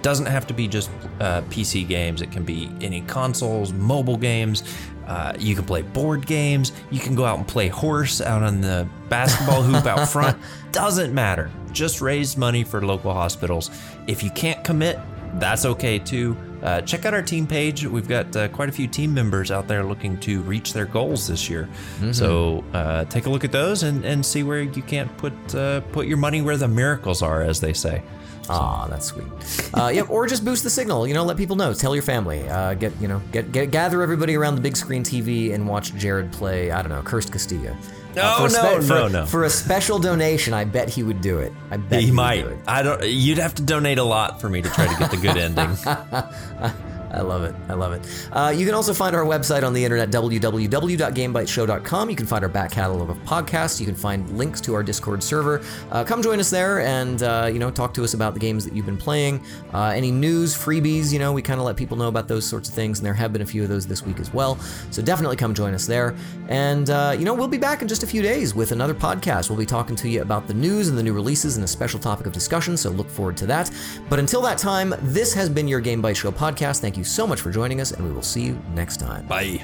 doesn't 0.03 0.25
have 0.25 0.47
to 0.47 0.53
be 0.53 0.67
just 0.67 0.89
uh, 1.19 1.41
PC 1.43 1.87
games, 1.87 2.21
it 2.21 2.31
can 2.31 2.43
be 2.43 2.71
any 2.81 3.01
consoles, 3.01 3.73
mobile 3.73 4.17
games. 4.17 4.63
Uh, 5.07 5.33
you 5.37 5.55
can 5.55 5.65
play 5.65 5.81
board 5.81 6.25
games. 6.25 6.71
You 6.89 6.99
can 6.99 7.15
go 7.15 7.25
out 7.25 7.37
and 7.37 7.47
play 7.47 7.67
horse 7.67 8.21
out 8.21 8.43
on 8.43 8.61
the 8.61 8.87
basketball 9.09 9.61
hoop 9.61 9.85
out 9.85 10.07
front. 10.09 10.37
Doesn't 10.71 11.13
matter. 11.13 11.51
Just 11.73 11.99
raise 11.99 12.37
money 12.37 12.63
for 12.63 12.85
local 12.85 13.13
hospitals. 13.13 13.71
If 14.07 14.23
you 14.23 14.29
can't 14.31 14.63
commit, 14.63 14.99
that's 15.33 15.65
okay 15.65 15.99
too. 15.99 16.37
Uh, 16.61 16.81
check 16.81 17.05
out 17.05 17.13
our 17.13 17.21
team 17.21 17.47
page. 17.47 17.85
We've 17.85 18.07
got 18.07 18.35
uh, 18.35 18.47
quite 18.49 18.69
a 18.69 18.71
few 18.71 18.87
team 18.87 19.13
members 19.13 19.51
out 19.51 19.67
there 19.67 19.83
looking 19.83 20.19
to 20.21 20.41
reach 20.41 20.73
their 20.73 20.85
goals 20.85 21.27
this 21.27 21.49
year. 21.49 21.67
Mm-hmm. 21.97 22.11
So 22.11 22.63
uh, 22.73 23.05
take 23.05 23.25
a 23.25 23.29
look 23.29 23.43
at 23.43 23.51
those 23.51 23.83
and, 23.83 24.05
and 24.05 24.25
see 24.25 24.43
where 24.43 24.61
you 24.61 24.81
can't 24.81 25.15
put 25.17 25.33
uh, 25.55 25.81
put 25.91 26.07
your 26.07 26.17
money 26.17 26.41
where 26.41 26.57
the 26.57 26.67
miracles 26.67 27.21
are, 27.21 27.41
as 27.41 27.59
they 27.59 27.73
say. 27.73 28.03
Ah, 28.49 28.87
that's 28.89 29.05
sweet. 29.05 29.27
Uh, 29.73 29.87
yep, 29.87 30.09
or 30.09 30.27
just 30.27 30.43
boost 30.43 30.63
the 30.63 30.69
signal. 30.69 31.07
You 31.07 31.13
know, 31.13 31.23
let 31.23 31.37
people 31.37 31.55
know. 31.55 31.73
Tell 31.73 31.95
your 31.95 32.03
family. 32.03 32.47
Uh, 32.49 32.73
get 32.73 32.93
you 32.99 33.07
know, 33.07 33.21
get, 33.31 33.51
get 33.51 33.71
gather 33.71 34.01
everybody 34.01 34.35
around 34.35 34.55
the 34.55 34.61
big 34.61 34.75
screen 34.75 35.03
TV 35.03 35.53
and 35.53 35.67
watch 35.67 35.93
Jerod 35.93 36.31
play. 36.31 36.71
I 36.71 36.81
don't 36.81 36.91
know, 36.91 37.01
Cursed 37.01 37.31
Castilla. 37.31 37.75
No, 38.15 38.23
uh, 38.23 38.49
spe- 38.49 38.61
no, 38.61 38.81
for, 38.81 38.93
no, 38.93 39.07
no. 39.07 39.25
For 39.25 39.43
a 39.43 39.49
special 39.49 39.99
donation, 39.99 40.53
I 40.53 40.65
bet 40.65 40.89
he 40.89 41.03
would 41.03 41.21
do 41.21 41.39
it. 41.39 41.53
I 41.69 41.77
bet 41.77 42.01
he, 42.01 42.07
he 42.07 42.11
might. 42.11 42.45
I 42.67 42.83
don't. 42.83 43.03
You'd 43.05 43.37
have 43.37 43.55
to 43.55 43.63
donate 43.63 43.97
a 43.97 44.03
lot 44.03 44.41
for 44.41 44.49
me 44.49 44.61
to 44.61 44.69
try 44.69 44.87
to 44.87 44.99
get 44.99 45.11
the 45.11 45.17
good 45.17 45.37
ending. 45.37 45.77
I 47.13 47.21
love 47.21 47.43
it. 47.43 47.53
I 47.67 47.73
love 47.73 47.93
it. 47.93 48.07
Uh, 48.31 48.53
you 48.55 48.65
can 48.65 48.73
also 48.73 48.93
find 48.93 49.15
our 49.15 49.25
website 49.25 49.63
on 49.63 49.73
the 49.73 49.83
internet, 49.83 50.09
www.gamebytesshow.com. 50.11 52.09
You 52.09 52.15
can 52.15 52.25
find 52.25 52.43
our 52.43 52.49
back 52.49 52.71
catalog 52.71 53.09
of 53.09 53.17
podcasts. 53.19 53.79
You 53.79 53.85
can 53.85 53.95
find 53.95 54.29
links 54.37 54.61
to 54.61 54.73
our 54.73 54.83
Discord 54.83 55.21
server. 55.21 55.61
Uh, 55.91 56.03
come 56.03 56.21
join 56.21 56.39
us 56.39 56.49
there 56.49 56.81
and, 56.81 57.21
uh, 57.23 57.49
you 57.51 57.59
know, 57.59 57.69
talk 57.69 57.93
to 57.95 58.03
us 58.03 58.13
about 58.13 58.33
the 58.33 58.39
games 58.39 58.63
that 58.63 58.73
you've 58.73 58.85
been 58.85 58.97
playing. 58.97 59.43
Uh, 59.73 59.87
any 59.95 60.09
news, 60.11 60.55
freebies, 60.55 61.11
you 61.11 61.19
know, 61.19 61.33
we 61.33 61.41
kind 61.41 61.59
of 61.59 61.65
let 61.65 61.75
people 61.75 61.97
know 61.97 62.07
about 62.07 62.27
those 62.27 62.45
sorts 62.45 62.69
of 62.69 62.75
things, 62.75 62.99
and 62.99 63.05
there 63.05 63.13
have 63.13 63.33
been 63.33 63.41
a 63.41 63.45
few 63.45 63.63
of 63.63 63.69
those 63.69 63.85
this 63.85 64.03
week 64.03 64.19
as 64.19 64.33
well. 64.33 64.57
So 64.89 65.01
definitely 65.01 65.35
come 65.35 65.53
join 65.53 65.73
us 65.73 65.85
there. 65.85 66.15
And, 66.47 66.89
uh, 66.89 67.15
you 67.17 67.25
know, 67.25 67.33
we'll 67.33 67.47
be 67.47 67.57
back 67.57 67.81
in 67.81 67.87
just 67.87 68.03
a 68.03 68.07
few 68.07 68.21
days 68.21 68.55
with 68.55 68.71
another 68.71 68.93
podcast. 68.93 69.49
We'll 69.49 69.59
be 69.59 69.65
talking 69.65 69.95
to 69.97 70.09
you 70.09 70.21
about 70.21 70.47
the 70.47 70.53
news 70.53 70.87
and 70.87 70.97
the 70.97 71.03
new 71.03 71.13
releases 71.13 71.57
and 71.57 71.63
a 71.63 71.67
special 71.67 71.99
topic 71.99 72.25
of 72.25 72.31
discussion, 72.31 72.77
so 72.77 72.89
look 72.89 73.09
forward 73.09 73.35
to 73.37 73.45
that. 73.47 73.69
But 74.09 74.19
until 74.19 74.41
that 74.43 74.57
time, 74.57 74.93
this 75.01 75.33
has 75.33 75.49
been 75.49 75.67
your 75.67 75.81
Game 75.81 76.01
Bytes 76.01 76.17
Show 76.17 76.31
podcast. 76.31 76.79
Thank 76.79 76.97
you 76.97 77.00
you 77.01 77.05
so 77.05 77.25
much 77.25 77.41
for 77.41 77.49
joining 77.49 77.81
us, 77.81 77.91
and 77.91 78.05
we 78.05 78.13
will 78.13 78.21
see 78.21 78.43
you 78.43 78.61
next 78.75 78.97
time. 78.97 79.25
Bye. 79.25 79.63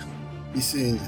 Be 0.53 0.59
seen. 0.59 0.99